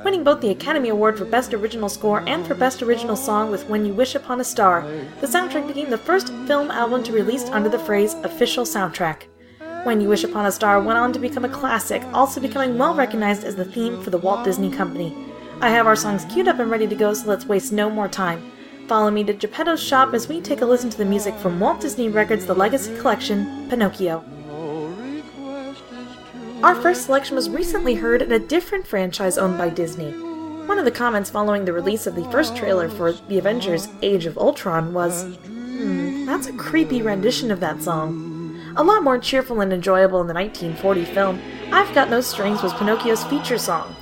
[0.05, 3.69] Winning both the Academy Award for Best Original Score and for Best Original Song with
[3.69, 4.83] When You Wish Upon a Star,
[5.21, 9.23] the soundtrack became the first film album to release under the phrase official soundtrack.
[9.85, 12.95] When You Wish Upon a Star went on to become a classic, also becoming well
[12.95, 15.17] recognized as the theme for the Walt Disney Company.
[15.61, 18.09] I have our songs queued up and ready to go, so let's waste no more
[18.09, 18.53] time.
[18.89, 21.81] Follow me to Geppetto's shop as we take a listen to the music from Walt
[21.81, 24.25] Disney Records' The Legacy Collection, Pinocchio.
[26.67, 30.11] Our first selection was recently heard in a different franchise owned by Disney.
[30.67, 34.27] One of the comments following the release of the first trailer for The Avengers Age
[34.27, 38.61] of Ultron was, Hmm, that's a creepy rendition of that song.
[38.77, 41.41] A lot more cheerful and enjoyable in the 1940 film,
[41.71, 43.95] I've Got No Strings was Pinocchio's feature song.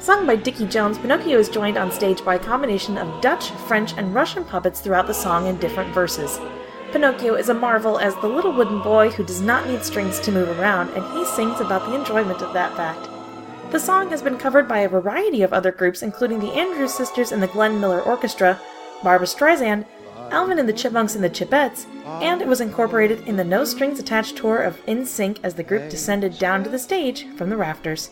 [0.00, 3.96] Sung by Dickie Jones, Pinocchio is joined on stage by a combination of Dutch, French,
[3.96, 6.40] and Russian puppets throughout the song in different verses.
[6.92, 10.32] Pinocchio is a marvel as the little wooden boy who does not need strings to
[10.32, 13.08] move around, and he sings about the enjoyment of that fact.
[13.70, 17.30] The song has been covered by a variety of other groups, including the Andrews Sisters
[17.30, 18.58] and the Glenn Miller Orchestra,
[19.02, 19.84] Barbra Streisand,
[20.30, 21.86] Alvin and the Chipmunks and the Chipettes,
[22.22, 25.90] and it was incorporated in the No Strings Attached tour of NSYNC as the group
[25.90, 28.10] descended down to the stage from the rafters.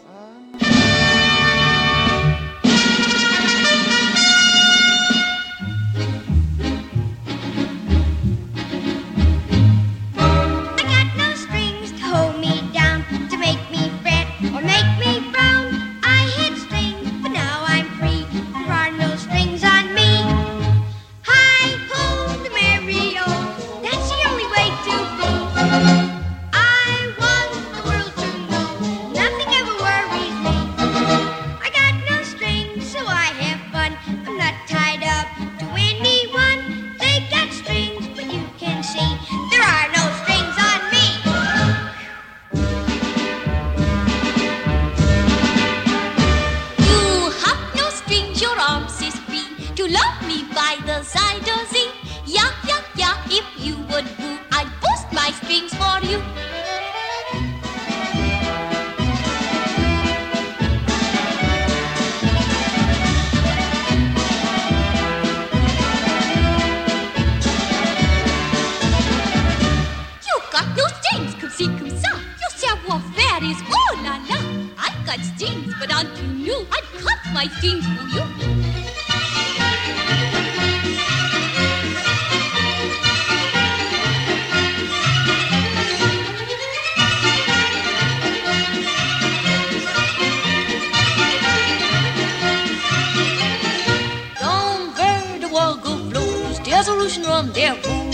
[97.36, 98.10] Run there, boom.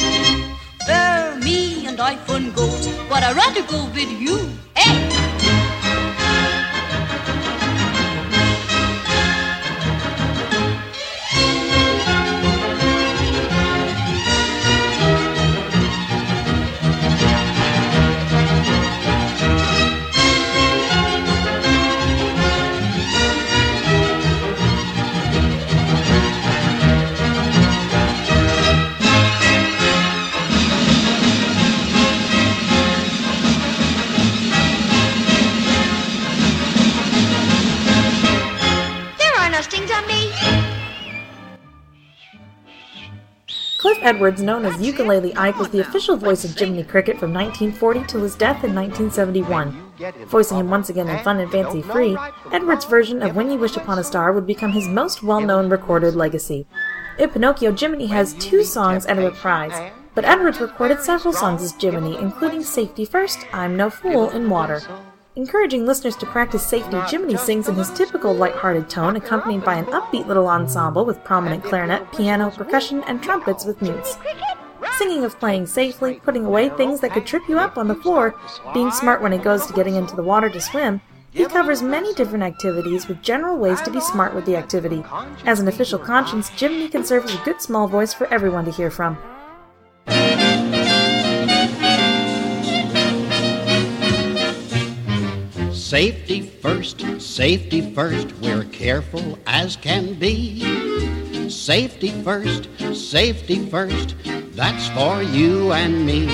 [0.89, 4.51] Where me and iPhone goes, but I'd rather go with you.
[4.75, 5.12] Hey!
[44.03, 48.23] Edwards, known as Ukulele Ike, was the official voice of Jiminy Cricket from 1940 till
[48.23, 49.93] his death in 1971.
[50.27, 52.17] Voicing him once again in Fun and Fancy Free,
[52.53, 56.15] Edwards' version of When You Wish Upon a Star would become his most well-known recorded
[56.15, 56.67] legacy.
[57.19, 61.75] In Pinocchio, Jiminy has two songs and a reprise, but Edwards recorded several songs as
[61.81, 64.83] Jiminy, including Safety First, I'm No Fool, and Water.
[65.35, 69.87] Encouraging listeners to practice safety, Jiminy sings in his typical light-hearted tone, accompanied by an
[69.87, 74.19] upbeat little ensemble with prominent clarinet, piano, percussion, and trumpets with mutes.
[74.99, 78.35] Singing of playing safely, putting away things that could trip you up on the floor,
[78.75, 81.01] being smart when it goes to getting into the water to swim,
[81.31, 85.03] he covers many different activities with general ways to be smart with the activity.
[85.47, 88.71] As an official conscience, Jiminy can serve as a good small voice for everyone to
[88.71, 89.17] hear from.
[95.93, 101.51] Safety first, safety first, we're careful as can be.
[101.51, 104.17] Safety first, safety first,
[104.55, 106.25] that's for you and me.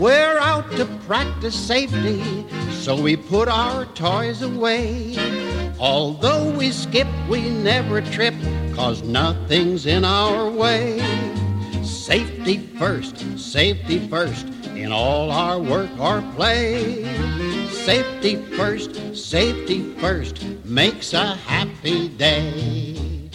[0.00, 5.14] We're out to practice safety, so we put our toys away.
[5.78, 8.34] Although we skip, we never trip,
[8.74, 10.98] cause nothing's in our way.
[11.84, 14.48] Safety first, safety first,
[14.82, 17.04] in all our work or play.
[17.70, 23.30] Safety first, safety first, makes a happy day.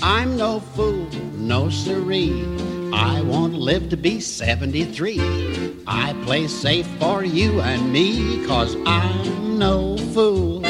[0.00, 2.44] I'm no fool, no siree.
[2.92, 5.82] I won't live to be 73.
[5.86, 10.64] I play safe for you and me, cause I'm no fool.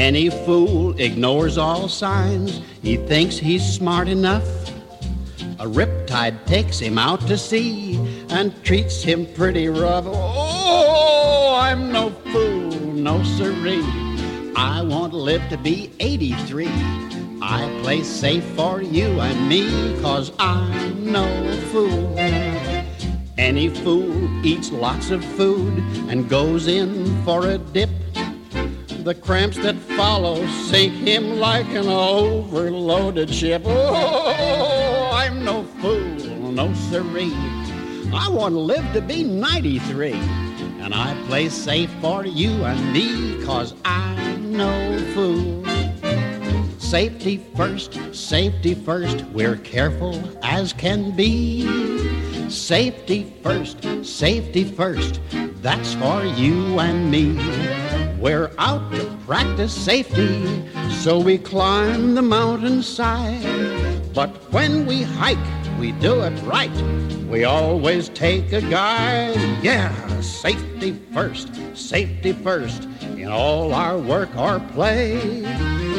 [0.00, 2.62] Any fool ignores all signs.
[2.80, 4.48] He thinks he's smart enough.
[5.58, 7.96] A riptide takes him out to sea
[8.30, 10.06] and treats him pretty rough.
[10.06, 13.84] Oh, I'm no fool, no siree.
[14.56, 16.68] I won't live to be 83.
[17.42, 21.28] I play safe for you and me, cause I'm no
[21.72, 22.18] fool.
[23.36, 25.76] Any fool eats lots of food
[26.08, 27.90] and goes in for a dip.
[29.04, 33.62] The cramps that follow sink him like an overloaded ship.
[33.64, 37.32] Oh, I'm no fool, no siree.
[38.12, 40.12] I want to live to be 93.
[40.82, 45.69] And I play safe for you and me, cause I'm no fool.
[46.90, 52.50] Safety first, safety first, we're careful as can be.
[52.50, 55.20] Safety first, safety first,
[55.62, 57.38] that's for you and me.
[58.18, 64.12] We're out to practice safety, so we climb the mountainside.
[64.12, 65.38] But when we hike,
[65.78, 66.74] we do it right.
[67.28, 69.38] We always take a guide.
[69.62, 72.88] Yeah, safety first, safety first,
[73.22, 75.42] in all our work or play.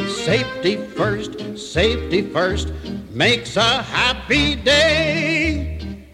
[0.07, 2.71] Safety first, safety first,
[3.11, 6.07] makes a happy day.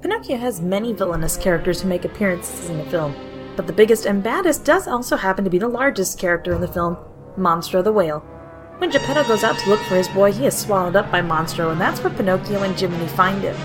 [0.00, 3.14] Pinocchio has many villainous characters who make appearances in the film,
[3.56, 6.68] but the biggest and baddest does also happen to be the largest character in the
[6.68, 6.96] film,
[7.36, 8.20] Monstro the Whale.
[8.78, 11.72] When Geppetto goes out to look for his boy, he is swallowed up by Monstro,
[11.72, 13.56] and that's where Pinocchio and Jiminy find him.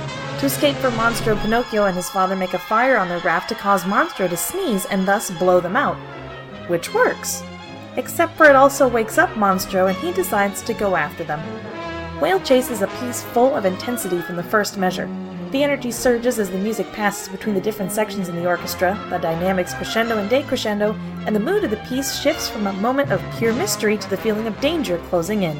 [0.43, 3.55] To escape from Monstro, Pinocchio and his father make a fire on their raft to
[3.55, 5.95] cause Monstro to sneeze and thus blow them out.
[6.67, 7.41] Which works.
[7.95, 11.39] Except for it also wakes up Monstro and he decides to go after them.
[12.19, 15.07] Whale Chase is a piece full of intensity from the first measure.
[15.51, 19.19] The energy surges as the music passes between the different sections in the orchestra, the
[19.19, 20.93] dynamics crescendo and decrescendo,
[21.25, 24.17] and the mood of the piece shifts from a moment of pure mystery to the
[24.17, 25.57] feeling of danger closing in.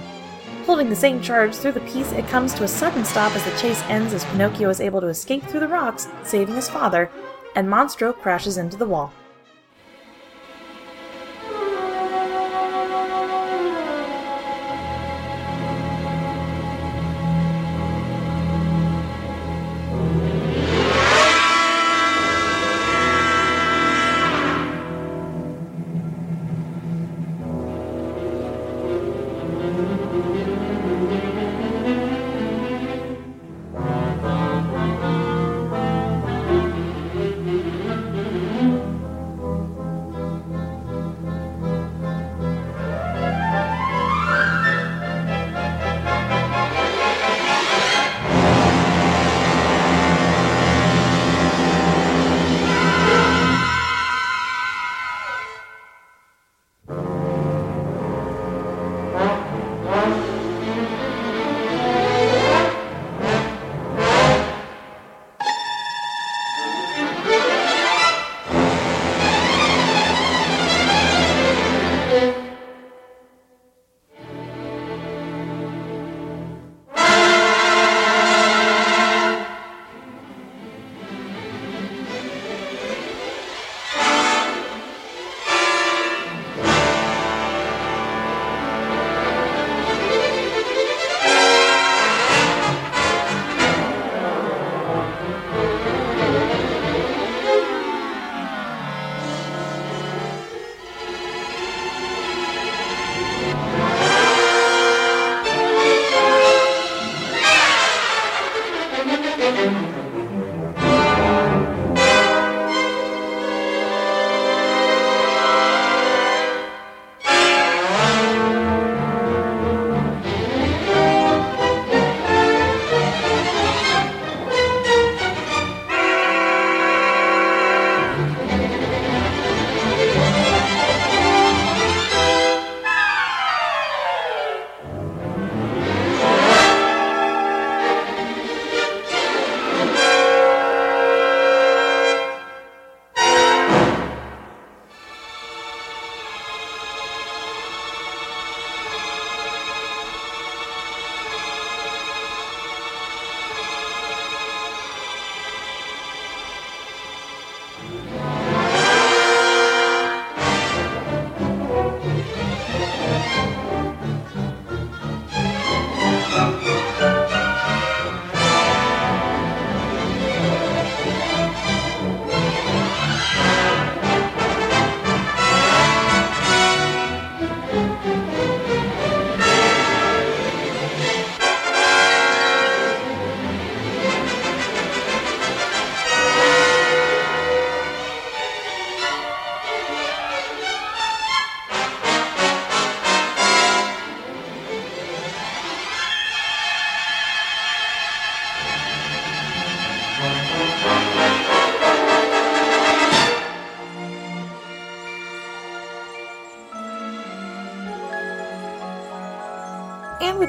[0.65, 3.57] Holding the same charge through the piece, it comes to a sudden stop as the
[3.57, 7.11] chase ends as Pinocchio is able to escape through the rocks, saving his father,
[7.55, 9.11] and Monstro crashes into the wall.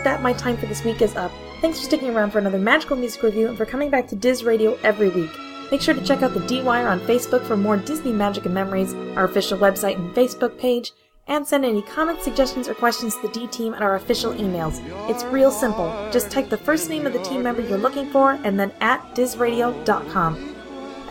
[0.04, 1.32] That, my time for this week is up.
[1.60, 4.44] Thanks for sticking around for another magical music review and for coming back to Diz
[4.44, 5.30] Radio every week.
[5.70, 8.54] Make sure to check out the D Wire on Facebook for more Disney magic and
[8.54, 10.92] memories, our official website and Facebook page,
[11.26, 14.80] and send any comments, suggestions, or questions to the D team at our official emails.
[15.10, 15.88] It's real simple.
[16.12, 19.00] Just type the first name of the team member you're looking for and then at
[19.14, 20.53] dizradio.com.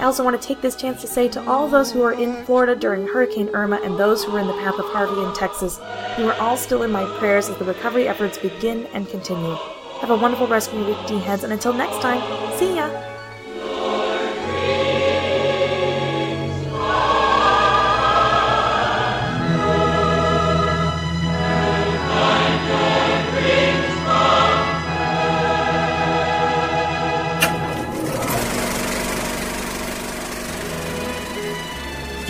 [0.04, 2.44] I also want to take this chance to say to all those who are in
[2.44, 5.80] Florida during Hurricane Irma and those who are in the path of Harvey in Texas,
[6.18, 9.56] you are all still in my prayers as the recovery efforts begin and continue.
[10.02, 12.20] Have a wonderful rescue week, D heads, and until next time,
[12.60, 13.13] see ya!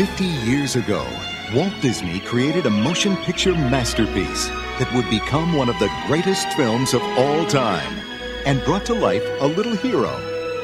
[0.04, 1.08] Fifty years ago,
[1.56, 6.94] Walt Disney created a motion picture masterpiece that would become one of the greatest films
[6.94, 7.94] of all time
[8.46, 10.10] and brought to life a little hero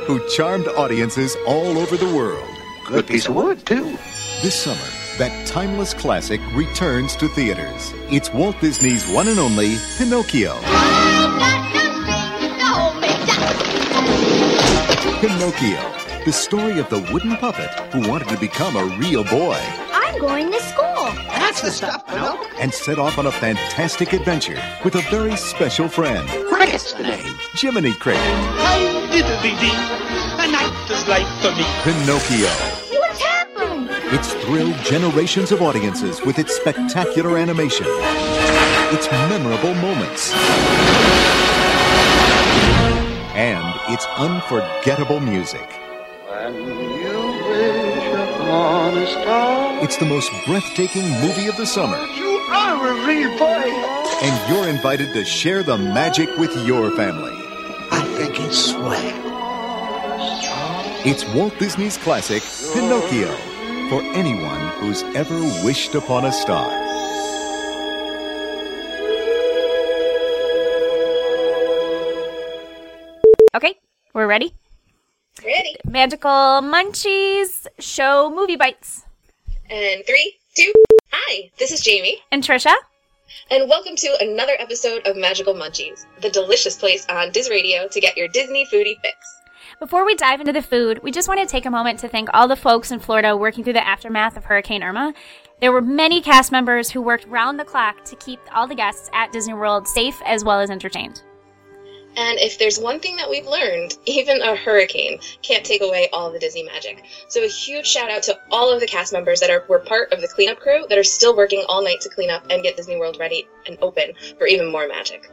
[0.06, 2.50] who charmed audiences all over the world.
[2.84, 3.98] Good piece of wood, too.
[4.44, 4.90] This summer,
[5.20, 7.94] that timeless classic returns to theaters.
[8.10, 10.60] It's Walt Disney's one and only Pinocchio.
[15.22, 15.99] Pinocchio,
[16.30, 19.58] the story of the wooden puppet who wanted to become a real boy
[19.92, 21.10] I'm going to school.
[21.26, 22.48] That's the stuff, Pinocchio.
[22.60, 27.34] and set off on a fantastic adventure with a very special friend, Cricket's the name.
[27.56, 28.22] Jiminy Cricket.
[28.22, 28.78] Hi,
[29.10, 29.74] diddly dee.
[30.38, 31.66] A night is life for me.
[31.82, 32.54] Pinocchio.
[33.00, 33.90] What's happened?
[34.14, 40.32] It's thrilled generations of audiences with its spectacular animation, its memorable moments,
[43.34, 45.89] and its unforgettable music.
[49.82, 53.72] It's the most breathtaking movie of the summer, you are a real boy.
[54.22, 57.34] and you're invited to share the magic with your family.
[57.92, 58.94] I think it's swell.
[61.06, 62.44] It's Walt Disney's classic,
[62.74, 63.32] Pinocchio,
[63.90, 66.70] for anyone who's ever wished upon a star.
[73.56, 73.76] Okay,
[74.14, 74.54] we're ready.
[75.46, 75.76] Ready.
[75.86, 79.06] Magical Munchies Show Movie Bites.
[79.70, 80.74] And three, two.
[81.12, 82.18] Hi, this is Jamie.
[82.32, 82.74] And Trisha.
[83.50, 88.02] And welcome to another episode of Magical Munchies, the delicious place on Diz Radio to
[88.02, 89.16] get your Disney foodie fix.
[89.80, 92.28] Before we dive into the food, we just want to take a moment to thank
[92.34, 95.14] all the folks in Florida working through the aftermath of Hurricane Irma.
[95.62, 99.10] There were many cast members who worked round the clock to keep all the guests
[99.14, 101.24] at Disney World safe as well as entertained.
[102.18, 106.32] And if there's one thing that we've learned, even a hurricane can't take away all
[106.32, 107.06] the Disney magic.
[107.28, 110.12] So a huge shout out to all of the cast members that are were part
[110.12, 112.78] of the cleanup crew that are still working all night to clean up and get
[112.78, 115.30] Disney World ready and open for even more magic.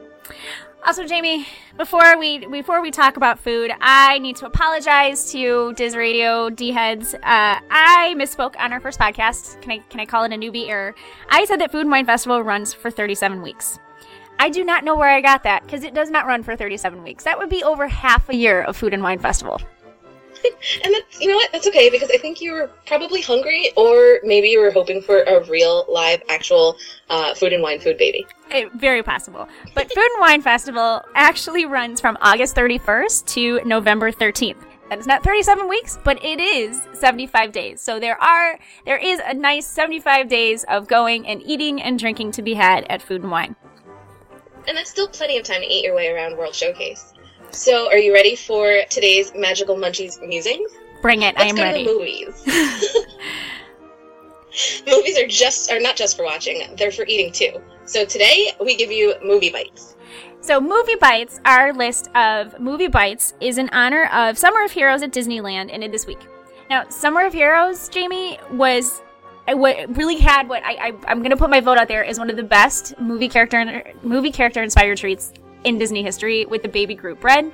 [0.85, 1.47] Also, Jamie,
[1.77, 6.71] before we before we talk about food, I need to apologize to Diz Radio D
[6.71, 7.15] heads.
[7.15, 9.61] Uh, I misspoke on our first podcast.
[9.63, 10.95] Can I can I call it a newbie error?
[11.29, 13.81] I said that Food and Wine Festival runs for 37 weeks.
[14.39, 17.03] I do not know where I got that because it does not run for 37
[17.03, 17.25] weeks.
[17.25, 19.61] That would be over half a year of Food and Wine Festival.
[20.85, 21.51] And that's you know what?
[21.51, 25.23] That's okay because I think you were probably hungry, or maybe you were hoping for
[25.23, 26.77] a real, live, actual
[27.11, 28.27] uh, food and wine food baby.
[28.51, 29.49] Eh, very possible.
[29.75, 34.63] But Food and Wine Festival actually runs from August 31st to November 13th.
[34.89, 37.81] That is not 37 weeks, but it is 75 days.
[37.81, 42.33] So there are there is a nice 75 days of going and eating and drinking
[42.33, 43.57] to be had at Food and Wine.
[44.67, 47.13] And that's still plenty of time to eat your way around World Showcase.
[47.51, 50.73] So, are you ready for today's magical munchies musings?
[51.01, 51.37] Bring it.
[51.37, 51.85] Let's I am go ready.
[51.85, 53.07] To the movies.
[54.87, 57.63] movies are just are not just for watching; they're for eating too.
[57.85, 59.97] So today we give you movie bites.
[60.41, 65.03] So, Movie Bites, our list of movie bites, is in honor of Summer of Heroes
[65.03, 66.21] at Disneyland ended this week.
[66.71, 69.03] Now, Summer of Heroes, Jamie, was
[69.55, 72.31] what really had what I, I I'm gonna put my vote out there is one
[72.31, 75.33] of the best movie character movie character inspired treats
[75.65, 77.51] in Disney history with the baby Groot bread.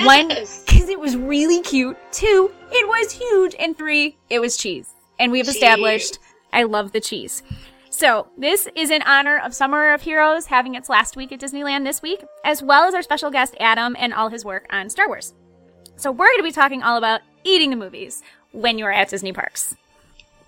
[0.00, 1.96] One, because it was really cute.
[2.12, 3.54] Two, it was huge.
[3.58, 4.92] And three, it was cheese.
[5.18, 6.18] And we've established
[6.52, 7.42] I love the cheese.
[7.90, 11.84] So, this is in honor of Summer of Heroes having its last week at Disneyland
[11.84, 15.08] this week, as well as our special guest Adam and all his work on Star
[15.08, 15.32] Wars.
[15.96, 18.22] So, we're going to be talking all about eating the movies
[18.52, 19.76] when you're at Disney parks.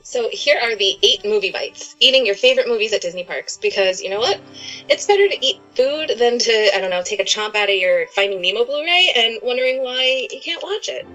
[0.09, 1.95] So here are the eight movie bites.
[2.01, 4.41] Eating your favorite movies at Disney parks because you know what?
[4.89, 7.75] It's better to eat food than to I don't know take a chomp out of
[7.75, 11.07] your Finding Nemo Blu-ray and wondering why you can't watch it.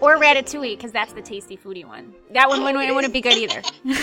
[0.00, 2.14] Or Ratatouille, because that's the tasty foodie one.
[2.30, 3.60] That one wouldn't, wouldn't be good either.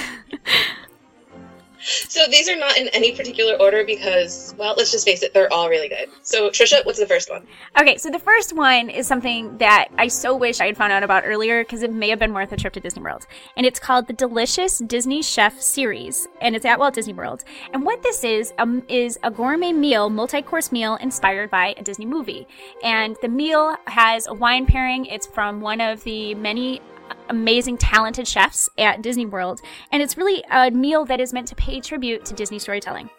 [1.80, 5.52] So these are not in any particular order because well, let's just face it, they're
[5.52, 6.10] all really good.
[6.24, 7.46] So Trisha, what's the first one?
[7.80, 11.04] Okay, so the first one is something that I so wish I had found out
[11.04, 13.28] about earlier because it may have been worth a trip to Disney World.
[13.56, 17.44] And it's called the Delicious Disney Chef Series, and it's at Walt Disney World.
[17.74, 22.06] And what this is um, is a gourmet meal, multi-course meal inspired by a Disney
[22.06, 22.48] movie.
[22.84, 25.06] And the meal has a wine pairing.
[25.06, 26.82] It's from one of the many
[27.30, 29.62] amazing, talented chefs at Disney World,
[29.92, 33.10] and it's really a meal that is meant to pay tribute to Disney storytelling.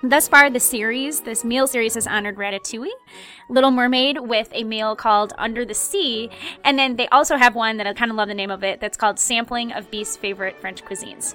[0.00, 2.86] Thus far, the series, this meal series, has honored Ratatouille,
[3.48, 6.30] Little Mermaid with a meal called Under the Sea,
[6.62, 8.80] and then they also have one that I kind of love the name of it
[8.80, 11.34] that's called Sampling of Beast's Favorite French Cuisines.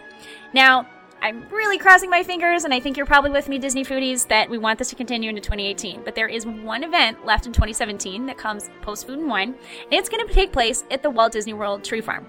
[0.53, 0.87] Now,
[1.23, 4.49] I'm really crossing my fingers, and I think you're probably with me, Disney foodies, that
[4.49, 6.01] we want this to continue into 2018.
[6.03, 9.93] But there is one event left in 2017 that comes post Food and Wine, and
[9.93, 12.27] it's going to take place at the Walt Disney World Tree Farm.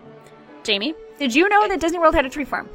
[0.63, 2.69] Jamie, did you know that Disney World had a tree farm?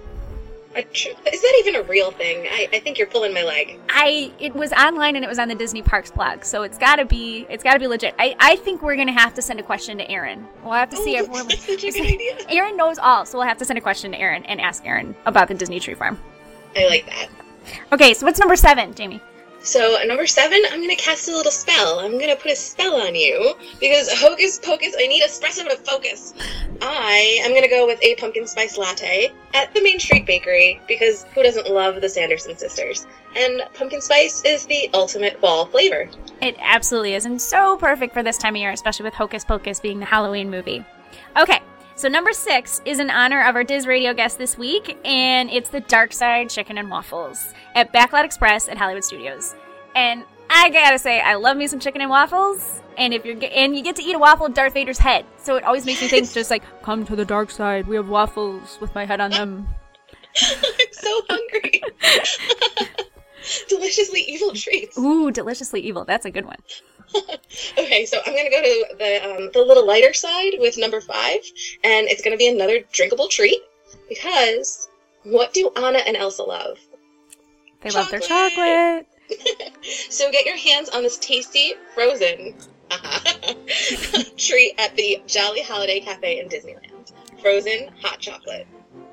[0.76, 2.46] A tr- Is that even a real thing?
[2.48, 3.80] I, I think you're pulling my leg.
[3.90, 7.06] I it was online and it was on the Disney Parks blog, so it's gotta
[7.06, 8.14] be it's gotta be legit.
[8.20, 10.48] I, I think we're gonna have to send a question to Erin.
[10.64, 12.38] We'll have to oh, see if we're That's such a good idea.
[12.50, 15.16] Erin knows all, so we'll have to send a question to Erin and ask Erin
[15.26, 16.20] about the Disney Tree Farm.
[16.76, 17.30] I like that.
[17.92, 19.22] Okay, so what's number seven, Jamie?
[19.62, 22.00] So number seven, I'm gonna cast a little spell.
[22.00, 26.34] I'm gonna put a spell on you because hocus pocus, I need espresso to focus.
[26.82, 31.26] I am gonna go with a pumpkin spice latte at the Main Street Bakery because
[31.36, 33.06] who doesn't love the Sanderson sisters?
[33.36, 36.10] And pumpkin spice is the ultimate fall flavor.
[36.42, 39.82] It absolutely is, and so perfect for this time of year, especially with Hocus Pocus
[39.82, 40.86] being the Halloween movie.
[41.38, 41.60] Okay,
[42.00, 45.70] so number six is in honor of our Diz Radio guest this week, and it's
[45.70, 49.54] the Dark Side Chicken and Waffles at Backlot Express at Hollywood Studios.
[49.96, 52.82] And I gotta say, I love me some chicken and waffles.
[52.98, 55.26] And if you're ge- and you get to eat a waffle of Darth Vader's head,
[55.36, 57.86] so it always makes me think just like, come to the dark side.
[57.86, 59.68] We have waffles with my head on them.
[60.42, 60.56] I'm
[60.94, 61.82] so hungry.
[63.68, 64.98] Deliciously evil treats.
[64.98, 66.06] Ooh, deliciously evil.
[66.06, 66.60] That's a good one.
[67.78, 71.40] Okay, so I'm gonna go to the um, the little lighter side with number five,
[71.84, 73.62] and it's gonna be another drinkable treat
[74.08, 74.90] because
[75.24, 76.78] what do Anna and Elsa love?
[77.82, 79.08] They love their chocolate.
[80.10, 82.56] So get your hands on this tasty frozen
[84.38, 87.14] treat at the Jolly Holiday Cafe in Disneyland.
[87.42, 88.68] Frozen hot chocolate.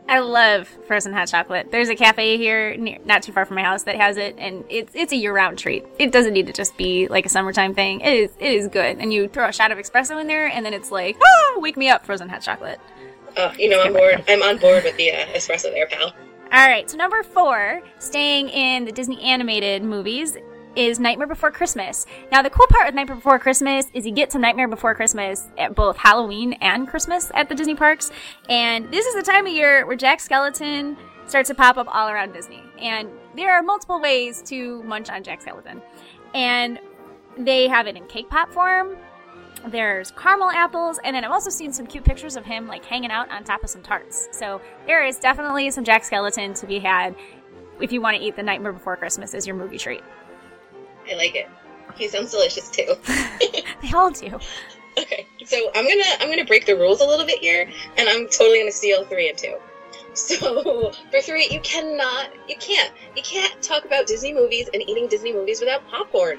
[0.09, 1.73] I love frozen hot chocolate.
[1.73, 4.65] There's a cafe here, near, not too far from my house, that has it, and
[4.69, 5.85] it's it's a year-round treat.
[5.99, 8.01] It doesn't need to just be like a summertime thing.
[8.03, 10.65] It is it is good, and you throw a shot of espresso in there, and
[10.65, 12.81] then it's like, oh, wake me up, frozen hot chocolate.
[13.37, 14.25] Oh, you know I'm bored.
[14.29, 16.13] I'm on board with the uh, espresso there, pal.
[16.53, 20.37] All right, so number four, staying in the Disney animated movies,
[20.77, 22.07] is Nightmare Before Christmas.
[22.31, 25.49] Now, the cool part with Nightmare Before Christmas is you get to Nightmare Before Christmas
[25.57, 28.11] at both Halloween and Christmas at the Disney parks,
[28.49, 30.97] and this is the time of year where Jack Skellington
[31.27, 32.63] starts to pop up all around Disney.
[32.79, 35.81] And there are multiple ways to munch on Jack Skellington,
[36.35, 36.79] and
[37.39, 38.97] they have it in cake pop form.
[39.69, 43.11] There's caramel apples, and then I've also seen some cute pictures of him like hanging
[43.11, 44.29] out on top of some tarts.
[44.31, 47.17] So there is definitely some Jack Skellington to be had
[47.81, 50.03] if you want to eat the Nightmare Before Christmas as your movie treat.
[51.11, 51.49] I like it.
[51.97, 52.95] He sounds delicious too.
[53.83, 54.39] they all do.
[54.99, 58.29] Okay, so I'm gonna I'm gonna break the rules a little bit here, and I'm
[58.29, 59.57] totally gonna steal three and two.
[60.17, 65.09] So for three, you cannot, you can't, you can't talk about Disney movies and eating
[65.09, 66.39] Disney movies without popcorn.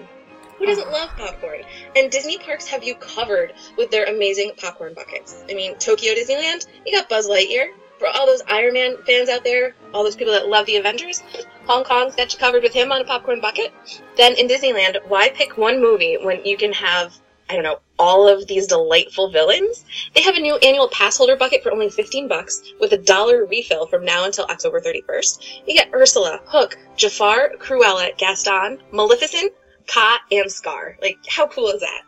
[0.57, 0.65] Who oh.
[0.65, 1.61] doesn't love popcorn?
[1.95, 5.43] And Disney parks have you covered with their amazing popcorn buckets.
[5.47, 7.67] I mean, Tokyo Disneyland, you got Buzz Lightyear.
[7.99, 11.21] For all those Iron Man fans out there, all those people that love the Avengers,
[11.67, 13.73] Hong Kong's got you covered with him on a popcorn bucket.
[14.15, 17.13] Then in Disneyland, why pick one movie when you can have
[17.49, 19.85] I don't know, all of these delightful villains.
[20.13, 23.45] They have a new annual pass holder bucket for only 15 bucks with a dollar
[23.45, 25.61] refill from now until October 31st.
[25.65, 29.53] You get Ursula, Hook, Jafar, Cruella, Gaston, Maleficent,
[29.87, 30.97] Kaa, and Scar.
[31.01, 32.01] Like, how cool is that?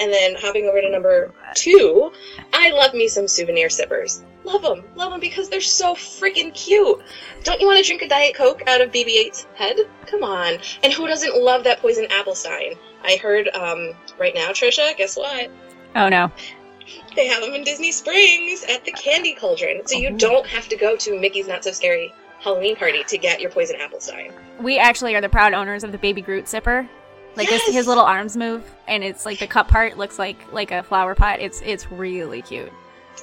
[0.00, 2.10] And then hopping over to number two,
[2.52, 4.24] I love me some souvenir sippers.
[4.44, 4.84] Love them.
[4.96, 7.00] Love them because they're so freaking cute.
[7.44, 9.76] Don't you want to drink a Diet Coke out of BB-8's head?
[10.06, 10.58] Come on.
[10.82, 12.74] And who doesn't love that poison apple sign?
[13.04, 15.50] I heard um, right now, Trisha, guess what?
[15.94, 16.30] Oh no.
[17.14, 19.86] They have them in Disney Springs at the Candy Cauldron.
[19.86, 23.40] So you don't have to go to Mickey's Not So Scary Halloween party to get
[23.40, 24.32] your poison apple sign.
[24.60, 26.88] We actually are the proud owners of the Baby Groot sipper.
[27.36, 27.64] Like Yes!
[27.66, 30.82] his, his little arms move, and it's like the cup part looks like like a
[30.82, 31.38] flower pot.
[31.38, 32.72] It's it's really cute.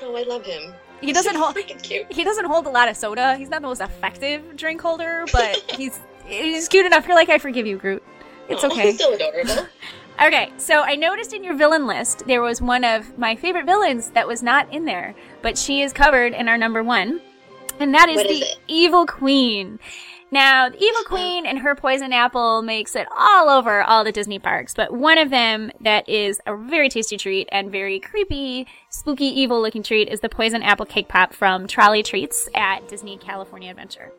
[0.02, 0.74] Oh, I love him.
[1.02, 1.58] He doesn't hold.
[1.58, 3.36] He doesn't hold a lot of soda.
[3.38, 7.08] He's not the most effective drink holder, but he's he's cute enough.
[7.08, 8.04] You're like, I forgive you, Groot.
[8.50, 8.82] It's Aw, okay.
[8.88, 9.68] He's still adorable.
[10.20, 14.10] Okay, so I noticed in your villain list there was one of my favorite villains
[14.12, 15.14] that was not in there,
[15.44, 17.22] but she is covered in our number one,
[17.80, 18.58] and that is What the it?
[18.68, 19.78] Evil Queen.
[20.30, 24.40] Now, the Evil Queen and her poison apple makes it all over all the Disney
[24.40, 29.26] parks, but one of them that is a very tasty treat and very creepy, spooky,
[29.26, 33.72] evil looking treat is the poison apple cake pop from Trolley Treats at Disney California
[33.72, 34.12] Adventure.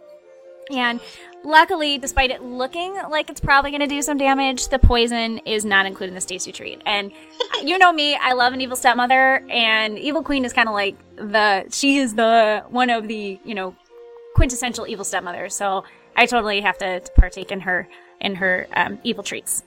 [0.71, 1.01] And
[1.45, 5.65] luckily, despite it looking like it's probably going to do some damage, the poison is
[5.65, 6.83] not included in the Stacy treat.
[6.85, 7.13] And
[7.63, 10.97] you know me, I love an evil stepmother, and Evil Queen is kind of like
[11.17, 13.75] the she is the one of the you know
[14.35, 15.55] quintessential evil stepmothers.
[15.55, 15.85] So
[16.19, 17.89] I totally have to, to partake in her
[18.21, 19.63] in her um, evil treats.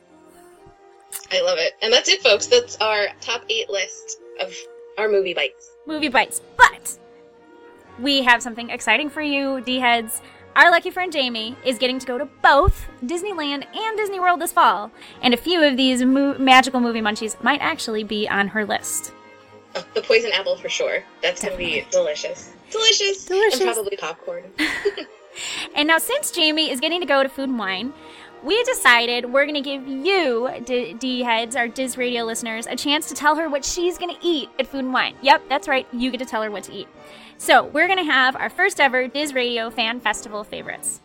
[1.32, 1.73] I love it.
[1.82, 2.48] And that's it, folks.
[2.48, 4.53] That's our top eight list of
[4.98, 5.72] our movie bites.
[5.88, 6.41] movie bites.
[6.57, 6.98] But
[7.99, 10.22] we have something exciting for you, D heads.
[10.57, 14.52] Our lucky friend Jamie is getting to go to both Disneyland and Disney World this
[14.52, 14.91] fall,
[15.22, 19.14] and a few of these mo- magical movie munchies might actually be on her list.
[19.76, 21.02] Oh, the poison apple for sure.
[21.23, 22.52] That's gonna be delicious.
[22.69, 23.23] Delicious.
[23.23, 23.61] Delicious.
[23.61, 24.44] And probably popcorn.
[25.76, 27.94] And now, since Jamie is getting to go to Food and Wine,
[28.44, 32.76] we decided we're going to give you, D-, D heads, our Diz Radio listeners, a
[32.76, 35.16] chance to tell her what she's going to eat at Food and Wine.
[35.22, 35.88] Yep, that's right.
[35.94, 36.88] You get to tell her what to eat.
[37.38, 41.01] So, we're going to have our first ever Diz Radio Fan Festival favorites.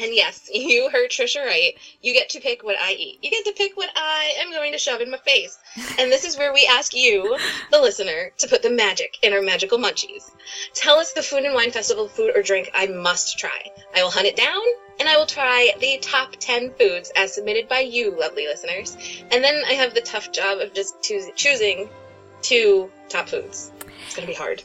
[0.00, 1.74] And yes, you heard Trisha right.
[2.00, 3.18] You get to pick what I eat.
[3.22, 5.58] You get to pick what I am going to shove in my face.
[5.98, 7.36] And this is where we ask you,
[7.70, 10.30] the listener, to put the magic in our magical munchies.
[10.74, 13.70] Tell us the Food and Wine Festival food or drink I must try.
[13.94, 14.62] I will hunt it down,
[14.98, 18.96] and I will try the top 10 foods as submitted by you, lovely listeners.
[19.30, 21.88] And then I have the tough job of just choos- choosing
[22.42, 23.72] two top foods.
[24.06, 24.62] It's going to be hard.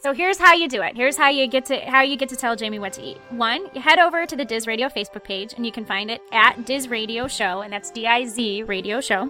[0.00, 0.96] So here's how you do it.
[0.96, 3.18] Here's how you get to how you get to tell Jamie what to eat.
[3.30, 6.22] One, you head over to the Diz Radio Facebook page and you can find it
[6.30, 9.28] at Diz Radio Show, and that's D I Z Radio Show.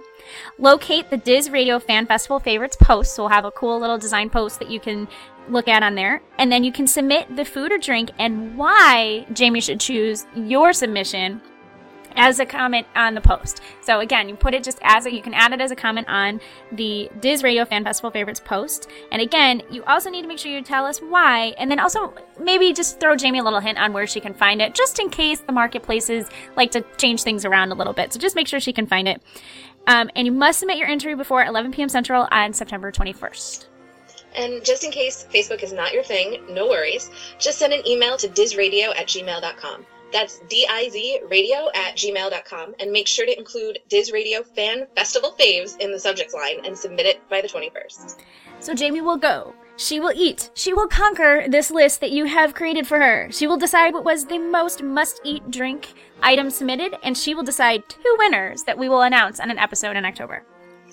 [0.59, 4.29] Locate the Diz Radio Fan Festival favorites post, so we'll have a cool little design
[4.29, 5.07] post that you can
[5.49, 9.25] look at on there, and then you can submit the food or drink and why
[9.33, 11.41] Jamie should choose your submission
[12.15, 13.61] as a comment on the post.
[13.81, 16.07] So again, you put it just as a, you can add it as a comment
[16.09, 16.39] on
[16.71, 18.89] the Diz Radio Fan Festival favorites post.
[19.11, 22.13] And again, you also need to make sure you tell us why, and then also
[22.39, 25.09] maybe just throw Jamie a little hint on where she can find it, just in
[25.09, 28.13] case the marketplaces like to change things around a little bit.
[28.13, 29.21] So just make sure she can find it.
[29.87, 31.89] Um, and you must submit your entry before 11 p.m.
[31.89, 33.67] Central on September 21st.
[34.35, 37.09] And just in case Facebook is not your thing, no worries.
[37.39, 39.85] Just send an email to dizradio at gmail.com.
[40.11, 42.75] That's D-I-Z radio at gmail.com.
[42.79, 46.77] And make sure to include Diz Radio Fan Festival Faves in the subject line and
[46.77, 48.17] submit it by the 21st.
[48.59, 49.53] So Jamie will go.
[49.77, 50.49] She will eat.
[50.55, 53.29] She will conquer this list that you have created for her.
[53.31, 57.43] She will decide what was the most must eat drink item submitted, and she will
[57.43, 60.43] decide two winners that we will announce on an episode in October.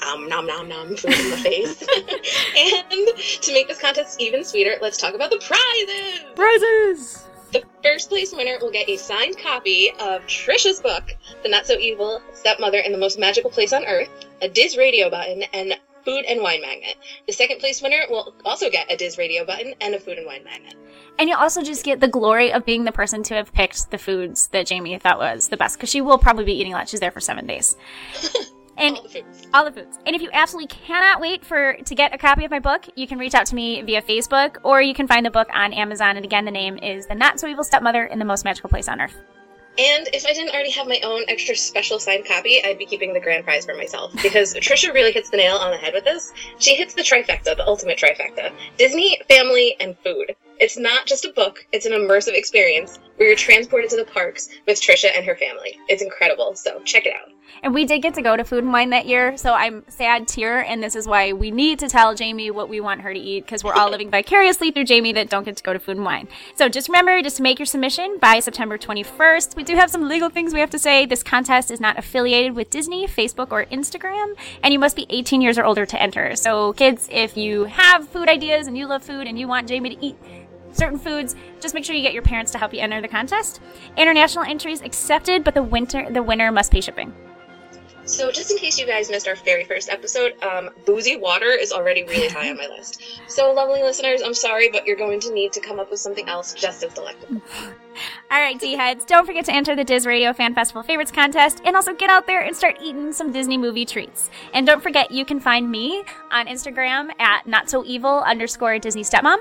[0.07, 1.81] Um, nom nom nom, food in the face.
[2.57, 6.25] and to make this contest even sweeter, let's talk about the prizes!
[6.37, 7.26] Prizes!
[7.53, 11.05] The first place winner will get a signed copy of Trisha's book,
[11.43, 14.09] The Not So Evil Stepmother in the Most Magical Place on Earth,
[14.43, 16.97] a Diz radio button, and Food and Wine Magnet.
[17.27, 20.27] The second place winner will also get a Diz Radio button and a Food and
[20.27, 20.77] Wine Magnet.
[21.19, 23.99] And you'll also just get the glory of being the person to have picked the
[23.99, 26.89] foods that Jamie thought was the best, because she will probably be eating a lot.
[26.89, 27.77] She's there for seven days.
[28.79, 28.99] And
[29.55, 29.99] all the, foods.
[30.07, 33.07] And if you absolutely cannot wait for to get a copy of my book, you
[33.07, 36.17] can reach out to me via Facebook, or you can find the book on Amazon.
[36.17, 38.89] And again, the name is The Not So Evil Stepmother in the Most Magical Place
[38.89, 39.17] on Earth.
[39.79, 43.13] And if I didn't already have my own extra special signed copy, I'd be keeping
[43.13, 46.05] the grand prize for myself because Trisha really hits the nail on the head with
[46.05, 46.33] this.
[46.59, 50.35] She hits the trifecta, the ultimate trifecta Disney, family, and food.
[50.59, 54.49] It's not just a book, it's an immersive experience where you're transported to the parks
[54.67, 55.79] with Trisha and her family.
[55.89, 57.36] It's incredible, so check it out.
[57.63, 60.29] And we did get to go to Food and Wine that year, so I'm sad
[60.29, 63.19] tear, and this is why we need to tell Jamie what we want her to
[63.19, 65.97] eat because we're all living vicariously through Jamie that don't get to go to Food
[65.97, 66.29] and Wine.
[66.55, 69.57] So just remember, just make your submission by September 21st.
[69.57, 71.07] We do have some legal things we have to say.
[71.07, 75.41] This contest is not affiliated with Disney, Facebook, or Instagram, and you must be 18
[75.41, 76.37] years or older to enter.
[76.37, 79.95] So kids, if you have food ideas and you love food and you want Jamie
[79.97, 80.17] to eat
[80.73, 83.61] certain foods, just make sure you get your parents to help you enter the contest.
[83.97, 87.15] International entries accepted, but the winter the winner must pay shipping.
[88.07, 91.73] So, just in case you guys missed our very first episode, um, boozy water is
[91.73, 93.03] already really high on my list.
[93.27, 96.29] So, lovely listeners, I'm sorry, but you're going to need to come up with something
[96.29, 97.43] else just as delectable.
[98.31, 101.63] All right, D heads, don't forget to enter the Diz Radio Fan Festival Favorites contest
[101.65, 104.31] and also get out there and start eating some Disney movie treats.
[104.55, 109.03] And don't forget, you can find me on Instagram at not so evil underscore Disney
[109.03, 109.39] stepmom.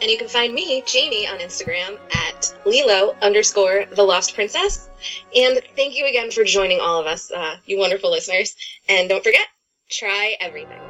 [0.00, 4.90] And you can find me, Jamie, on Instagram at Lilo underscore the Lost Princess.
[5.34, 8.54] And thank you again for joining all of us, uh, you wonderful listeners.
[8.88, 9.46] And don't forget,
[9.90, 10.80] try everything.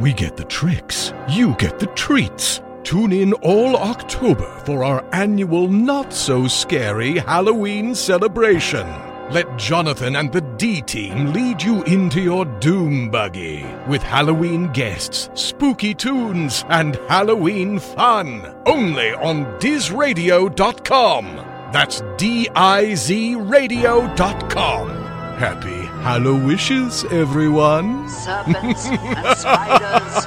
[0.00, 2.60] We get the tricks, you get the treats.
[2.82, 9.05] Tune in all October for our annual not so scary Halloween celebration.
[9.30, 15.28] Let Jonathan and the D team lead you into your doom buggy with Halloween guests,
[15.34, 18.54] spooky tunes, and Halloween fun.
[18.66, 21.24] Only on DizRadio.com.
[21.72, 24.88] That's D I Z Radio.com.
[25.36, 28.08] Happy Hallowishes, everyone.
[28.08, 30.24] serpents and spiders,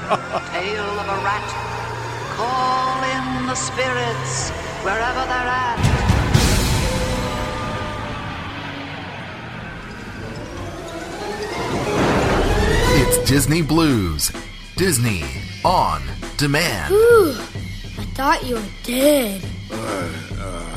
[0.52, 1.50] tail of a rat.
[2.36, 4.50] Call in the spirits
[4.84, 6.09] wherever they're at.
[13.12, 14.32] It's Disney Blu's.
[14.78, 15.24] Disney
[15.66, 16.00] on
[16.38, 16.94] demand.
[16.94, 17.32] Ooh,
[17.98, 19.42] I thought you were dead.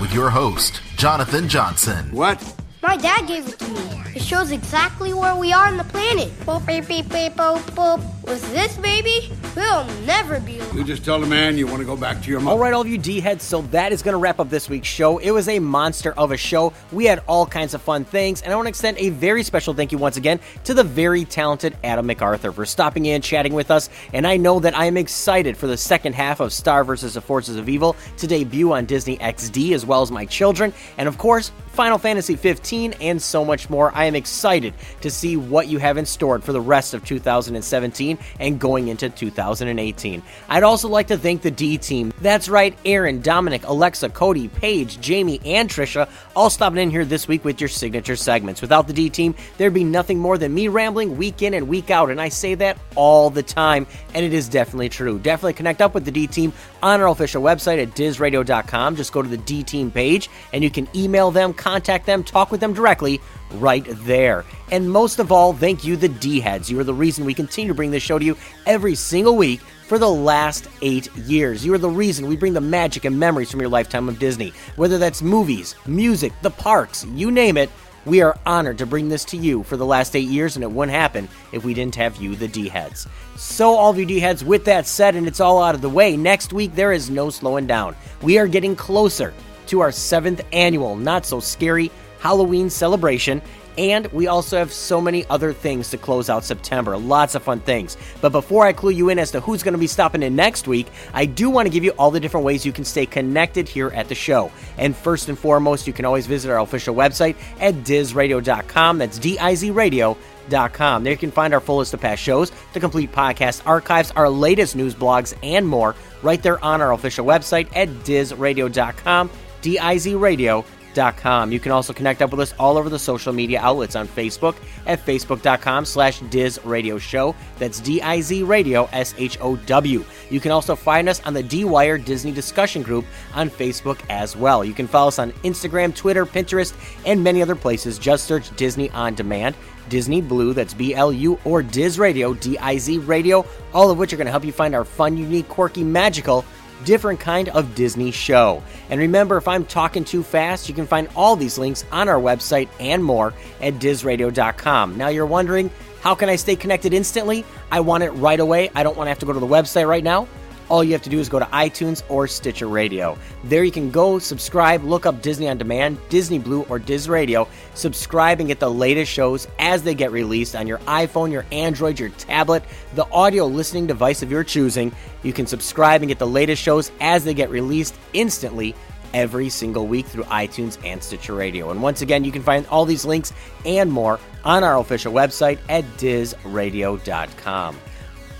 [0.00, 2.10] With your host, Jonathan Johnson.
[2.10, 2.42] What?
[2.82, 3.80] My dad gave it to me.
[4.16, 6.30] It shows exactly where we are on the planet.
[6.46, 8.21] Boop, beep, beep, beep, boop, boop.
[8.24, 10.76] With this baby, we'll never be alone.
[10.76, 12.52] You just tell the man you want to go back to your mom.
[12.52, 14.68] All right, all of you D heads, so that is going to wrap up this
[14.68, 15.18] week's show.
[15.18, 16.72] It was a monster of a show.
[16.92, 19.74] We had all kinds of fun things, and I want to extend a very special
[19.74, 23.72] thank you once again to the very talented Adam McArthur for stopping in, chatting with
[23.72, 27.14] us, and I know that I am excited for the second half of Star vs.
[27.14, 31.08] the Forces of Evil to debut on Disney XD, as well as my children, and
[31.08, 33.90] of course, Final Fantasy 15, and so much more.
[33.94, 38.11] I am excited to see what you have in store for the rest of 2017
[38.40, 40.22] and going into 2018.
[40.48, 42.12] I'd also like to thank the D team.
[42.20, 47.28] That's right, Erin, Domenic, Alexa, Cody, Paige, Jamie, and Trisha all stopping in here this
[47.28, 48.60] week with your signature segments.
[48.60, 51.90] Without the D team, there'd be nothing more than me rambling week in and week
[51.90, 55.18] out, and I say that all the time, and it is definitely true.
[55.18, 56.52] Definitely connect up with the D team
[56.82, 58.96] on our official website at dizradio.com.
[58.96, 62.50] Just go to the D team page, and you can email them, contact them, talk
[62.50, 63.20] with them directly
[63.54, 64.44] right there.
[64.70, 66.70] And most of all, thank you, the D heads.
[66.70, 68.36] You are the reason we continue to bring this show to you
[68.66, 71.64] every single week for the last eight years.
[71.64, 74.52] You are the reason we bring the magic and memories from your lifetime of Disney.
[74.76, 77.68] Whether that's movies, music, the parks, you name it,
[78.04, 80.70] we are honored to bring this to you for the last eight years, and it
[80.70, 83.06] wouldn't happen if we didn't have you, the D heads.
[83.36, 85.88] So, all of you D heads, with that said, and it's all out of the
[85.88, 87.94] way, next week there is no slowing down.
[88.20, 89.32] We are getting closer
[89.68, 93.42] to our seventh annual Not So Scary Halloween celebration.
[93.78, 96.96] And we also have so many other things to close out September.
[96.96, 97.96] Lots of fun things.
[98.20, 100.68] But before I clue you in as to who's going to be stopping in next
[100.68, 103.68] week, I do want to give you all the different ways you can stay connected
[103.68, 104.52] here at the show.
[104.76, 108.98] And first and foremost, you can always visit our official website at dizradio.com.
[108.98, 111.04] That's D I Z radio.com.
[111.04, 114.28] There you can find our full list of past shows, the complete podcast archives, our
[114.28, 119.30] latest news blogs, and more right there on our official website at dizradio.com.
[119.62, 123.32] D I Z radio You can also connect up with us all over the social
[123.32, 124.56] media outlets on Facebook
[124.86, 127.34] at Facebook.com slash Diz Radio Show.
[127.58, 130.04] That's D-I-Z Radio, S-H-O-W.
[130.30, 133.04] You can also find us on the D-Wire Disney discussion group
[133.34, 134.64] on Facebook as well.
[134.64, 136.74] You can follow us on Instagram, Twitter, Pinterest,
[137.06, 137.98] and many other places.
[137.98, 139.54] Just search Disney On Demand.
[139.88, 143.44] Disney Blu, that's B L U, or Diz Radio, D I Z Radio,
[143.74, 146.44] all of which are going to help you find our fun, unique, quirky, magical,
[146.84, 148.62] different kind of Disney show.
[148.90, 152.20] And remember, if I'm talking too fast, you can find all these links on our
[152.20, 154.96] website and more at DizRadio.com.
[154.96, 157.44] Now you're wondering, how can I stay connected instantly?
[157.70, 158.70] I want it right away.
[158.74, 160.28] I don't want to have to go to the website right now
[160.72, 163.18] all you have to do is go to iTunes or Stitcher Radio.
[163.44, 167.46] There you can go, subscribe, look up Disney on Demand, Disney Blu, or Diz Radio.
[167.74, 172.00] Subscribe and get the latest shows as they get released on your iPhone, your Android,
[172.00, 174.90] your tablet, the audio listening device of your choosing.
[175.22, 178.74] You can subscribe and get the latest shows as they get released instantly
[179.12, 181.70] every single week through iTunes and Stitcher Radio.
[181.70, 183.34] And once again, you can find all these links
[183.66, 187.76] and more on our official website at dizradio.com.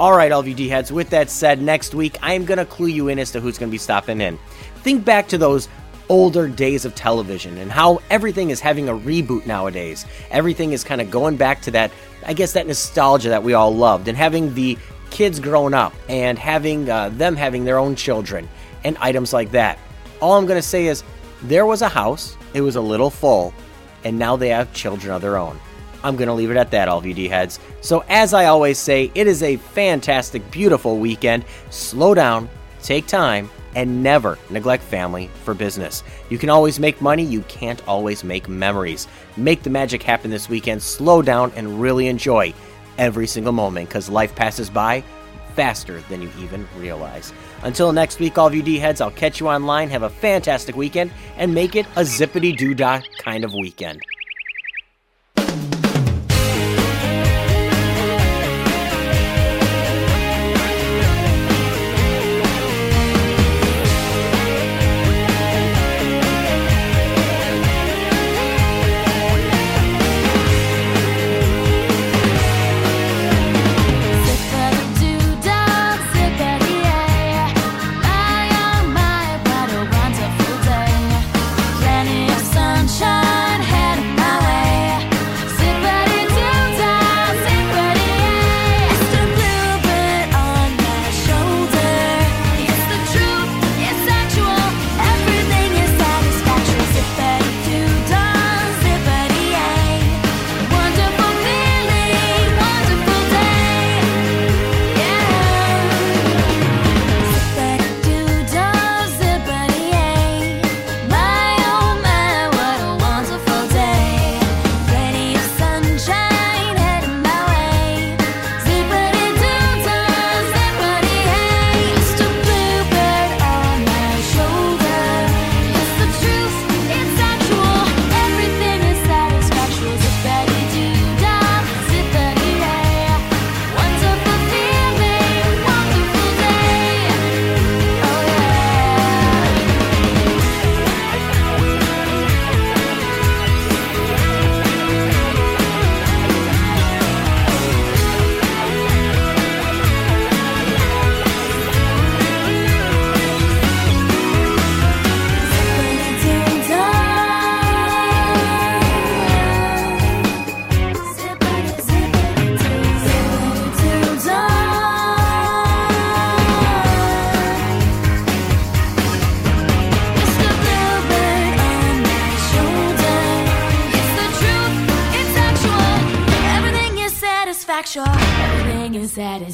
[0.01, 2.65] All right, all you D heads, with that said, next week I am going to
[2.65, 4.39] clue you in as to who's going to be stopping in.
[4.77, 5.69] Think back to those
[6.09, 10.05] older days of television and how everything is having a reboot nowadays.
[10.31, 11.93] Everything is kind of going back to that,
[12.27, 14.77] I guess, that nostalgia that we all loved and having the
[15.11, 18.49] kids grown up and having uh, them having their own children
[18.85, 19.79] and items like that.
[20.21, 21.05] All I'm going to say is
[21.43, 23.55] there was a house, it was a little full,
[24.05, 25.61] and now they have children of their own.
[26.05, 27.61] I'm going to leave it at that, all of you D heads.
[27.81, 31.45] So, as I always say, it is a fantastic, beautiful weekend.
[31.71, 32.49] Slow down,
[32.83, 36.03] take time, and never neglect family for business.
[36.29, 39.09] You can always make money, you can't always make memories.
[39.37, 40.83] Make the magic happen this weekend.
[40.83, 42.53] Slow down and really enjoy
[42.99, 45.03] every single moment because life passes by
[45.55, 47.33] faster than you even realize.
[47.63, 49.91] Until next week, all of you D heads, I'll catch you online.
[49.91, 54.03] Have a fantastic weekend and make it a zippity doo dah kind of weekend.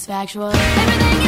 [0.09, 0.53] Is satisfactual.
[0.55, 1.28] Everything